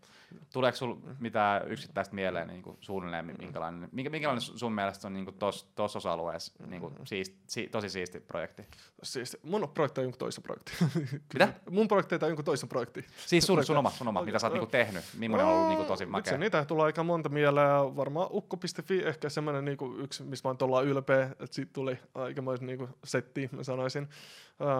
Tuleeko 0.53 0.77
sinulla 0.77 0.99
mitään 1.19 1.71
yksittäistä 1.71 2.15
mieleen 2.15 2.47
niin 2.47 2.61
kuin 2.61 2.77
suunnilleen, 2.81 3.25
minkälainen, 3.25 3.89
minkä, 3.91 4.09
minkälainen 4.09 4.41
sun 4.41 4.73
mielestä 4.73 5.07
on 5.07 5.13
niin 5.13 5.33
tuossa 5.39 5.65
tos 5.75 5.95
osa-alueessa 5.95 6.53
niin 6.67 6.81
kuin 6.81 6.93
siist, 7.03 7.33
si, 7.47 7.67
tosi 7.67 7.89
siisti 7.89 8.19
projekti? 8.19 8.63
Siis 9.03 9.37
mun 9.43 9.69
projekti 9.73 10.01
on 10.01 10.05
jonkun 10.05 10.19
toisen 10.19 10.43
projekti. 10.43 10.71
Mitä? 11.33 11.53
mun 11.69 11.87
projekti 11.87 12.15
on 12.15 12.21
jonkun 12.21 12.45
toisen 12.45 12.69
projekti. 12.69 13.05
Siis 13.25 13.45
sun, 13.45 13.65
sun 13.65 13.77
oma, 13.83 13.89
sun 13.89 14.07
oma, 14.07 14.21
mitä 14.21 14.39
sä 14.39 14.47
oot 14.47 14.53
niinku 14.53 14.71
tehnyt, 14.71 15.05
millainen 15.17 15.47
on 15.47 15.53
ollut 15.53 15.69
niinku 15.69 15.83
tosi 15.83 16.05
makea? 16.05 16.31
Itse, 16.31 16.37
niitä 16.37 16.65
tulee 16.65 16.85
aika 16.85 17.03
monta 17.03 17.29
mieleen, 17.29 17.95
varmaan 17.95 18.27
ukko.fi 18.31 19.03
ehkä 19.05 19.29
semmoinen 19.29 19.65
niinku 19.65 19.95
yksi, 19.97 20.23
missä 20.23 20.47
mä 20.47 20.49
oon 20.49 20.56
tuolla 20.57 20.81
ylpeä, 20.81 21.23
että 21.23 21.47
siitä 21.55 21.73
tuli 21.73 21.99
aikamoisen 22.15 22.67
niinku 22.67 22.89
setti, 23.03 23.49
mä 23.51 23.63
sanoisin. 23.63 24.07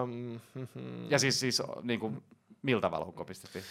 Um, 0.02 0.40
mm-hmm. 0.54 1.10
Ja 1.10 1.18
siis, 1.18 1.40
siis 1.40 1.62
niinku, 1.82 2.12
miltä 2.62 2.90
valhukko.fi? 2.90 3.62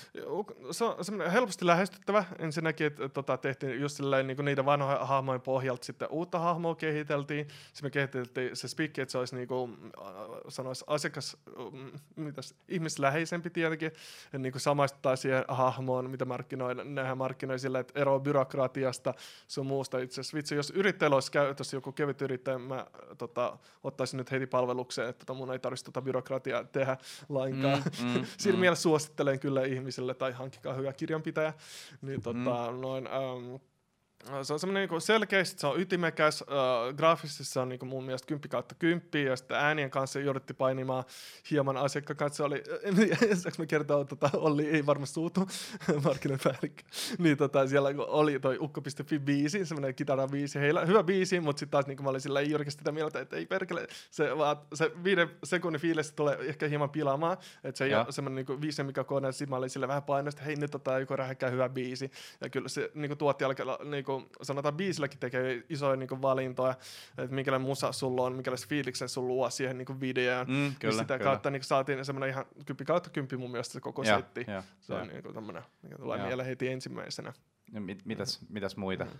Se 0.71 0.85
on 0.85 1.05
semmoinen 1.05 1.31
helposti 1.31 1.65
lähestyttävä. 1.65 2.23
Ensinnäkin, 2.39 2.87
että 2.87 3.09
tota, 3.09 3.37
tehtiin 3.37 3.81
just 3.81 3.97
silleen, 3.97 4.27
niin 4.27 4.45
niitä 4.45 4.65
vanhoja 4.65 5.05
hahmojen 5.05 5.41
pohjalta 5.41 5.85
sitten 5.85 6.07
uutta 6.11 6.39
hahmoa 6.39 6.75
kehiteltiin. 6.75 7.47
Sitten 7.47 7.85
me 7.85 7.89
kehiteltiin 7.89 8.55
se 8.55 8.67
speak, 8.67 8.97
että 8.97 9.11
se 9.11 9.17
olisi 9.17 9.35
niin 9.35 9.47
kuin, 9.47 9.77
äh, 10.01 10.11
sanoisi 10.47 10.85
asiakas, 10.87 11.37
mm, 11.71 11.91
mitäs, 12.15 12.55
ihmisläheisempi 12.67 13.49
tietenkin. 13.49 13.91
Ja 14.33 14.39
niin 14.39 14.51
kuin 14.51 14.61
samaistuttaa 14.61 15.15
siihen 15.15 15.45
hahmoon, 15.47 16.09
mitä 16.09 16.25
markkinoida. 16.25 16.83
Nehän 16.83 17.17
markkinoi 17.17 17.59
silleen, 17.59 17.81
että 17.81 17.99
eroa 17.99 18.19
byrokratiasta 18.19 19.13
sun 19.47 19.65
muusta. 19.65 19.99
Itse 19.99 20.21
asiassa 20.21 20.37
vitsi, 20.37 20.55
jos 20.55 20.69
yrittäjällä 20.69 21.15
olisi 21.15 21.31
käytössä 21.31 21.77
joku 21.77 21.91
kevyt 21.91 22.21
yrittäjä, 22.21 22.57
mä 22.57 22.87
tota, 23.17 23.57
ottaisin 23.83 24.17
nyt 24.17 24.31
heti 24.31 24.47
palvelukseen, 24.47 25.09
että 25.09 25.25
tota, 25.25 25.37
mun 25.37 25.51
ei 25.51 25.59
tarvitsisi 25.59 25.85
tota 25.85 26.01
byrokratiaa 26.01 26.63
tehdä 26.63 26.97
lainkaan. 27.29 27.83
Mm, 28.03 28.07
mm, 28.07 28.25
Siinä 28.37 28.57
mm 28.57 28.76
suosittelen 28.77 29.39
kyllä 29.39 29.65
ihmisille, 29.65 30.13
tai 30.13 30.31
hankkikaa 30.31 30.73
hyvä 30.73 30.93
kirjanpitäjä, 30.93 31.53
niin 32.01 32.21
tota, 32.21 32.71
mm. 32.71 32.81
noin, 32.81 33.07
um, 33.07 33.59
se 34.43 34.53
on 34.53 34.59
semmoinen 34.59 34.89
niin 34.89 35.01
selkeästi, 35.01 35.61
se 35.61 35.67
on 35.67 35.81
ytimekäs, 35.81 36.41
äh, 36.41 36.95
graafisesti 36.95 37.43
se 37.43 37.59
on 37.59 37.69
niin 37.69 37.79
kuin 37.79 37.89
mun 37.89 38.03
mielestä 38.03 38.27
10 38.27 38.49
kautta 38.49 38.75
10, 38.75 39.25
ja 39.25 39.35
sitten 39.35 39.57
äänien 39.57 39.89
kanssa 39.89 40.19
jouduttiin 40.19 40.57
painimaan 40.57 41.03
hieman 41.51 41.77
asiakkaan 41.77 42.17
kanssa, 42.17 42.45
oli, 42.45 42.63
saanko 43.41 43.55
mä 43.57 43.65
kertoa, 43.65 44.05
tota, 44.05 44.29
Olli 44.33 44.69
ei 44.69 44.85
varmasti 44.85 45.13
suutu, 45.13 45.47
markkinointipäällikkö, 46.05 46.83
niin 47.17 47.37
tota, 47.37 47.67
siellä 47.67 47.89
oli 47.97 48.39
toi 48.39 48.57
ukko.fi 48.59 49.19
biisi, 49.19 49.65
semmoinen 49.65 49.95
kitara 49.95 50.27
biisi, 50.27 50.59
heillä 50.59 50.85
hyvä 50.85 51.03
biisi, 51.03 51.39
mutta 51.39 51.59
sitten 51.59 51.71
taas 51.71 51.87
niin 51.87 52.03
mä 52.03 52.09
olin 52.09 52.21
sillä 52.21 52.41
jyrkästi 52.41 52.79
sitä 52.79 52.91
mieltä, 52.91 53.19
että 53.19 53.35
ei 53.35 53.45
perkele, 53.45 53.87
se, 54.11 54.37
vaan, 54.37 54.57
se 54.73 54.91
viiden 55.03 55.29
sekunnin 55.43 55.81
fiilis 55.81 56.11
tulee 56.11 56.37
ehkä 56.41 56.67
hieman 56.67 56.89
pilaamaan, 56.89 57.37
että 57.63 57.77
se 57.77 57.83
ei 57.83 57.91
ja. 57.91 58.03
ole 58.03 58.11
semmoinen 58.11 58.45
niin 58.49 58.61
viisi 58.61 58.83
mikä 58.83 59.03
kone, 59.03 59.31
sitten 59.31 59.49
mä 59.49 59.55
olin 59.55 59.69
sillä 59.69 59.87
vähän 59.87 60.03
painoista, 60.03 60.43
hei 60.43 60.55
nyt 60.55 60.71
tota, 60.71 60.99
joku 60.99 61.15
rähäkkää 61.15 61.49
hyvä 61.49 61.69
biisi, 61.69 62.11
ja 62.41 62.49
kyllä 62.49 62.69
se 62.69 62.91
niin 62.93 63.09
kuin, 63.09 63.17
tuotti 63.17 63.43
alkaa 63.43 63.77
niin 63.83 64.05
kuin, 64.07 64.25
sanotaan 64.41 64.77
biisilläkin 64.77 65.19
tekee 65.19 65.63
isoja 65.69 65.95
niin 65.95 66.21
valintoja, 66.21 66.75
että 67.17 67.35
minkälainen 67.35 67.67
musa 67.67 67.91
sulla 67.91 68.23
on, 68.23 68.33
minkälaisen 68.33 68.69
fiiliksen 68.69 69.09
sulla 69.09 69.27
luo 69.27 69.49
siihen 69.49 69.77
niin 69.77 69.99
videoon. 69.99 70.47
Mm, 70.47 70.53
niin 70.53 70.75
kyllä, 70.79 70.91
niin 70.91 70.99
sitä 70.99 71.17
kyllä. 71.17 71.31
kautta 71.31 71.49
niin 71.49 71.63
saatiin 71.63 72.05
semmoinen 72.05 72.29
ihan 72.29 72.45
kymppi 72.65 72.85
kautta 72.85 73.09
kymppi 73.09 73.37
mun 73.37 73.51
mielestä 73.51 73.73
se 73.73 73.79
koko 73.79 74.03
ja, 74.03 74.15
setti. 74.15 74.45
Ja, 74.47 74.63
se 74.79 74.93
ja. 74.93 74.99
on 74.99 75.07
niin 75.07 75.33
tämmöinen, 75.33 75.63
mikä 75.81 75.97
tulee 75.97 76.25
mieleen 76.25 76.47
heti 76.47 76.67
ensimmäisenä. 76.67 77.33
Ja 77.73 77.81
mit, 77.81 78.05
mitäs, 78.05 78.41
mm. 78.41 78.47
mitäs 78.49 78.77
muita? 78.77 79.05
Mm. 79.05 79.11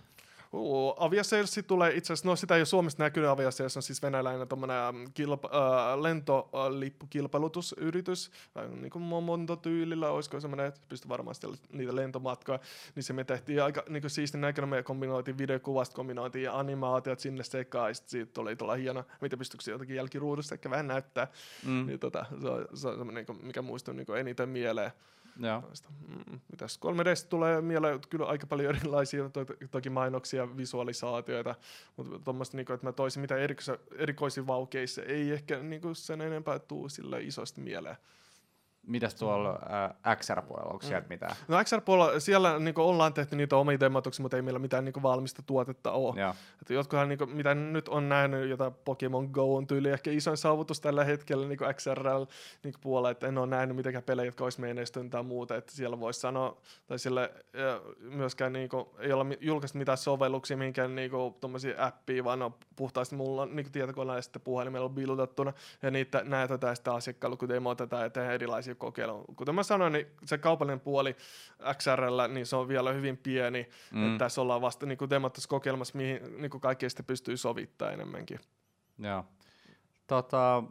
Uh, 0.52 0.94
Aviasales 0.96 1.60
tulee 1.66 1.94
itse 1.94 2.12
asiassa, 2.12 2.28
no 2.28 2.36
sitä 2.36 2.54
ei 2.54 2.60
ole 2.60 2.66
Suomessa 2.66 3.02
näkynyt, 3.02 3.30
Aviasales 3.30 3.76
on 3.76 3.82
siis 3.82 4.02
venäläinen 4.02 4.48
tommonen 4.48 4.76
kilpa, 5.14 5.48
uh, 5.48 6.02
lentolippukilpailutusyritys, 6.02 8.30
niin 8.80 8.90
kuin 8.90 9.02
Monto-tyylillä, 9.02 10.10
olisiko 10.10 10.40
semmoinen, 10.40 10.66
että 10.66 10.80
pystyy 10.88 11.08
varmaan 11.08 11.36
niitä 11.72 11.96
lentomatkoja, 11.96 12.58
niin 12.94 13.02
se 13.02 13.12
me 13.12 13.24
tehtiin 13.24 13.62
aika 13.62 13.82
niin 13.88 14.00
kuin 14.00 14.10
siistin 14.10 14.40
näköinen, 14.40 14.68
me 14.68 14.82
kombinoitiin 14.82 15.38
videokuvasta, 15.38 15.96
kombinoitiin 15.96 16.44
ja 16.44 16.58
animaatiot 16.58 17.20
sinne 17.20 17.44
sekaan, 17.44 17.90
ja 17.90 17.94
siitä 17.94 18.32
tuli 18.32 18.56
tuolla 18.56 18.74
hieno, 18.74 19.04
mitä 19.20 19.36
pystyykö 19.36 19.70
jotakin 19.70 19.96
jälkiruudusta 19.96 20.54
ehkä 20.54 20.70
vähän 20.70 20.88
näyttää, 20.88 21.28
mm. 21.66 21.86
niin 21.86 21.98
tota, 21.98 22.26
se 22.40 22.48
on, 22.48 22.66
se 22.74 22.88
on 22.88 22.98
semmoinen, 22.98 23.24
niin 23.28 23.46
mikä 23.46 23.62
muistuu 23.62 23.94
niin 23.94 24.06
eniten 24.18 24.48
mieleen. 24.48 24.92
Joo. 25.38 25.62
Mm, 26.08 26.40
mitäs 26.50 26.78
3 26.78 27.04
d 27.04 27.08
tulee 27.28 27.60
mieleen 27.60 28.00
kyllä 28.10 28.26
aika 28.26 28.46
paljon 28.46 28.76
erilaisia 28.76 29.28
to, 29.28 29.46
toki 29.70 29.90
mainoksia, 29.90 30.56
visualisaatioita, 30.56 31.54
mutta 31.96 32.18
tuommoista, 32.18 32.56
niin 32.56 32.72
että 32.72 32.86
mä 32.86 32.92
toisin 32.92 33.20
mitä 33.20 33.34
erikoisia 33.98 34.46
vaukeissa, 34.46 35.02
ei 35.02 35.30
ehkä 35.30 35.58
niin 35.58 35.80
kuin 35.80 35.96
sen 35.96 36.20
enempää 36.20 36.58
tuu 36.58 36.88
sille 36.88 37.22
isosti 37.22 37.60
mieleen. 37.60 37.96
Mitäs 38.88 39.14
tuolla 39.14 39.58
äh, 40.04 40.16
XR-puolella, 40.16 40.72
onko 40.72 40.86
sieltä 40.86 41.06
mm. 41.06 41.08
mitään? 41.08 41.36
No 41.48 41.64
XR-puolella, 41.64 42.20
siellä 42.20 42.58
niin 42.58 42.78
ollaan 42.78 43.14
tehty 43.14 43.36
niitä 43.36 43.56
omia 43.56 43.80
demotuksia, 43.80 44.22
mutta 44.22 44.36
ei 44.36 44.42
meillä 44.42 44.58
mitään 44.58 44.84
niin 44.84 45.02
valmista 45.02 45.42
tuotetta 45.42 45.92
ole. 45.92 46.14
Että 46.62 46.74
jotkuhan, 46.74 47.08
niin 47.08 47.18
kuin, 47.18 47.30
mitä 47.30 47.54
nyt 47.54 47.88
on 47.88 48.08
nähnyt, 48.08 48.48
jota 48.48 48.70
Pokemon 48.70 49.28
Go 49.32 49.56
on 49.56 49.66
tyyli 49.66 49.88
ehkä 49.88 50.10
isoin 50.10 50.36
saavutus 50.36 50.80
tällä 50.80 51.04
hetkellä 51.04 51.48
niin 51.48 51.58
XRL 51.74 52.24
niin 52.64 52.74
puolella, 52.80 53.10
että 53.10 53.26
en 53.26 53.38
ole 53.38 53.46
nähnyt 53.46 53.76
mitenkään 53.76 54.04
pelejä, 54.04 54.26
jotka 54.26 54.44
olisi 54.44 54.60
menestynyt 54.60 55.10
tai 55.10 55.22
muuta, 55.22 55.56
että 55.56 55.72
siellä 55.72 56.00
voisi 56.00 56.20
sanoa, 56.20 56.56
tai 56.86 56.98
sille 56.98 57.32
myöskään 58.00 58.52
niin 58.52 58.68
kuin, 58.68 58.86
ei 58.98 59.12
olla 59.12 59.26
julkaistu 59.40 59.78
mitään 59.78 59.98
sovelluksia, 59.98 60.56
mihinkään 60.56 60.94
niin 60.94 61.10
kuin, 61.10 61.34
appia, 61.78 62.24
vaan 62.24 62.42
on 62.42 62.54
puhtaasti 62.76 63.16
mulla 63.16 63.42
on 63.42 63.56
niin 63.56 63.72
tietokoneella 63.72 64.22
sitten 64.22 64.42
puhelimella 64.42 64.88
buildattuna, 64.88 65.52
ja 65.82 65.90
niitä 65.90 66.22
näytetään 66.24 66.76
sitten 66.76 66.92
asiakkailla, 66.92 67.36
kun 67.36 67.48
demotetaan 67.48 68.02
ja 68.02 68.10
tehdään 68.10 68.34
erilaisia 68.34 68.74
kokeilu. 68.78 69.24
Kuten 69.36 69.54
mä 69.54 69.62
sanoin, 69.62 69.92
niin 69.92 70.06
se 70.24 70.38
kaupallinen 70.38 70.80
puoli 70.80 71.16
XRL, 71.78 72.20
niin 72.28 72.46
se 72.46 72.56
on 72.56 72.68
vielä 72.68 72.92
hyvin 72.92 73.16
pieni. 73.16 73.68
Mm. 73.92 74.06
Että 74.06 74.24
tässä 74.24 74.40
ollaan 74.40 74.60
vasta 74.60 74.86
niin 74.86 74.98
kuin 74.98 75.10
kokeilemassa, 75.48 75.96
mihin 75.98 76.40
niin 76.40 76.50
kuin 76.50 76.60
kaikki 76.60 76.90
sitten 76.90 77.06
pystyy 77.06 77.36
sovittamaan 77.36 77.94
enemmänkin. 77.94 78.40
Joo. 78.98 79.24
Tota, 80.06 80.62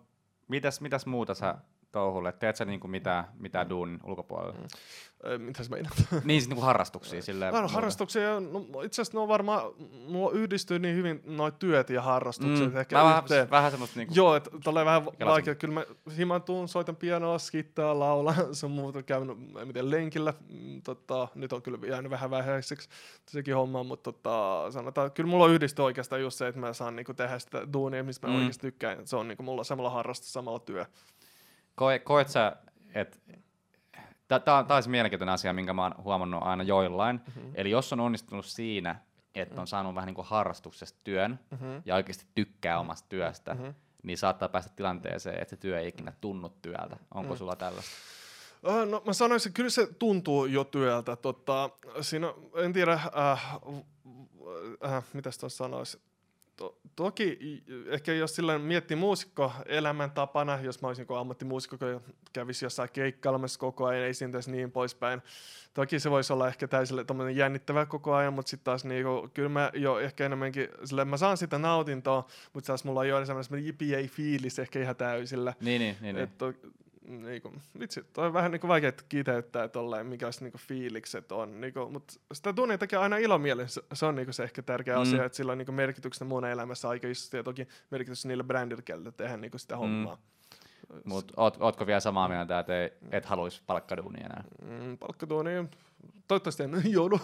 mitäs, 0.47 0.81
mitäs 0.81 1.05
muuta 1.05 1.33
sä 1.33 1.55
touhulle? 1.97 2.31
Teet 2.31 2.55
sä 2.55 2.65
niinku 2.65 2.87
mitään, 2.87 3.25
mitään 3.39 3.69
duunin 3.69 3.99
ulkopuolella? 4.03 4.53
Mm. 4.53 5.41
Mitä 5.41 5.63
sä 5.63 5.69
meinaat? 5.69 5.95
niin, 6.23 6.41
siis 6.41 6.49
niinku 6.49 6.65
harrastuksia 6.65 7.21
silleen. 7.21 7.53
No, 7.53 7.67
harrastuksia, 7.67 8.39
no, 8.39 8.81
itse 8.81 9.01
asiassa 9.01 9.17
ne 9.17 9.21
on 9.21 9.27
varmaan, 9.27 9.61
mulla 10.07 10.31
yhdistyy 10.31 10.79
niin 10.79 10.95
hyvin 10.95 11.21
noin 11.25 11.53
työt 11.53 11.89
ja 11.89 12.01
harrastukset. 12.01 12.71
Mm. 12.71 12.77
Ehkä 12.77 12.95
vähän, 12.95 13.23
yhteen. 13.23 13.49
vähän 13.49 13.71
semmoista 13.71 13.99
niinku... 13.99 14.13
Joo, 14.15 14.35
että 14.35 14.49
tolleen 14.63 14.85
vähän 14.85 15.05
vaikea. 15.05 15.55
Kyllä 15.55 15.73
mä 15.73 15.85
himan 16.17 16.43
tuun, 16.43 16.67
soitan 16.67 16.95
pianoa, 16.95 17.39
skittaa, 17.39 17.99
laula, 17.99 18.35
se 18.51 18.65
on 18.65 18.71
muuta 18.71 19.03
käynyt, 19.03 19.37
miten 19.65 19.91
lenkillä. 19.91 20.33
Mm, 20.49 20.81
tota, 20.81 21.27
nyt 21.35 21.53
on 21.53 21.61
kyllä 21.61 21.77
jäänyt 21.87 22.11
vähän 22.11 22.29
vähäiseksi 22.29 22.89
sekin 23.27 23.55
homma, 23.55 23.83
mutta 23.83 24.11
tota, 24.11 24.65
sanotaan, 24.71 25.11
kyllä 25.11 25.29
mulla 25.29 25.47
yhdistyy 25.47 25.85
oikeastaan 25.85 26.21
just 26.21 26.37
se, 26.37 26.47
että 26.47 26.59
mä 26.59 26.73
saan 26.73 26.95
niinku 26.95 27.13
tehdä 27.13 27.39
sitä 27.39 27.73
duunia, 27.73 28.03
mistä 28.03 28.27
mä 28.27 28.33
mm. 28.33 28.39
oikeasti 28.39 28.67
tykkään. 28.67 29.07
Se 29.07 29.15
on 29.15 29.27
niinku 29.27 29.43
mulla 29.43 29.63
samalla 29.63 29.89
harrastus, 29.89 30.33
samalla 30.33 30.59
työ. 30.59 30.85
Koe, 31.77 31.99
koet 31.99 32.27
sä, 32.29 32.55
että 32.93 33.17
Tämä 34.45 34.57
on 34.57 34.65
taas 34.65 34.87
mielenkiintoinen 34.87 35.33
asia, 35.33 35.53
minkä 35.53 35.73
mä 35.73 35.83
oon 35.83 35.95
huomannut 36.03 36.43
aina 36.43 36.63
joillain. 36.63 37.21
Mm-hmm. 37.27 37.51
Eli 37.55 37.69
jos 37.69 37.93
on 37.93 37.99
onnistunut 37.99 38.45
siinä, 38.45 38.95
että 39.35 39.61
on 39.61 39.67
saanut 39.67 39.95
vähän 39.95 40.07
niin 40.07 40.15
kuin 40.15 40.27
harrastuksesta 40.27 40.99
työn 41.03 41.39
Mhm. 41.51 41.65
ja 41.85 41.95
oikeasti 41.95 42.25
tykkää 42.35 42.79
omasta 42.79 43.05
työstä, 43.09 43.53
Mhm. 43.53 43.67
niin 44.03 44.17
saattaa 44.17 44.49
päästä 44.49 44.71
tilanteeseen, 44.75 45.41
että 45.41 45.49
se 45.49 45.57
työ 45.57 45.79
ei 45.79 45.87
ikinä 45.87 46.13
tunnu 46.21 46.49
työltä. 46.61 46.97
Onko 47.13 47.33
Mm. 47.33 47.37
sulla 47.37 47.55
tällaista? 47.55 47.91
No 48.91 49.01
mä 49.05 49.13
sanoisin, 49.13 49.53
kyllä 49.53 49.69
se 49.69 49.87
tuntuu 49.99 50.45
jo 50.45 50.63
työltä. 50.63 51.15
Tota, 51.15 51.69
siinä, 52.01 52.33
en 52.55 52.73
tiedä, 52.73 52.93
äh, 52.93 53.55
äh, 54.85 55.03
mitä 55.13 55.31
sitä 55.31 55.49
sanoisi. 55.49 56.01
To, 56.57 56.77
toki 56.95 57.39
ehkä 57.87 58.13
jos 58.13 58.35
sillä 58.35 58.59
miettii 58.59 58.97
muusikko 58.97 59.51
elämäntapana, 59.65 60.59
jos 60.61 60.81
mä 60.81 60.87
olisin 60.87 61.05
ammattimuusikko, 61.19 61.85
joka 61.85 62.05
kävisi 62.33 62.65
jossain 62.65 62.89
keikkailemassa 62.93 63.59
koko 63.59 63.85
ajan, 63.85 64.03
ei 64.03 64.09
esiintyisi 64.09 64.51
niin 64.51 64.71
poispäin. 64.71 65.21
Toki 65.73 65.99
se 65.99 66.11
voisi 66.11 66.33
olla 66.33 66.47
ehkä 66.47 66.67
täysille 66.67 67.05
jännittävä 67.35 67.85
koko 67.85 68.13
ajan, 68.13 68.33
mutta 68.33 68.49
sitten 68.49 68.65
taas 68.65 68.85
niinku, 68.85 69.29
kyllä 69.33 69.49
mä 69.49 69.71
jo 69.73 69.99
ehkä 69.99 70.25
enemmänkin, 70.25 70.67
sille 70.83 71.05
mä 71.05 71.17
saan 71.17 71.37
sitä 71.37 71.57
nautintoa, 71.57 72.27
mutta 72.53 72.67
taas 72.67 72.83
mulla 72.83 72.99
on 72.99 73.07
jo 73.07 73.25
semmoinen 73.25 73.67
JPA-fiilis 73.67 74.59
ehkä 74.59 74.79
ihan 74.79 74.95
täysillä. 74.95 75.53
Niin, 75.61 75.79
niin, 75.79 75.95
niin. 76.01 76.15
niin. 76.15 76.23
Et 76.23 76.37
to, 76.37 76.53
niinku, 77.07 77.53
vitsi, 77.79 78.03
toi 78.13 78.25
on 78.27 78.33
vähän 78.33 78.51
niinku 78.51 78.67
vaikea 78.67 78.91
kiteyttää 79.09 79.67
tolleen, 79.67 80.05
minkälaiset 80.07 80.41
niinku 80.41 80.57
fiilikset 80.57 81.31
on. 81.31 81.61
Niinku, 81.61 81.89
mutta 81.89 82.13
sitä 82.33 82.55
duunia 82.55 82.77
tekee 82.77 82.99
aina 82.99 83.17
ilomielen. 83.17 83.69
Se, 83.69 83.81
se 83.93 84.05
on 84.05 84.15
niinku 84.15 84.33
se 84.33 84.43
ehkä 84.43 84.61
tärkeä 84.61 84.93
Mm. 84.95 84.97
mm. 84.97 85.01
asia, 85.01 85.25
että 85.25 85.35
sillä 85.35 85.51
on 85.51 85.57
niinku 85.57 85.71
merkityksenä 85.71 86.29
mun 86.29 86.45
elämässä 86.45 86.89
aika 86.89 87.07
isosti 87.07 87.37
ja 87.37 87.43
toki 87.43 87.67
merkitys 87.91 88.25
niille 88.25 88.43
brändille, 88.43 88.81
keltä 88.81 89.11
tehdään 89.11 89.41
niinku 89.41 89.57
sitä 89.57 89.75
Mm. 89.75 89.79
hommaa. 89.79 90.17
Mutta 91.03 91.33
oot, 91.37 91.57
ootko 91.59 91.87
vielä 91.87 91.99
samaa 91.99 92.27
mieltä, 92.29 92.59
että 92.59 92.73
et 93.11 93.25
haluaisi 93.25 93.61
palkkaduunia 93.67 94.25
enää? 94.25 94.43
Mm, 94.61 94.97
palkkaduuni, 94.97 95.51
toivottavasti 96.27 96.63
en 96.63 96.81
joudu. 96.91 97.19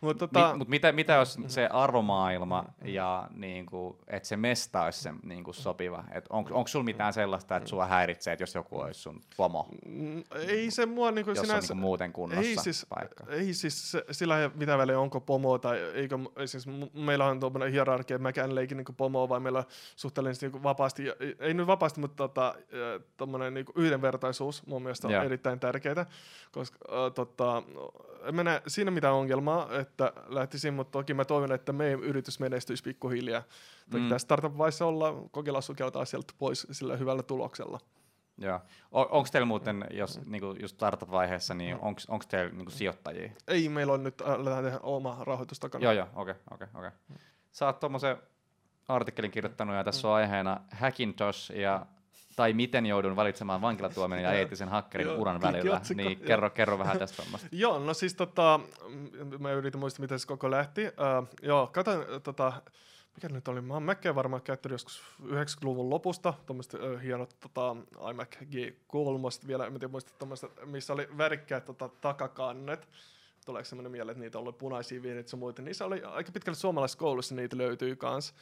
mutta 0.00 0.28
Tota, 0.28 0.52
Mi, 0.52 0.58
mut 0.58 0.68
mitä, 0.68 0.92
mitä 0.92 1.12
jos 1.14 1.38
se 1.46 1.66
arvomaailma 1.66 2.64
ja 2.84 3.28
niinku, 3.34 3.98
että 4.06 4.28
se 4.28 4.36
mesta 4.36 4.82
olisi 4.84 5.02
se 5.02 5.12
niinku, 5.22 5.52
sopiva? 5.52 6.04
Onko 6.30 6.66
sulla 6.66 6.84
mitään 6.84 7.12
sellaista, 7.12 7.56
että 7.56 7.68
sua 7.68 7.86
häiritsee, 7.86 8.32
että 8.32 8.42
jos 8.42 8.54
joku 8.54 8.80
olisi 8.80 9.00
sun 9.00 9.20
pomo, 9.36 9.68
mm, 9.86 10.22
ei 10.48 10.70
se 10.70 10.86
mua 10.86 11.10
niinku 11.10 11.30
jos 11.30 11.38
on 11.38 11.46
sinänsä... 11.46 11.74
niinku 11.74 11.86
muuten 11.86 12.12
kunnossa 12.12 12.44
ei 12.48 12.56
siis, 12.56 12.86
paikka? 12.88 13.24
Ei 13.28 13.54
siis 13.54 13.90
se- 13.90 14.04
sillä 14.10 14.40
ei 14.42 14.50
mitään 14.54 14.78
väliä, 14.78 15.00
onko 15.00 15.20
pomo 15.20 15.58
tai 15.58 15.78
eikö, 15.78 16.18
siis 16.46 16.66
meillä 16.92 17.24
on 17.26 17.40
tuommoinen 17.40 17.72
hierarkia, 17.72 18.14
että 18.14 18.22
mäkään 18.22 18.54
leikin 18.54 18.76
niinku 18.76 18.92
pomoa, 18.92 19.28
vaan 19.28 19.42
meillä 19.42 19.58
on 19.58 19.64
suhteellisesti 19.96 20.46
niinku 20.46 20.62
vapaasti, 20.62 21.04
ja- 21.06 21.14
ei 21.40 21.54
nyt 21.54 21.66
vapaasti, 21.66 22.00
mutta 22.00 22.16
tota, 22.16 22.54
tuommoinen 23.16 23.54
niinku 23.54 23.72
yhdenvertaisuus 23.76 24.66
mun 24.66 24.82
mielestä 24.82 25.06
on 25.08 25.12
Joo. 25.14 25.22
erittäin 25.22 25.60
tärkeää, 25.60 26.06
koska 26.52 26.78
äh, 27.06 27.12
tota, 27.14 27.62
näe 28.44 28.62
siinä 28.66 28.90
mitään 28.90 29.14
ongelmaa, 29.14 29.78
että 29.78 30.12
lähtisin, 30.26 30.74
mutta 30.74 30.90
toki 30.90 31.14
mä 31.14 31.24
toivon, 31.24 31.52
että 31.52 31.72
meidän 31.72 32.00
yritys 32.00 32.40
menestyisi 32.40 32.82
pikkuhiljaa. 32.82 33.42
Toki 33.90 34.00
Mm. 34.00 34.02
mm. 34.02 34.08
tässä 34.08 34.24
startup-vaiheessa 34.24 34.86
ollaan, 34.86 35.30
kokeilla 35.30 35.60
sukeltaa 35.60 36.04
sieltä 36.04 36.34
pois 36.38 36.66
sillä 36.70 36.96
hyvällä 36.96 37.22
tuloksella. 37.22 37.80
Joo. 38.40 38.60
onko 38.90 39.28
teillä 39.32 39.46
muuten, 39.46 39.84
jos 39.90 40.20
niinku, 40.26 40.56
just 40.60 40.74
startup-vaiheessa, 40.74 41.54
niin 41.54 41.78
onko 41.80 42.24
teillä 42.28 42.52
niinku, 42.52 42.70
sijoittajia? 42.70 43.30
Ei, 43.48 43.68
meillä 43.68 43.92
on 43.92 44.04
nyt, 44.04 44.20
äh, 44.20 44.28
lähdetään 44.28 44.64
tehdä 44.64 44.78
oma 44.82 45.18
rahoitus 45.20 45.60
takana. 45.60 45.84
Joo, 45.84 45.92
joo, 45.92 46.06
okei, 46.14 46.34
okei, 46.50 46.68
okei. 46.74 46.90
Sä 47.52 47.66
oot 47.66 47.80
tuommoisen 47.80 48.16
artikkelin 48.88 49.30
kirjoittanut 49.30 49.76
ja 49.76 49.84
tässä 49.84 50.08
on 50.08 50.14
aiheena 50.14 50.60
Hackintosh 50.70 51.52
ja 51.52 51.86
tai 52.38 52.52
miten 52.52 52.86
joudun 52.86 53.16
valitsemaan 53.16 53.60
vankilatuomion 53.60 54.22
ja 54.22 54.32
eettisen 54.32 54.68
hakkerin 54.68 55.08
uran 55.08 55.40
välillä. 55.40 55.76
otsikko, 55.76 56.02
Niin 56.02 56.20
kerro, 56.20 56.50
kerro 56.50 56.78
vähän 56.78 56.98
tästä 56.98 57.22
hommasta. 57.22 57.48
Joo, 57.62 57.78
no 57.78 57.94
siis 57.94 58.14
tota, 58.14 58.60
mä 59.38 59.52
yritin 59.52 59.80
muistaa, 59.80 60.00
miten 60.00 60.18
se 60.18 60.26
koko 60.26 60.50
lähti. 60.50 60.86
Uh, 60.86 61.28
joo, 61.42 61.66
katsoin 61.66 62.04
tota, 62.22 62.52
mikä 63.14 63.28
nyt 63.28 63.48
oli, 63.48 63.60
mä 63.60 63.74
oon 63.74 63.82
Mäkkeä 63.82 64.14
varmaan 64.14 64.42
käyttänyt 64.42 64.74
joskus 64.74 65.02
90-luvun 65.22 65.90
lopusta, 65.90 66.34
tuommoista 66.46 66.78
uh, 66.78 67.02
hienot 67.02 67.36
tota, 67.40 67.76
iMac 68.10 68.36
G3, 68.36 69.46
vielä, 69.46 69.66
en 69.66 69.72
tiedä 69.72 69.88
muista 69.88 70.26
missä 70.64 70.92
oli 70.92 71.08
värikkäät 71.18 71.64
tota, 71.64 71.88
takakannet. 71.88 72.88
Tuleeko 73.46 73.64
semmoinen 73.64 73.92
mieleen, 73.92 74.12
että 74.12 74.24
niitä 74.24 74.38
oli 74.38 74.52
punaisia 74.52 75.02
vihreitä 75.02 75.30
ja 75.32 75.38
muita. 75.38 75.62
Niissä 75.62 75.84
oli 75.84 76.02
aika 76.02 76.32
pitkälle 76.32 76.56
suomalaisessa 76.56 76.98
koulussa 76.98 77.34
niitä 77.34 77.58
löytyy 77.58 77.96
kans. 77.96 78.34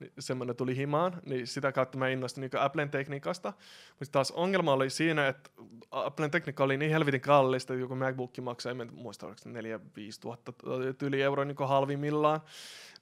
Niin 0.00 0.12
semmoinen 0.18 0.56
tuli 0.56 0.76
himaan, 0.76 1.20
niin 1.26 1.46
sitä 1.46 1.72
kautta 1.72 1.98
mä 1.98 2.08
innostuin 2.08 2.50
niin 2.52 2.62
Applen 2.62 2.90
tekniikasta. 2.90 3.52
Mutta 3.98 4.12
taas 4.12 4.30
ongelma 4.30 4.72
oli 4.72 4.90
siinä, 4.90 5.28
että 5.28 5.50
Applen 5.90 6.30
tekniikka 6.30 6.64
oli 6.64 6.76
niin 6.76 6.90
helvetin 6.90 7.20
kallista, 7.20 7.72
että 7.72 7.80
joku 7.80 7.94
MacBook 7.94 8.38
maksaa, 8.40 8.70
en 8.70 8.88
muista, 8.94 9.26
oliko 9.26 9.38
se 9.38 9.48
4 9.48 9.80
5 9.96 10.20
tuhatta 10.20 10.52
yli 11.02 11.22
euroa 11.22 11.44
niin 11.44 11.56
halvimmillaan. 11.66 12.40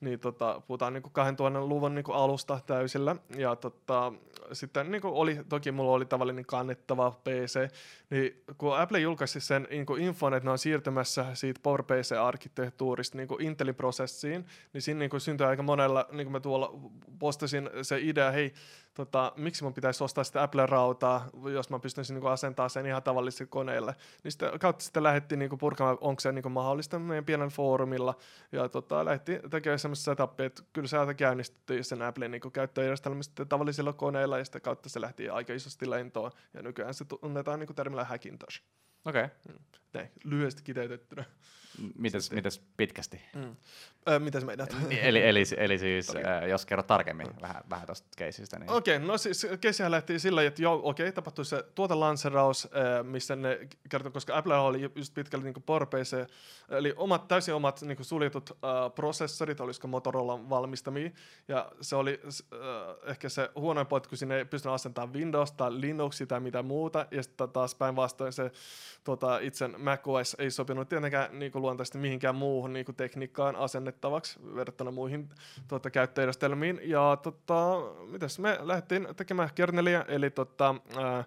Niin 0.01 0.20
tota, 0.20 0.62
puhutaan 0.66 0.93
niin 0.93 1.03
2000-luvun 1.03 1.95
niin 1.95 2.05
alusta 2.12 2.61
täysillä. 2.66 3.16
Ja 3.36 3.57
tota, 3.57 4.12
sitten 4.53 4.91
niin 4.91 5.01
oli, 5.05 5.41
toki 5.49 5.72
mulla 5.72 5.93
oli 5.93 6.05
tavallinen 6.05 6.47
kannettava 6.47 7.11
PC, 7.11 7.70
niin 8.11 8.43
kun 8.59 8.78
Apple 8.78 9.01
julkaisi 9.01 9.41
sen 9.41 9.66
niin 9.70 9.86
infon, 9.99 10.34
että 10.34 10.47
ne 10.47 10.51
on 10.51 10.59
siirtymässä 10.59 11.34
siitä 11.34 11.61
PowerPC-arkkitehtuurista 11.62 13.16
niin 13.16 13.28
Intelin 13.38 13.74
prosessiin, 13.74 14.47
niin 14.72 14.82
siinä 14.82 14.99
niin 14.99 15.20
syntyi 15.20 15.47
aika 15.47 15.62
monella, 15.62 16.07
niin 16.12 16.26
kuin 16.26 16.32
mä 16.32 16.41
tuolla 16.41 16.70
postasin 17.18 17.70
se 17.83 17.99
idea, 18.01 18.31
hei, 18.31 18.55
tota, 18.95 19.33
miksi 19.37 19.64
mun 19.64 19.74
pitäisi 19.74 20.05
ostaa 20.05 20.24
sitä 20.24 20.43
Apple-rautaa, 20.43 21.28
jos 21.53 21.70
mä 21.70 21.78
pystyisin 21.78 22.14
niin 22.14 22.33
asentaa 22.33 22.68
sen 22.68 22.87
ihan 22.87 23.03
tavalliselle 23.03 23.49
koneelle. 23.51 23.95
Niin 24.24 24.33
sitä 24.33 24.53
kautta 24.61 24.85
sitten 24.85 25.03
lähdettiin 25.03 25.39
niin 25.39 25.59
purkamaan, 25.59 25.99
onko 26.01 26.20
se 26.20 26.33
niin 26.33 26.53
mahdollista 26.53 26.99
meidän 26.99 27.24
pienellä 27.24 27.51
foorumilla, 27.51 28.14
ja 28.53 28.68
tota, 28.68 29.05
lähdettiin 29.05 29.51
tekemään 29.51 29.78
semmoista 29.78 30.05
setupia, 30.05 30.47
että 30.47 30.62
kyllä 30.72 30.89
se 30.89 31.14
käynnistettiin 31.16 31.85
sen 31.85 32.03
Applen 32.03 32.31
niin 32.31 32.53
käyttöjärjestelmä 32.53 33.22
sitten 33.22 33.49
tavallisilla 33.49 33.93
koneilla, 33.93 34.39
ja 34.39 34.45
sitä 34.45 34.61
kautta 34.61 34.89
se 34.89 35.01
lähti 35.01 35.28
aika 35.28 35.53
isosti 35.53 35.91
lentoon, 35.91 36.31
ja 36.55 36.62
nykyään 36.62 36.95
se 36.95 37.05
tunnetaan 37.05 37.59
niin 37.59 37.74
termillä 37.74 38.05
Hackintosh. 38.05 38.62
Okei. 39.05 39.24
Okay. 39.24 39.37
Näin, 39.93 40.11
lyhyesti 40.24 40.62
kiteytettynä. 40.62 41.24
Mites, 41.99 42.30
mites 42.32 42.62
pitkästi? 42.76 43.20
Mm. 43.34 43.57
Öö, 44.09 44.18
mitäs 44.18 44.45
meidät? 44.45 44.76
Eli, 45.03 45.22
eli, 45.22 45.43
eli 45.57 45.78
siis, 45.78 46.11
okay. 46.11 46.49
jos 46.49 46.66
kerro 46.66 46.82
tarkemmin 46.82 47.26
vähän, 47.41 47.62
vähän 47.70 47.86
tuosta 47.86 48.09
keisistä. 48.16 48.59
Niin. 48.59 48.70
Okei, 48.70 48.97
okay, 48.97 49.09
no 49.09 49.18
siis 49.18 49.47
kesihän 49.61 49.91
lähti 49.91 50.18
sillä, 50.18 50.43
että 50.43 50.62
joo, 50.62 50.80
okei, 50.82 51.05
okay, 51.05 51.12
tapahtui 51.12 51.45
se 51.45 51.64
tuotelanseraus, 51.74 52.64
äh, 52.64 53.05
missä 53.05 53.36
ne 53.36 53.68
kertoi, 53.88 54.12
koska 54.12 54.36
Apple 54.36 54.57
oli 54.57 54.91
just 54.95 55.14
pitkälti 55.14 55.45
niin 55.45 55.62
PowerPC, 55.66 56.16
eli 56.68 56.95
omat, 56.97 57.28
täysin 57.28 57.55
omat 57.55 57.82
niin 57.82 58.05
suljetut 58.05 58.51
äh, 58.51 58.95
prosessorit, 58.95 59.61
olisiko 59.61 59.88
Motorola 59.88 60.49
valmistamia, 60.49 61.11
ja 61.49 61.72
se 61.80 61.97
oli 61.97 62.20
äh, 62.24 62.61
ehkä 63.11 63.28
se 63.28 63.51
huonoin 63.55 63.86
pointti, 63.86 64.09
kun 64.09 64.18
sinne 64.18 64.38
ei 64.38 64.45
pystynyt 64.45 64.74
asentamaan 64.74 65.14
Windows 65.14 65.53
tai 65.53 65.80
Linux 65.80 66.22
tai 66.28 66.41
mitä 66.41 66.62
muuta, 66.62 67.07
ja 67.11 67.22
sitten 67.22 67.49
taas 67.49 67.74
päinvastoin 67.74 68.32
se 68.32 68.51
tota, 69.05 69.38
itse 69.38 69.68
macOS 69.83 70.37
ei 70.39 70.51
sopinut 70.51 70.89
tietenkään 70.89 71.39
niin 71.39 71.53
luontaisesti 71.55 71.99
mihinkään 71.99 72.35
muuhun 72.35 72.72
niin 72.72 72.87
tekniikkaan 72.97 73.57
asennettavaksi 73.57 74.39
verrattuna 74.55 74.91
muihin 74.91 75.28
tota, 75.68 75.91
käyttöjärjestelmiin. 75.91 76.81
Ja 76.83 77.18
tota, 77.22 77.76
mitäs 78.07 78.39
me 78.39 78.59
lähdettiin 78.61 79.09
tekemään 79.16 79.51
kerneliä, 79.55 80.05
eli 80.09 80.31
tota, 80.31 80.74
ää, 80.97 81.24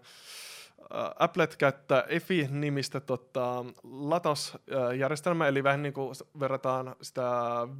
Apple 1.19 1.47
käyttää 1.57 2.01
EFI-nimistä 2.01 2.99
tota, 2.99 3.65
latausjärjestelmää, 3.83 5.47
eli 5.47 5.63
vähän 5.63 5.83
niin 5.83 5.93
kuin 5.93 6.15
verrataan 6.39 6.95
sitä 7.01 7.31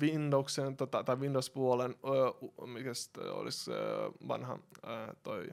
Windowsen 0.02 0.78
tota, 0.78 1.04
tai 1.04 1.16
Windows-puolen, 1.16 1.96
mikä 2.66 2.92
olisi 3.32 3.72
vanha 4.28 4.60
toi 5.24 5.48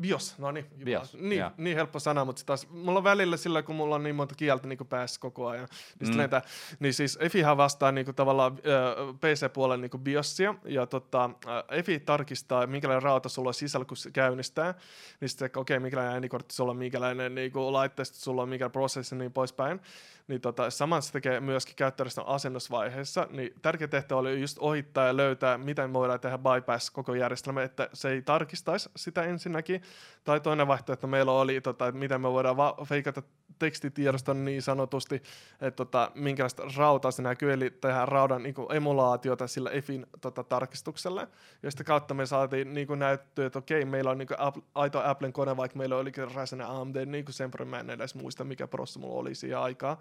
BIOS, 0.00 0.38
no 0.38 0.50
niin. 0.50 0.66
BIOS, 0.84 1.14
niin, 1.14 1.40
joo. 1.40 1.50
niin 1.56 1.76
helppo 1.76 1.98
sana, 1.98 2.24
mutta 2.24 2.40
sit 2.40 2.46
taas 2.46 2.70
mulla 2.70 2.98
on 2.98 3.04
välillä 3.04 3.36
sillä, 3.36 3.62
kun 3.62 3.74
mulla 3.74 3.94
on 3.94 4.02
niin 4.02 4.16
monta 4.16 4.34
kieltä 4.34 4.68
niin 4.68 4.78
päässä 4.88 5.20
koko 5.20 5.46
ajan, 5.48 5.68
niin, 6.00 6.10
Mm. 6.10 6.16
näitä, 6.16 6.42
niin 6.80 6.94
siis 6.94 7.18
EFIhän 7.20 7.56
vastaa 7.56 7.92
niin 7.92 8.04
kuin 8.04 8.14
tavallaan 8.14 8.52
äh, 8.52 9.14
PC-puolen 9.20 9.80
niin 9.80 9.90
kuin 9.90 10.00
BIOSia, 10.00 10.54
ja 10.64 10.86
tota, 10.86 11.24
äh, 11.24 11.78
EFI 11.78 12.00
tarkistaa, 12.00 12.66
minkälainen 12.66 13.02
rauta 13.02 13.28
sulla 13.28 13.48
on 13.48 13.54
sisällä, 13.54 13.84
kun 13.84 13.96
se 13.96 14.10
käynnistää, 14.10 14.74
niin 15.20 15.28
sitten 15.28 15.50
okei, 15.56 15.76
okay, 15.76 15.82
minkälainen 15.82 16.12
äänikortti 16.14 16.54
sulla 16.54 16.70
on, 16.70 16.76
minkälainen 16.76 17.34
niin 17.34 17.52
kuin 17.52 17.72
laitteisto 17.72 18.18
sulla 18.18 18.42
on, 18.42 18.48
mikä 18.48 18.70
prosessi 18.70 19.16
niin 19.16 19.32
poispäin, 19.32 19.80
niin 20.28 20.40
tota, 20.40 20.70
saman 20.70 21.02
se 21.02 21.12
tekee 21.12 21.40
myöskin 21.40 21.76
käyttäjärjestelmän 21.76 22.34
asennusvaiheessa, 22.34 23.26
niin 23.30 23.54
tärkeä 23.62 23.88
tehtävä 23.88 24.18
oli 24.20 24.40
just 24.40 24.58
ohittaa 24.58 25.06
ja 25.06 25.16
löytää, 25.16 25.58
miten 25.58 25.90
me 25.90 25.94
voidaan 25.94 26.20
tehdä 26.20 26.38
bypass 26.38 26.90
koko 26.90 27.14
järjestelmä, 27.14 27.62
että 27.62 27.88
se 27.92 28.10
ei 28.10 28.22
tarkistaisi 28.22 28.90
sitä 28.96 29.22
ensinnäkin, 29.22 29.82
tai 30.24 30.40
toinen 30.40 30.68
vaihtoehto 30.68 31.06
meillä 31.06 31.32
oli, 31.32 31.60
tota, 31.60 31.86
että 31.86 31.98
miten 31.98 32.20
me 32.20 32.32
voidaan 32.32 32.56
va- 32.56 32.76
feikata 32.84 33.22
tekstitiedoston 33.58 34.44
niin 34.44 34.62
sanotusti, 34.62 35.14
että 35.60 35.76
tota, 35.76 36.10
minkälaista 36.14 36.62
rautaa 36.76 37.10
se 37.10 37.22
näkyy, 37.22 37.52
eli 37.52 37.70
tehdään 37.70 38.08
raudan 38.08 38.42
niin 38.42 38.54
kuin 38.54 38.76
emulaatiota 38.76 39.46
sillä 39.46 39.70
EFin 39.70 40.06
tota, 40.20 40.44
tarkistuksella, 40.44 41.26
ja 41.62 41.70
sitä 41.70 41.84
kautta 41.84 42.14
me 42.14 42.26
saatiin 42.26 42.74
niin 42.74 42.86
kuin 42.86 42.98
näyttöä, 42.98 43.46
että 43.46 43.58
okei, 43.58 43.84
meillä 43.84 44.10
on 44.10 44.18
niin 44.18 44.28
kuin 44.28 44.40
Apple, 44.40 44.62
aito 44.74 45.00
Applen 45.04 45.32
kone, 45.32 45.56
vaikka 45.56 45.78
meillä 45.78 45.96
oli 45.96 46.12
Ryzen 46.34 46.60
AMD, 46.60 47.06
niin 47.06 47.24
kuin 47.24 47.34
Sempro, 47.34 47.64
mä 47.64 47.80
en 47.80 47.90
edes 47.90 48.14
muista, 48.14 48.44
mikä 48.44 48.66
prosessi 48.66 48.98
mulla 48.98 49.20
oli 49.20 49.34
siihen 49.34 49.58
aikaa, 49.58 50.00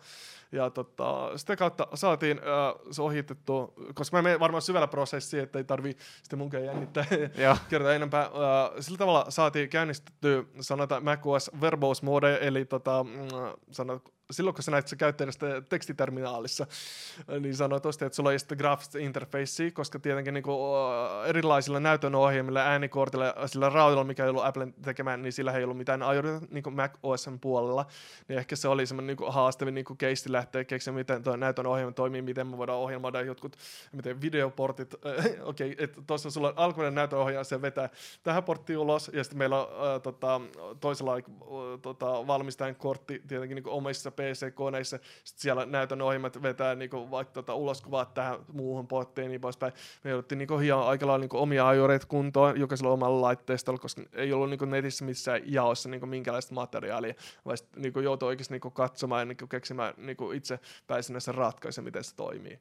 ja 0.52 0.70
tota, 0.70 1.38
sitä 1.38 1.56
kautta 1.56 1.88
saatiin 1.94 2.38
äh, 2.38 2.92
se 2.92 3.02
ohitettu, 3.02 3.74
koska 3.94 4.18
mä 4.18 4.22
menen 4.22 4.40
varmaan 4.40 4.62
syvällä 4.62 4.88
prosessiin, 4.88 5.44
että 5.44 5.60
ei 5.60 5.64
tarvi 5.64 5.98
sitten 6.24 6.40
munkaan 6.40 6.66
jännittää 6.66 7.06
kertoa 7.70 7.94
enempää. 7.94 8.22
Äh, 8.22 8.30
sillä 8.80 8.98
tavalla 8.98 9.26
saatiin 9.30 9.70
käynnistetty, 9.70 10.48
sanotaan 10.60 11.04
macOS 11.04 11.52
verbose 11.62 12.06
mode, 12.06 12.38
eli 12.42 12.66
tota, 12.66 13.04
mm, 13.04 13.12
sanotaan, 13.72 14.14
silloin 14.34 14.54
kun 14.54 14.64
sä 14.64 14.72
näet 14.72 14.88
se 14.88 14.96
käyttäjästä 14.96 15.62
tekstiterminaalissa, 15.62 16.68
niin 17.40 17.56
sanotusti, 17.56 18.06
että 18.06 18.16
sulla 18.16 18.30
on 18.30 18.40
sitten 18.40 18.58
graafista 18.58 19.00
interfacea, 19.00 19.72
koska 19.72 20.00
tietenkin 20.00 20.34
niin 20.34 20.44
kuin, 20.44 20.58
erilaisilla 21.26 21.80
näytön 21.80 22.16
ohjelmilla, 22.16 22.60
äänikortilla, 22.60 23.48
sillä 23.48 23.70
raudalla, 23.70 24.04
mikä 24.04 24.24
ei 24.24 24.30
ollut 24.30 24.46
Applen 24.46 24.74
tekemään, 24.82 25.22
niin 25.22 25.34
sillä 25.34 25.52
ei 25.52 25.64
ollut 25.64 25.78
mitään 25.78 26.04
ajuria 26.04 26.42
niin 26.50 26.64
kuin 26.64 26.76
Mac 26.76 26.92
OSn 27.04 27.40
puolella, 27.42 27.86
niin 28.28 28.40
ehkä 28.40 28.56
se 28.56 28.68
oli 28.68 28.86
semmoinen 28.86 29.16
niin 29.20 29.34
haastavin 29.34 29.74
niin 29.74 29.86
keissi 29.98 30.32
lähteä 30.32 30.64
keksimään, 30.64 30.96
miten 30.96 31.24
tuo 31.24 31.36
näytön 31.36 31.68
ohjelma 31.68 31.92
toimii, 31.92 32.22
miten 32.22 32.48
me 32.48 32.58
voidaan 32.58 32.80
ohjelmoida 32.80 33.22
jotkut, 33.22 33.58
miten 33.92 34.22
videoportit, 34.22 34.94
okei, 35.44 35.72
okay, 35.72 35.76
että 35.78 36.02
tuossa 36.08 36.32
sulla 36.32 36.48
on 36.48 36.54
alkuperäinen 36.58 36.96
näytön 36.96 37.20
ohjelma, 37.20 37.44
se 37.44 37.62
vetää 37.62 37.90
tähän 38.24 38.44
porttiin 38.44 38.80
ulos, 38.80 39.12
ja 39.14 39.24
sitten 39.24 39.38
meillä 39.38 39.66
on 39.66 39.96
äh, 39.96 40.02
tota, 40.02 40.42
toisella 40.80 41.16
äh, 41.16 41.24
tota, 41.82 42.28
valmistajan 42.28 42.76
kortti 42.76 43.22
tietenkin 43.28 43.56
niin 43.56 43.68
omissa 43.68 44.12
PC-koneissa, 44.24 45.00
sitten 45.24 45.42
siellä 45.42 45.66
näytön 45.66 46.02
ohjelmat 46.02 46.42
vetää 46.42 46.76
niinku 46.76 47.12
vaikka 47.12 47.34
tota 47.34 47.56
uloskuvat 47.56 48.14
tähän 48.14 48.40
muuhun 48.54 48.88
pottiin 48.88 49.30
niin 49.30 49.42
poispäin. 49.42 49.74
Me 50.04 50.10
jouduttiin 50.10 50.40
niinku 50.40 50.58
hioa 50.58 50.90
aika 50.90 51.08
lailla 51.08 51.22
niinku 51.22 51.38
omia 51.38 51.68
ajoreita 51.68 52.08
kuntoon 52.08 52.60
jokaisella 52.60 52.92
omalla 52.92 53.22
laitteistolla, 53.22 53.80
koska 53.80 54.02
ei 54.14 54.34
ollut 54.34 54.50
niinku 54.50 54.66
netissä 54.66 55.06
missään 55.06 55.42
jaossa 55.46 55.90
niinku 55.90 56.06
minkälaista 56.06 56.54
materiaalia, 56.54 57.14
vaan 57.46 57.58
niinku 57.76 58.00
joutui 58.00 58.28
oikeasti 58.28 58.54
niinku 58.54 58.72
katsomaan 58.72 59.22
ja 59.22 59.26
niinku 59.26 59.48
keksimään 59.48 59.94
niinku 59.98 60.32
itse 60.32 60.60
pääsin 60.88 61.14
näissä 61.14 61.32
ratkaisuja, 61.32 61.84
miten 61.84 62.04
se 62.04 62.16
toimii. 62.16 62.60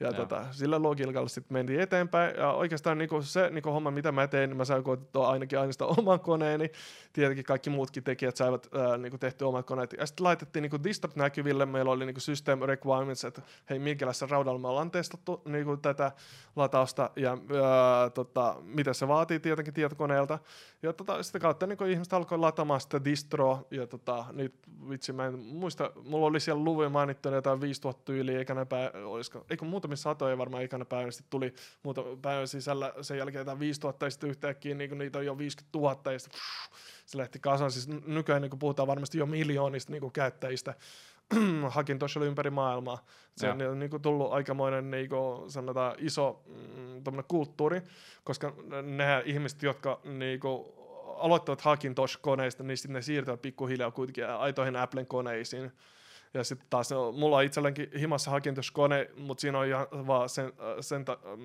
Ja 0.00 0.12
tota, 0.12 0.46
sillä 0.50 0.82
logiikalla 0.82 1.28
sitten 1.28 1.52
mentiin 1.54 1.80
eteenpäin. 1.80 2.36
Ja 2.36 2.52
oikeastaan 2.52 2.98
niinku 2.98 3.22
se 3.22 3.50
niinku 3.50 3.70
homma, 3.70 3.90
mitä 3.90 4.12
mä 4.12 4.26
tein, 4.26 4.50
niin 4.50 4.56
mä 4.56 4.64
sain 4.64 4.82
koettua 4.82 5.28
ainakin 5.28 5.58
ainoastaan 5.58 5.94
oman 6.00 6.20
koneeni. 6.20 6.70
Tietenkin 7.12 7.44
kaikki 7.44 7.70
muutkin 7.70 8.04
tekijät 8.04 8.36
saivat 8.36 8.68
ää, 8.74 8.96
niinku 8.96 9.18
tehty 9.18 9.44
omat 9.44 9.66
koneet. 9.66 9.94
Ja 9.98 10.06
sitten 10.06 10.24
laitettiin 10.24 10.62
niinku 10.62 10.78
distort 10.84 11.16
näkyville. 11.16 11.66
Meillä 11.66 11.90
oli 11.90 12.06
niinku 12.06 12.20
system 12.20 12.60
requirements, 12.62 13.24
että 13.24 13.42
hei, 13.70 13.78
minkälaisessa 13.78 14.26
raudalla 14.30 14.58
me 14.58 14.68
ollaan 14.68 14.90
testattu 14.90 15.42
niinku 15.44 15.76
tätä 15.76 16.12
latausta 16.56 17.10
ja 17.16 17.30
ää, 17.30 18.10
tota, 18.10 18.56
mitä 18.62 18.92
se 18.92 19.08
vaatii 19.08 19.40
tietenkin 19.40 19.74
tietokoneelta. 19.74 20.38
Ja 20.82 20.92
tota, 20.92 21.22
sitä 21.22 21.38
kautta 21.38 21.66
niinku 21.66 21.84
ihmiset 21.84 22.12
alkoi 22.12 22.38
lataamaan 22.38 22.80
sitä 22.80 23.04
distroa. 23.04 23.64
Ja 23.70 23.86
tota, 23.86 24.24
nyt 24.32 24.54
vitsi, 24.88 25.12
mä 25.12 25.26
en 25.26 25.38
muista, 25.38 25.92
mulla 26.04 26.26
oli 26.26 26.40
siellä 26.40 26.64
luvuja 26.64 26.88
mainittu 26.88 27.28
jotain 27.28 27.60
5000 27.60 28.12
yli, 28.12 28.36
eikä 28.36 28.54
näpä, 28.54 28.92
olisiko, 29.04 29.46
eikö 29.50 29.64
muuta 29.64 29.89
muutamia 29.90 29.96
satoja 29.96 30.38
varmaan 30.38 30.62
ikana 30.62 30.84
päivänä, 30.84 31.10
sitten 31.10 31.30
tuli 31.30 31.54
muuta 31.82 32.02
päivän 32.22 32.48
sisällä 32.48 32.92
sen 33.02 33.18
jälkeen 33.18 33.40
jotain 33.40 33.58
5000 33.58 34.06
ja 34.06 34.10
sitten 34.10 34.30
yhtäkkiä 34.30 34.74
niin 34.74 34.98
niitä 34.98 35.18
on 35.18 35.26
jo 35.26 35.38
50 35.38 35.78
000 35.78 36.12
ja 36.12 36.18
sitten 36.18 36.40
se 37.06 37.18
lähti 37.18 37.38
kasaan. 37.38 37.70
Siis 37.70 37.88
nykyään 38.06 38.42
niin 38.42 38.58
puhutaan 38.58 38.88
varmasti 38.88 39.18
jo 39.18 39.26
miljoonista 39.26 39.92
niin 39.92 40.12
käyttäjistä, 40.12 40.74
hakin 41.76 41.98
tuossa 41.98 42.20
ympäri 42.20 42.50
maailmaa. 42.50 43.04
Se 43.36 43.50
on 43.50 43.78
niin 43.78 43.90
kuin 43.90 44.02
tullut 44.02 44.32
aikamoinen 44.32 44.90
niin 44.90 45.08
kuin, 45.08 45.50
sanotaan, 45.50 45.94
iso 45.98 46.42
mm, 46.46 47.24
kulttuuri, 47.28 47.82
koska 48.24 48.52
ne 48.82 49.22
ihmiset, 49.24 49.62
jotka 49.62 50.00
niin 50.04 50.40
kuin, 50.40 50.64
aloittavat 51.16 51.60
Hackintosh-koneista, 51.60 52.62
niin 52.62 52.76
sitten 52.76 52.92
ne 52.92 53.02
siirtyvät 53.02 53.42
pikkuhiljaa 53.42 53.90
kuitenkin 53.90 54.26
aitoihin 54.26 54.76
Applen 54.76 55.06
koneisiin. 55.06 55.72
Ja 56.34 56.44
sitten 56.44 56.66
taas 56.70 56.90
mulla 57.16 57.36
on 57.36 57.44
itsellenkin 57.44 57.90
himassa 58.00 58.30
hakintuskone, 58.30 59.10
mutta 59.16 59.40
siinä 59.40 59.58
on 59.58 59.66
ihan 59.66 59.86
vaan 60.06 60.28
sen, 60.28 60.44
äh, 60.46 60.52
sen 60.80 61.04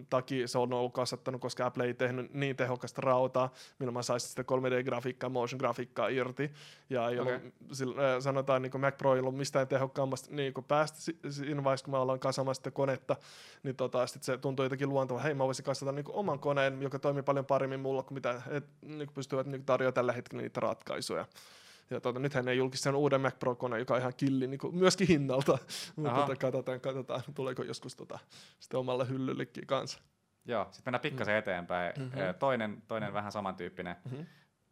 takia 0.09 0.47
se 0.47 0.57
on 0.57 0.73
ollut 0.73 0.93
kasvattanut, 0.93 1.41
koska 1.41 1.65
Apple 1.65 1.85
ei 1.85 1.93
tehnyt 1.93 2.33
niin 2.33 2.55
tehokasta 2.55 3.01
rautaa, 3.01 3.53
millä 3.79 3.91
mä 3.91 4.01
saisin 4.01 4.29
sitä 4.29 4.41
3D-grafiikkaa, 4.41 5.29
motion-grafiikkaa 5.29 6.07
irti. 6.07 6.51
Ja 6.89 7.09
ei 7.09 7.19
okay. 7.19 7.33
ollut, 7.33 7.53
sillä, 7.71 8.15
äh, 8.15 8.21
sanotaan, 8.21 8.61
niin 8.61 8.81
Mac 8.81 8.97
Pro 8.97 9.13
ei 9.13 9.19
ollut 9.19 9.37
mistään 9.37 9.67
tehokkaammasta 9.67 10.35
niin 10.35 10.53
päästä 10.67 10.97
siinä 11.29 11.63
vaiheessa, 11.63 11.83
kun 11.83 11.91
mä 11.91 11.99
ollaan 11.99 12.19
kasaamaan 12.19 12.55
sitä 12.55 12.71
konetta, 12.71 13.15
niin 13.63 13.75
tota, 13.75 14.07
sit 14.07 14.23
se 14.23 14.37
tuntuu 14.37 14.65
jotenkin 14.65 14.89
luontava, 14.89 15.19
hei 15.19 15.33
mä 15.33 15.45
voisin 15.45 15.65
kasvata 15.65 15.91
niin 15.91 16.05
oman 16.07 16.39
koneen, 16.39 16.81
joka 16.81 16.99
toimii 16.99 17.23
paljon 17.23 17.45
paremmin 17.45 17.79
mulla 17.79 18.03
kuin 18.03 18.13
mitä 18.13 18.41
et, 18.49 18.65
niin 18.81 19.09
pystyvät 19.13 19.47
niin 19.47 19.65
tarjoamaan 19.65 19.93
tällä 19.93 20.13
hetkellä 20.13 20.41
niitä 20.41 20.59
ratkaisuja. 20.59 21.25
Ja 21.89 22.01
tuota, 22.01 22.19
nythän 22.19 22.47
ei 22.47 22.57
julkisen 22.57 22.95
uuden 22.95 23.21
Mac 23.21 23.39
Pro-kone, 23.39 23.79
joka 23.79 23.93
on 23.93 23.99
ihan 23.99 24.13
killi 24.17 24.47
niin 24.47 24.59
kuin, 24.59 24.75
myöskin 24.75 25.07
hinnalta. 25.07 25.57
Mutta 25.95 26.15
tota, 26.15 26.35
katsotaan, 26.35 26.81
katsotaan, 26.81 27.23
tuleeko 27.35 27.63
joskus 27.63 27.95
tota, 27.95 28.19
sitten 28.59 28.79
omalle 28.79 29.09
hyllyllekin 29.09 29.67
kanssa. 29.67 29.99
Joo, 30.45 30.63
sitten 30.63 30.81
mennään 30.85 31.01
pikkasen 31.01 31.33
mm. 31.33 31.39
eteenpäin. 31.39 31.93
Mm-hmm. 31.97 32.19
Toinen, 32.39 32.83
toinen 32.87 33.07
mm-hmm. 33.07 33.15
vähän 33.15 33.31
samantyyppinen 33.31 33.95
mm-hmm. 34.05 34.25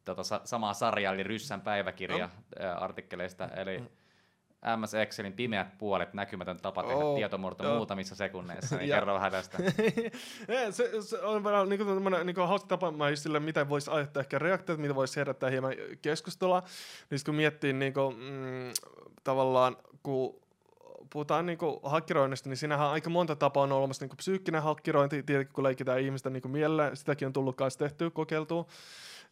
tota, 0.06 0.24
sa- 0.24 0.42
sama 0.44 0.74
sarja, 0.74 1.14
eli 1.14 1.24
Ryssän 1.24 1.62
päiväkirja 1.62 2.26
oh. 2.26 2.84
artikkeleista. 2.84 3.48
Eli 3.48 3.78
mm-hmm 3.78 4.03
MS 4.78 4.94
Excelin 4.94 5.34
pimeät 5.34 5.78
puolet, 5.78 6.14
näkymätön 6.14 6.58
tapa 6.58 6.84
tehdä 6.84 6.96
oh, 6.96 7.16
tietomurto 7.16 7.64
joo. 7.64 7.76
muutamissa 7.76 8.16
sekunneissa, 8.16 8.78
niin 8.78 8.90
kerro 8.90 9.14
vähän 9.14 9.32
tästä. 9.32 9.58
se, 10.72 11.02
se, 11.02 11.22
on 11.22 11.44
vähän 11.44 11.70
niin 11.70 11.86
kuin, 11.86 12.26
niin 12.26 12.36
kuin 12.36 12.48
hauska 12.48 12.68
tapa, 12.68 12.92
mä 12.92 13.16
sille, 13.16 13.40
mitä 13.40 13.70
voisi 13.70 13.92
aiheuttaa 13.92 14.22
ehkä 14.22 14.40
reaktiot, 14.40 14.80
mitä 14.80 14.96
voisi 14.96 15.20
herättää 15.20 15.50
hieman 15.50 15.74
keskustelua. 16.02 16.64
Niin 17.10 17.20
kun 17.26 17.36
miettii 17.36 17.74
niin 17.74 17.94
kuin, 17.94 18.16
mm, 18.16 18.72
tavallaan, 19.24 19.78
kun 20.04 20.44
puhutaan 21.10 21.46
niin 21.46 21.58
hakkeroinnista, 21.84 22.50
niin 22.50 22.58
siinähän 22.58 22.88
aika 22.88 23.10
monta 23.10 23.36
tapaa 23.36 23.64
on 23.64 23.72
olemassa 23.72 24.06
niin 24.06 24.18
psyykkinen 24.18 24.64
hakkerointi, 24.64 25.24
tietenkin 25.24 25.54
kun 25.54 25.64
leikitään 25.64 26.00
ihmistä 26.00 26.30
niin 26.30 26.52
mieleen, 26.52 26.98
sitäkin 26.98 27.26
on 27.26 27.34
tullut 27.34 27.56
kanssa 27.56 27.80
tehtyä, 27.80 28.10
kokeiltua. 28.10 28.66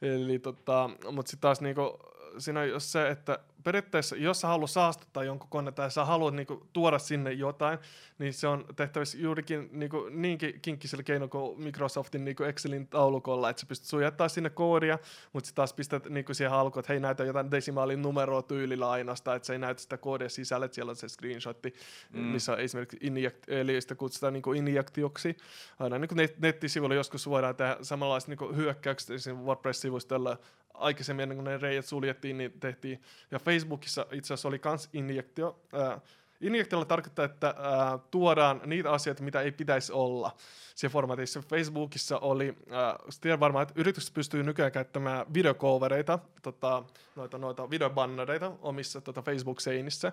Eli 0.02 0.40
tota, 0.40 0.90
mutta 1.12 1.30
sitten 1.30 1.42
taas 1.42 1.62
niin 1.62 1.76
kuin, 1.76 1.90
siinä 2.38 2.60
on 2.60 2.82
se, 2.82 3.10
että 3.10 3.40
periaatteessa, 3.64 4.16
jos 4.16 4.42
sä 4.42 4.48
haluat 4.48 4.70
saastuttaa 4.70 5.24
jonkun 5.24 5.50
kone 5.50 5.72
tai 5.72 5.92
sä 5.92 6.06
haluat 6.06 6.34
niinku 6.34 6.68
tuoda 6.74 7.00
sinne 7.00 7.32
jotain, 7.32 7.80
niin 8.20 8.34
se 8.34 8.48
on 8.48 8.66
tehtävissä 8.76 9.18
juurikin 9.18 9.70
niinku, 9.72 10.08
niinkin 10.10 10.62
kinkkisellä 10.62 11.04
keino 11.04 11.28
kuin 11.28 11.62
Microsoftin 11.62 12.26
niinku 12.26 12.44
Excelin 12.44 12.88
taulukolla, 12.88 13.50
että 13.50 13.60
sä 13.60 13.66
pystyt 13.66 13.90
sujattaa 13.90 14.30
sinne 14.30 14.50
koodia, 14.50 15.00
mutta 15.34 15.48
sitten 15.48 15.56
taas 15.56 15.74
pistät 15.74 16.10
niinku 16.10 16.34
siihen 16.34 16.54
alkuun, 16.54 16.80
että 16.80 16.94
hei 16.94 17.00
näytä 17.00 17.24
jotain 17.24 17.52
desimaalin 17.52 18.02
numeroa 18.02 18.42
tyylillä 18.42 18.90
ainoastaan, 18.90 19.38
että 19.38 19.46
se 19.46 19.54
ei 19.54 19.60
näytä 19.60 19.82
sitä 19.82 19.98
koodia 19.98 20.30
sisällä, 20.30 20.66
että 20.66 20.76
siellä 20.76 20.90
on 20.90 20.96
se 20.96 21.10
screenshotti, 21.10 21.74
mm. 22.14 22.20
missä 22.20 22.52
on 22.52 22.60
esimerkiksi 22.60 22.98
inject, 23.02 23.50
eli 23.50 23.82
sitä 23.82 23.96
kutsutaan 23.96 24.34
niinku 24.34 24.54
injektioksi. 24.54 25.38
Aina 25.80 25.98
niinku 25.98 26.16
net, 26.16 26.40
nettisivuilla 26.40 26.96
joskus 26.96 27.30
voidaan 27.30 27.56
tehdä 27.56 27.78
samanlaista 27.82 28.32
niinku 28.32 28.54
hyökkäykset 28.56 29.36
WordPress-sivustolla 29.36 30.38
aikaisemmin 30.74 31.24
ennen 31.24 31.38
kuin 31.38 31.46
ne 31.46 31.58
reijät 31.58 31.86
suljettiin, 31.86 32.38
niin 32.38 32.52
tehtiin, 32.60 33.02
ja 33.32 33.40
Facebookissa 33.40 34.06
itse 34.12 34.34
asiassa 34.34 34.48
oli 34.48 34.60
kans 34.60 34.90
injektio, 34.94 35.60
äh, 35.74 36.02
Injektiolla 36.42 36.86
tarkoittaa, 36.86 37.26
että 37.26 37.48
äh, 37.48 38.00
tuodaan 38.12 38.62
niitä 38.66 38.92
asioita, 38.92 39.24
mitä 39.24 39.42
ei 39.42 39.52
pitäisi 39.52 39.94
olla 39.94 40.36
siinä 40.76 40.92
formaatissa. 40.92 41.42
Facebookissa 41.42 42.20
oli, 42.20 42.48
äh, 42.72 42.96
tiedän 43.22 43.40
varmaan, 43.40 43.64
että 43.64 43.74
yritykset 43.78 44.14
pystyy 44.14 44.44
nykyään 44.44 44.72
käyttämään 44.72 45.26
videocovereita, 45.34 46.20
tota, 46.42 46.84
noita, 47.16 47.38
noita 47.38 47.70
videobannereita 47.70 48.52
omissa 48.62 49.02
tota, 49.02 49.22
Facebook-seinissä, 49.22 50.12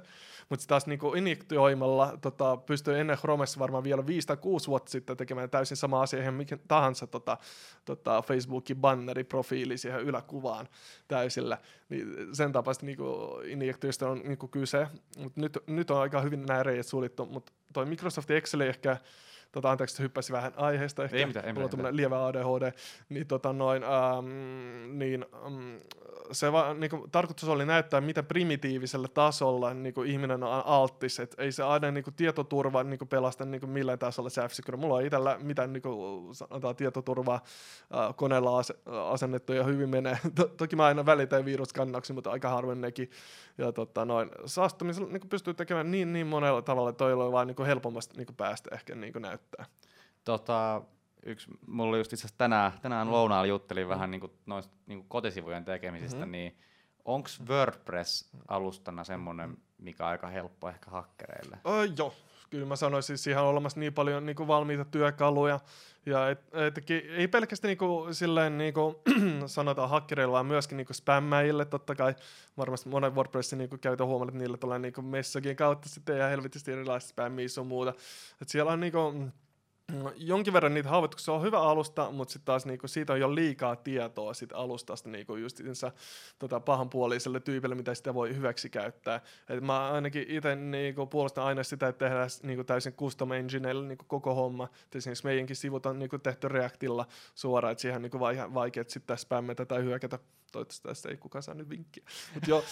mutta 0.49 0.65
taas 0.69 0.87
niin 0.87 1.17
injektioimalla 1.17 2.19
tota, 2.21 2.57
pystyy 2.57 2.99
ennen 3.01 3.19
Chromessa 3.19 3.59
varmaan 3.59 3.85
vielä 3.85 4.07
5 4.07 4.27
tai 4.27 4.37
6 4.37 4.67
vuotta 4.69 4.91
sitten 4.91 5.17
tekemään 5.17 5.51
täysin 5.51 5.77
sama 5.77 6.03
asia 6.03 6.23
ihan 6.23 6.35
mikä 6.35 6.59
tahansa 6.69 7.07
tota, 7.07 7.39
tota, 7.85 8.23
Facebookin 8.23 8.77
banneriprofiili 8.77 9.79
siihen 9.79 10.01
yläkuvaan 10.01 10.69
täysillä. 11.09 11.59
Niin 11.89 12.17
sen 12.33 12.53
tapaista 12.53 12.87
niin 12.87 12.99
injektioista 13.45 14.09
on 14.09 14.21
niin 14.25 14.39
kyse, 14.51 14.87
mutta 15.19 15.41
nyt, 15.41 15.59
nyt 15.67 15.91
on 15.91 16.01
aika 16.01 16.18
hyvin 16.21 16.47
nämä 16.47 16.63
reijät 16.63 16.87
suljettu, 16.87 17.27
mutta 17.27 17.53
toi 17.73 17.87
Microsoft 17.87 18.31
Excel 18.31 18.61
ehkä 18.61 18.97
tota, 19.59 19.71
anteeksi, 19.71 19.95
että 19.95 20.03
hyppäsin 20.03 20.33
vähän 20.37 20.53
aiheesta 20.57 21.05
ehkä, 21.05 21.17
Ei 21.17 21.27
mitään, 21.27 21.47
ei 21.47 21.53
mulla 21.53 21.89
on 21.89 21.97
lievä 21.97 22.27
ADHD, 22.27 22.73
niin, 23.09 23.27
tota, 23.27 23.53
noin, 23.53 23.83
ähm, 23.85 24.99
niin 24.99 25.27
ähm, 25.47 25.77
se 26.33 26.53
va, 26.53 26.75
niin 26.75 26.91
kuin, 26.91 27.11
tarkoitus 27.11 27.49
oli 27.49 27.67
näyttää, 27.67 28.01
miten 28.01 28.27
primitiivisellä 28.27 29.09
tasolla 29.09 29.75
niin 29.75 29.95
kuin, 29.95 30.11
ihminen 30.11 30.43
on 30.43 30.63
alttis, 30.67 31.21
että 31.21 31.43
ei 31.43 31.53
se 31.53 31.63
aina 31.63 31.91
niin 31.91 32.05
kuin, 32.05 32.15
tietoturva 32.15 32.85
niin 32.85 32.99
kuin, 32.99 33.09
pelasta 33.09 33.45
niin 33.45 33.61
kuin, 33.61 33.71
millään 33.71 33.99
tasolla 33.99 34.31
se 34.31 34.43
f 34.49 34.53
Mulla 34.77 34.95
on 34.95 35.07
itsellä 35.07 35.39
mitään 35.43 35.73
niin 35.73 35.83
kuin, 35.83 36.35
sanotaan, 36.35 36.77
tietoturvaa 36.77 37.35
äh, 37.35 38.17
koneella 38.17 38.59
ase- 38.59 38.79
asennettu 38.87 39.53
ja 39.53 39.65
hyvin 39.65 39.89
menee. 39.89 40.19
To- 40.35 40.49
toki 40.57 40.77
mä 40.77 40.87
aina 40.87 41.07
välitän 41.07 41.45
viruskannauksia, 41.45 42.15
mutta 42.15 42.31
aika 42.31 42.49
harvoin 42.49 42.81
nekin. 42.81 43.11
Ja 43.59 43.73
tota, 43.73 44.05
noin, 44.05 44.31
saastumisella 44.47 45.09
niin 45.09 45.21
kuin, 45.21 45.29
pystyy 45.29 45.55
tekemään 45.55 45.91
niin, 45.91 46.13
niin 46.13 46.27
monella 46.27 46.63
tavalla, 46.63 46.91
että 46.91 46.99
toi 46.99 47.13
on 47.13 47.33
vaan 47.33 47.47
niin 47.47 47.57
kuin, 47.57 47.67
helpommasta 47.67 48.15
niin 48.17 48.27
kuin, 48.27 48.37
päästä 48.37 48.71
ehkä 48.75 48.95
niin 48.95 49.13
kuin, 49.13 49.23
näyttää. 49.23 49.48
Tota, 50.25 50.83
yksi, 51.23 51.51
mulla 51.67 51.89
oli 51.91 51.99
just 51.99 52.13
itse 52.13 52.27
asiassa 52.27 52.39
tänään, 52.39 52.73
tänään 52.83 53.11
lounaalla 53.13 53.47
juttelin 53.47 53.89
vähän 53.89 54.11
niinku 54.11 54.33
noista 54.47 54.75
niinku 54.87 55.07
kotisivujen 55.09 55.65
tekemisistä, 55.65 56.21
Mhm. 56.21 56.31
niin 56.31 56.59
onko 57.05 57.29
WordPress 57.49 58.31
alustana 58.49 59.05
semmoinen, 59.05 59.57
mikä 59.79 60.05
on 60.05 60.11
aika 60.11 60.27
helppo 60.27 60.69
ehkä 60.69 60.91
hakkereille? 60.91 61.59
Öö, 61.67 61.85
joo, 61.99 62.15
kyllä 62.51 62.67
mä 62.67 62.77
sanoisin, 62.77 63.19
siihen 63.19 63.43
on 63.43 63.49
olemassa 63.49 63.81
niin 63.81 63.95
paljon 63.95 64.27
niin 64.27 64.37
kuin 64.37 64.47
valmiita 64.47 64.85
työkaluja. 64.85 65.61
Ja 66.07 66.31
et, 66.31 66.41
et, 66.55 66.91
ei 67.17 67.29
pelkästään 67.29 67.69
niin 67.69 67.79
kuin, 67.79 68.15
silleen, 68.15 68.59
niin 68.59 68.75
kuin, 68.75 68.97
sanotaan 69.47 69.91
hakkereille, 69.91 70.33
vaan 70.33 70.47
myöskin 70.47 70.77
kuin 70.87 70.97
spämmäjille. 70.97 71.65
Totta 71.65 71.95
kai 71.95 72.15
varmasti 72.57 72.89
monen 72.89 73.15
WordPressin 73.15 73.59
niin 73.59 73.79
käytön 73.81 74.07
huomannut, 74.07 74.35
että 74.35 74.43
niillä 74.43 74.57
tulee 74.57 74.79
niin 74.79 75.05
messagien 75.05 75.57
kautta 75.57 75.89
sitten 75.89 76.19
ja 76.19 76.29
helvetisti 76.29 76.73
erilaista 76.73 77.09
spämmiä 77.09 77.49
sun 77.49 77.67
muuta. 77.67 77.95
Et 78.43 78.49
siellä 78.49 78.73
on 78.73 78.81
kuin, 78.93 79.33
No, 79.93 80.13
jonkin 80.17 80.53
verran 80.53 80.75
niitä 80.75 80.89
haavoittuksia 80.89 81.25
se 81.25 81.31
on 81.31 81.43
hyvä 81.43 81.61
alusta, 81.61 82.11
mutta 82.11 82.33
sitten 82.33 82.47
taas 82.47 82.67
niinku, 82.67 82.89
siitä 82.89 83.13
on 83.13 83.21
jo 83.21 83.35
liikaa 83.35 83.77
tietoa 83.77 84.35
sit 84.35 84.53
alustasta 84.53 85.09
niinku 85.09 85.37
justiinsa 85.37 85.93
tota, 86.39 86.61
pahanpuoliselle 86.61 87.41
tyypille, 87.41 87.75
mitä 87.75 87.95
sitä 87.95 88.15
voi 88.15 88.37
hyväksi 88.37 88.71
käyttää. 88.71 89.21
Et 89.49 89.61
mä 89.61 89.91
ainakin 89.91 90.25
itse 90.29 90.57
niinku, 90.57 91.07
puolustan 91.07 91.45
aina 91.45 91.63
sitä, 91.63 91.89
että 91.89 92.05
tehdään 92.07 92.29
niinku, 92.43 92.65
täysin 92.65 92.93
custom 92.93 93.33
engineillä 93.33 93.89
niinku, 93.89 94.05
koko 94.09 94.35
homma. 94.35 94.69
Et 94.85 94.97
esimerkiksi 94.97 95.25
meidänkin 95.25 95.57
sivut 95.57 95.87
on 95.87 95.99
niinku, 95.99 96.19
tehty 96.19 96.49
Reactilla 96.49 97.07
suoraan, 97.35 97.73
että 97.73 97.83
siihen 97.83 97.97
on 97.97 98.03
niinku, 98.03 98.21
vai- 98.21 98.55
vaikea 98.55 98.85
sitten 98.87 99.19
spämmetä 99.19 99.67
tai 99.67 99.85
hyökätä. 99.85 100.19
Toivottavasti 100.53 100.89
tässä 100.89 101.09
ei 101.09 101.17
kukaan 101.17 101.43
saa 101.43 101.55
nyt 101.55 101.69
vinkkiä. 101.69 102.05
Mutta 102.35 102.51
joo, 102.51 102.65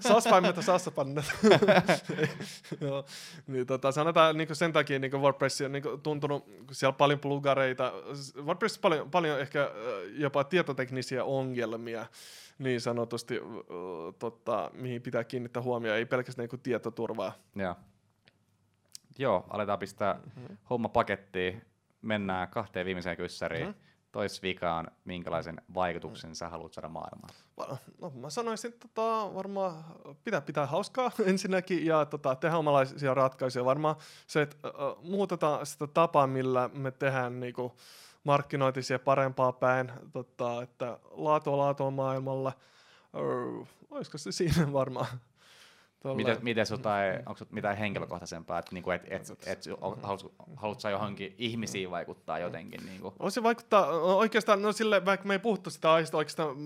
saa 0.00 0.20
spämmetä. 0.20 1.22
joo. 2.80 3.04
Niin, 3.46 3.66
tota, 3.66 3.92
sanotaan 3.92 4.36
niin 4.36 4.56
sen 4.56 4.72
takia 4.72 4.98
niin 4.98 5.12
WordPress 5.12 5.60
on 5.60 5.72
niin 5.72 5.84
tuntunut, 6.02 6.44
kun 6.44 6.66
siellä 6.74 6.90
on 6.92 6.96
paljon 6.96 7.18
plugareita, 7.20 7.92
WordPress 8.44 8.78
paljon, 8.78 9.10
paljon 9.10 9.40
ehkä 9.40 9.70
jopa 10.12 10.44
tietoteknisiä 10.44 11.24
ongelmia 11.24 12.06
niin 12.58 12.80
sanotusti, 12.80 13.40
tota, 14.18 14.70
mihin 14.74 15.02
pitää 15.02 15.24
kiinnittää 15.24 15.62
huomioon, 15.62 15.98
ei 15.98 16.06
pelkästään 16.06 16.48
niin 16.52 16.60
tietoturvaa. 16.60 17.32
Joo. 17.56 17.74
Joo, 19.18 19.46
aletaan 19.50 19.78
pistää 19.78 20.20
Mhm. 20.36 20.52
homma 20.70 20.88
pakettiin. 20.88 21.62
Mennään 22.02 22.48
kahteen 22.48 22.86
viimeiseen 22.86 23.16
kyssäriin. 23.16 23.66
Mhm. 23.68 23.76
Tois 24.14 24.42
vikaan, 24.42 24.90
minkälaisen 25.04 25.60
vaikutuksen 25.74 26.36
sä 26.36 26.48
haluat 26.48 26.72
saada 26.72 26.88
maailmaan? 26.88 27.34
No, 28.00 28.10
mä 28.10 28.30
sanoisin, 28.30 28.72
että 28.72 28.88
tota, 28.88 29.34
varmaan 29.34 29.84
pitää 30.24 30.40
pitää 30.40 30.66
hauskaa 30.66 31.10
ensinnäkin 31.26 31.86
ja 31.86 32.04
tota, 32.04 32.34
tehdä 32.34 32.56
omanlaisia 32.56 33.14
ratkaisuja. 33.14 33.64
Varmaan 33.64 33.96
se, 34.26 34.42
että 34.42 34.68
uh, 34.68 35.04
muutetaan 35.04 35.66
sitä 35.66 35.86
tapaa, 35.86 36.26
millä 36.26 36.70
me 36.72 36.90
tehdään 36.90 37.40
niinku, 37.40 37.76
markkinointi 38.24 38.80
parempaa 39.04 39.52
päin, 39.52 39.92
tota, 40.12 40.62
että 40.62 40.98
laatua 41.10 41.58
laatua 41.58 41.90
maailmalla. 41.90 42.52
Uh, 43.14 43.68
olisiko 43.90 44.18
se 44.18 44.32
siinä 44.32 44.72
varmaan? 44.72 45.06
Miten, 46.14 46.36
miten 46.42 46.66
jotain, 46.70 47.18
onko 47.18 47.36
sut 47.36 47.52
mitään 47.52 47.76
henkilökohtaisempaa, 47.76 48.58
että 48.58 48.74
niinku, 48.74 48.90
et, 48.90 49.02
et, 49.10 49.22
et, 49.46 49.64
haluat, 50.02 50.26
haluat 50.56 50.80
sä 50.80 50.90
johonkin 50.90 51.34
ihmisiin 51.38 51.90
vaikuttaa 51.90 52.38
jotenkin? 52.38 52.80
Niinku? 52.86 53.14
On 53.18 53.30
se 53.30 53.42
vaikuttaa 53.42 53.88
oikeastaan, 53.90 54.62
no 54.62 54.72
sille, 54.72 55.04
vaikka 55.04 55.28
me 55.28 55.34
ei 55.34 55.38
puhuttu 55.38 55.70
sitä 55.70 55.92
aiheesta 55.92 56.16
oikeastaan, 56.16 56.56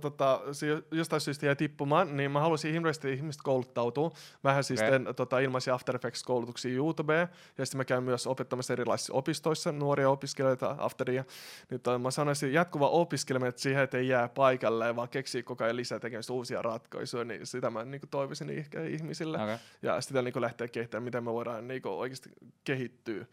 tota, 0.00 0.40
se 0.52 0.66
jo- 0.66 0.82
jostain 0.90 1.20
syystä 1.20 1.46
jäi 1.46 1.56
tippumaan, 1.56 2.16
niin 2.16 2.30
mä 2.30 2.40
haluaisin 2.40 2.72
hirveästi 2.72 3.12
ihmiset 3.12 3.42
kouluttautua. 3.42 4.10
Vähän 4.44 4.64
siis 4.64 4.80
teen 4.80 5.08
tota, 5.16 5.38
ilmaisia 5.38 5.74
After 5.74 5.96
Effects-koulutuksia 5.96 6.74
YouTubeen, 6.74 7.28
ja 7.58 7.66
sitten 7.66 7.78
mä 7.78 7.84
käyn 7.84 8.02
myös 8.02 8.26
opettamassa 8.26 8.72
erilaisissa 8.72 9.12
opistoissa 9.12 9.72
nuoria 9.72 10.10
opiskelijoita 10.10 10.76
Afteria. 10.78 11.24
Niin 11.70 11.80
toi, 11.80 11.98
mä 11.98 12.10
sanoisin 12.10 12.52
jatkuva 12.52 12.88
opiskeleminen, 12.88 13.48
että 13.48 13.62
siihen 13.62 13.82
et 13.82 13.94
ei 13.94 14.08
jää 14.08 14.28
paikalleen, 14.28 14.96
vaan 14.96 15.08
keksii 15.08 15.42
koko 15.42 15.64
ajan 15.64 15.76
lisää 15.76 15.98
tekemistä 15.98 16.32
uusia 16.32 16.62
ratkaisuja, 16.62 17.24
niin 17.24 17.46
sitä 17.46 17.70
mä 17.70 17.84
niin 17.84 18.00
toivoisin 18.10 18.50
ehkä 18.66 18.82
ihmisille. 18.82 19.42
Okay. 19.42 19.58
Ja 19.82 20.00
sitä 20.00 20.22
niin 20.22 20.40
lähteä 20.40 20.68
kehittämään, 20.68 21.04
miten 21.04 21.24
me 21.24 21.32
voidaan 21.32 21.68
niin 21.68 21.86
oikeasti 21.86 22.30
kehittyä 22.64 23.26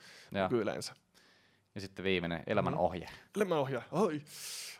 yleensä. 0.51 0.93
ja 1.75 1.81
sitten 1.81 2.05
viimeinen, 2.05 2.43
elämän 2.47 2.75
ohje. 2.75 3.09
Elämän 3.35 3.57
ohjaa. 3.57 3.83
Oi. 3.91 4.21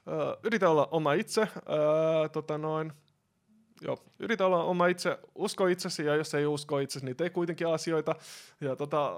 Ö, 0.07 0.37
yritä 0.43 0.69
olla 0.69 0.87
oma 0.91 1.13
itse. 1.13 1.41
Ö, 1.41 2.29
tota 2.29 2.57
noin. 2.57 2.93
Joo, 3.82 3.97
yritä 4.19 4.45
olla 4.45 4.63
oma 4.63 4.88
itse, 4.88 5.19
usko 5.36 5.67
itsesi 5.67 6.05
ja 6.05 6.15
jos 6.15 6.34
ei 6.34 6.45
usko 6.45 6.80
itsesi, 6.80 7.05
niin 7.05 7.15
tee 7.15 7.30
kuitenkin 7.30 7.67
asioita. 7.67 8.15
Ja 8.61 8.76
tota, 8.76 9.11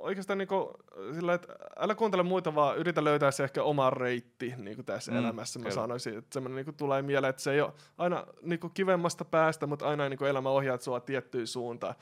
oikeastaan 0.00 0.38
niinku, 0.38 0.70
sillä, 1.14 1.34
että 1.34 1.54
älä 1.76 1.94
kuuntele 1.94 2.22
muita, 2.22 2.54
vaan 2.54 2.78
yritä 2.78 3.04
löytää 3.04 3.30
se 3.30 3.44
ehkä 3.44 3.62
oma 3.62 3.90
reitti 3.90 4.54
niinku 4.56 4.82
tässä 4.82 5.12
Mm, 5.12 5.18
elämässä. 5.18 5.58
Mä 5.58 5.62
kyllä. 5.62 5.74
sanoisin, 5.74 6.18
että 6.18 6.34
semmoinen 6.34 6.56
niinku 6.56 6.72
tulee 6.72 7.02
mieleen, 7.02 7.30
että 7.30 7.42
se 7.42 7.52
ei 7.52 7.60
ole 7.60 7.72
aina 7.98 8.26
niinku 8.42 8.68
kivemmasta 8.68 9.24
päästä, 9.24 9.66
mutta 9.66 9.88
aina 9.88 10.08
niinku 10.08 10.24
elämä 10.24 10.50
ohjaa 10.50 10.78
sua 10.78 11.00
tiettyyn 11.00 11.46
suuntaan. 11.46 11.94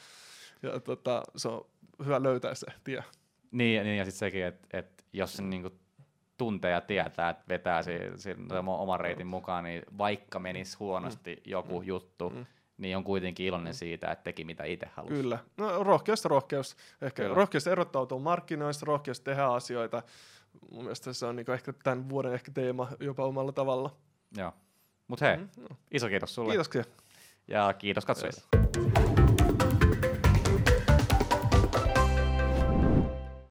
Ja 0.62 0.80
tota, 0.80 1.22
se 1.36 1.48
on 1.48 1.66
hyvä 2.04 2.22
löytää 2.22 2.54
se 2.54 2.66
tie. 2.84 3.04
Niin, 3.50 3.84
niin 3.84 3.98
ja 3.98 4.04
sitten 4.04 4.18
sekin, 4.18 4.44
että 4.44 4.78
et 4.78 5.04
jos 5.12 5.36
sen 5.36 5.50
niinku 5.50 5.70
tuntee 6.40 6.70
ja 6.70 6.80
tietää, 6.80 7.30
että 7.30 7.44
vetää 7.48 7.82
si, 7.82 7.92
si, 8.16 8.36
oman 8.66 9.00
reitin 9.00 9.26
mukaan, 9.26 9.64
niin 9.64 9.82
vaikka 9.98 10.38
menisi 10.38 10.76
huonosti 10.78 11.42
joku 11.46 11.82
juttu, 11.82 12.30
Mm. 12.30 12.46
niin 12.78 12.96
on 12.96 13.04
kuitenkin 13.04 13.46
iloinen 13.46 13.74
siitä, 13.74 14.10
että 14.12 14.22
teki 14.24 14.44
mitä 14.44 14.64
itse 14.64 14.86
halusi. 14.94 15.14
Kyllä. 15.14 15.38
No 15.56 15.84
rohkeus, 15.84 16.24
rohkeus. 16.24 16.76
Ehkä 17.02 17.22
Kyllä. 17.22 17.34
rohkeus 17.34 17.66
erottautua 17.66 18.18
markkinoista, 18.18 18.86
rohkeus 18.86 19.20
tehdä 19.20 19.44
asioita. 19.44 20.02
Mun 20.70 20.82
mielestä 20.84 21.12
se 21.12 21.26
on 21.26 21.36
niinku 21.36 21.52
ehkä 21.52 21.72
tämän 21.82 22.08
vuoden 22.08 22.32
ehkä 22.34 22.52
teema 22.54 22.88
jopa 23.00 23.24
omalla 23.24 23.52
tavalla. 23.52 23.96
Joo. 24.36 24.52
Mut 25.08 25.20
hei, 25.20 25.36
Mm, 25.36 25.48
iso 25.90 26.08
kiitos 26.08 26.34
sulle. 26.34 26.48
Kiitoksia. 26.52 26.84
Ja 27.48 27.72
kiitos 27.72 28.04
katsojille. 28.04 28.40
Yes. 28.56 29.09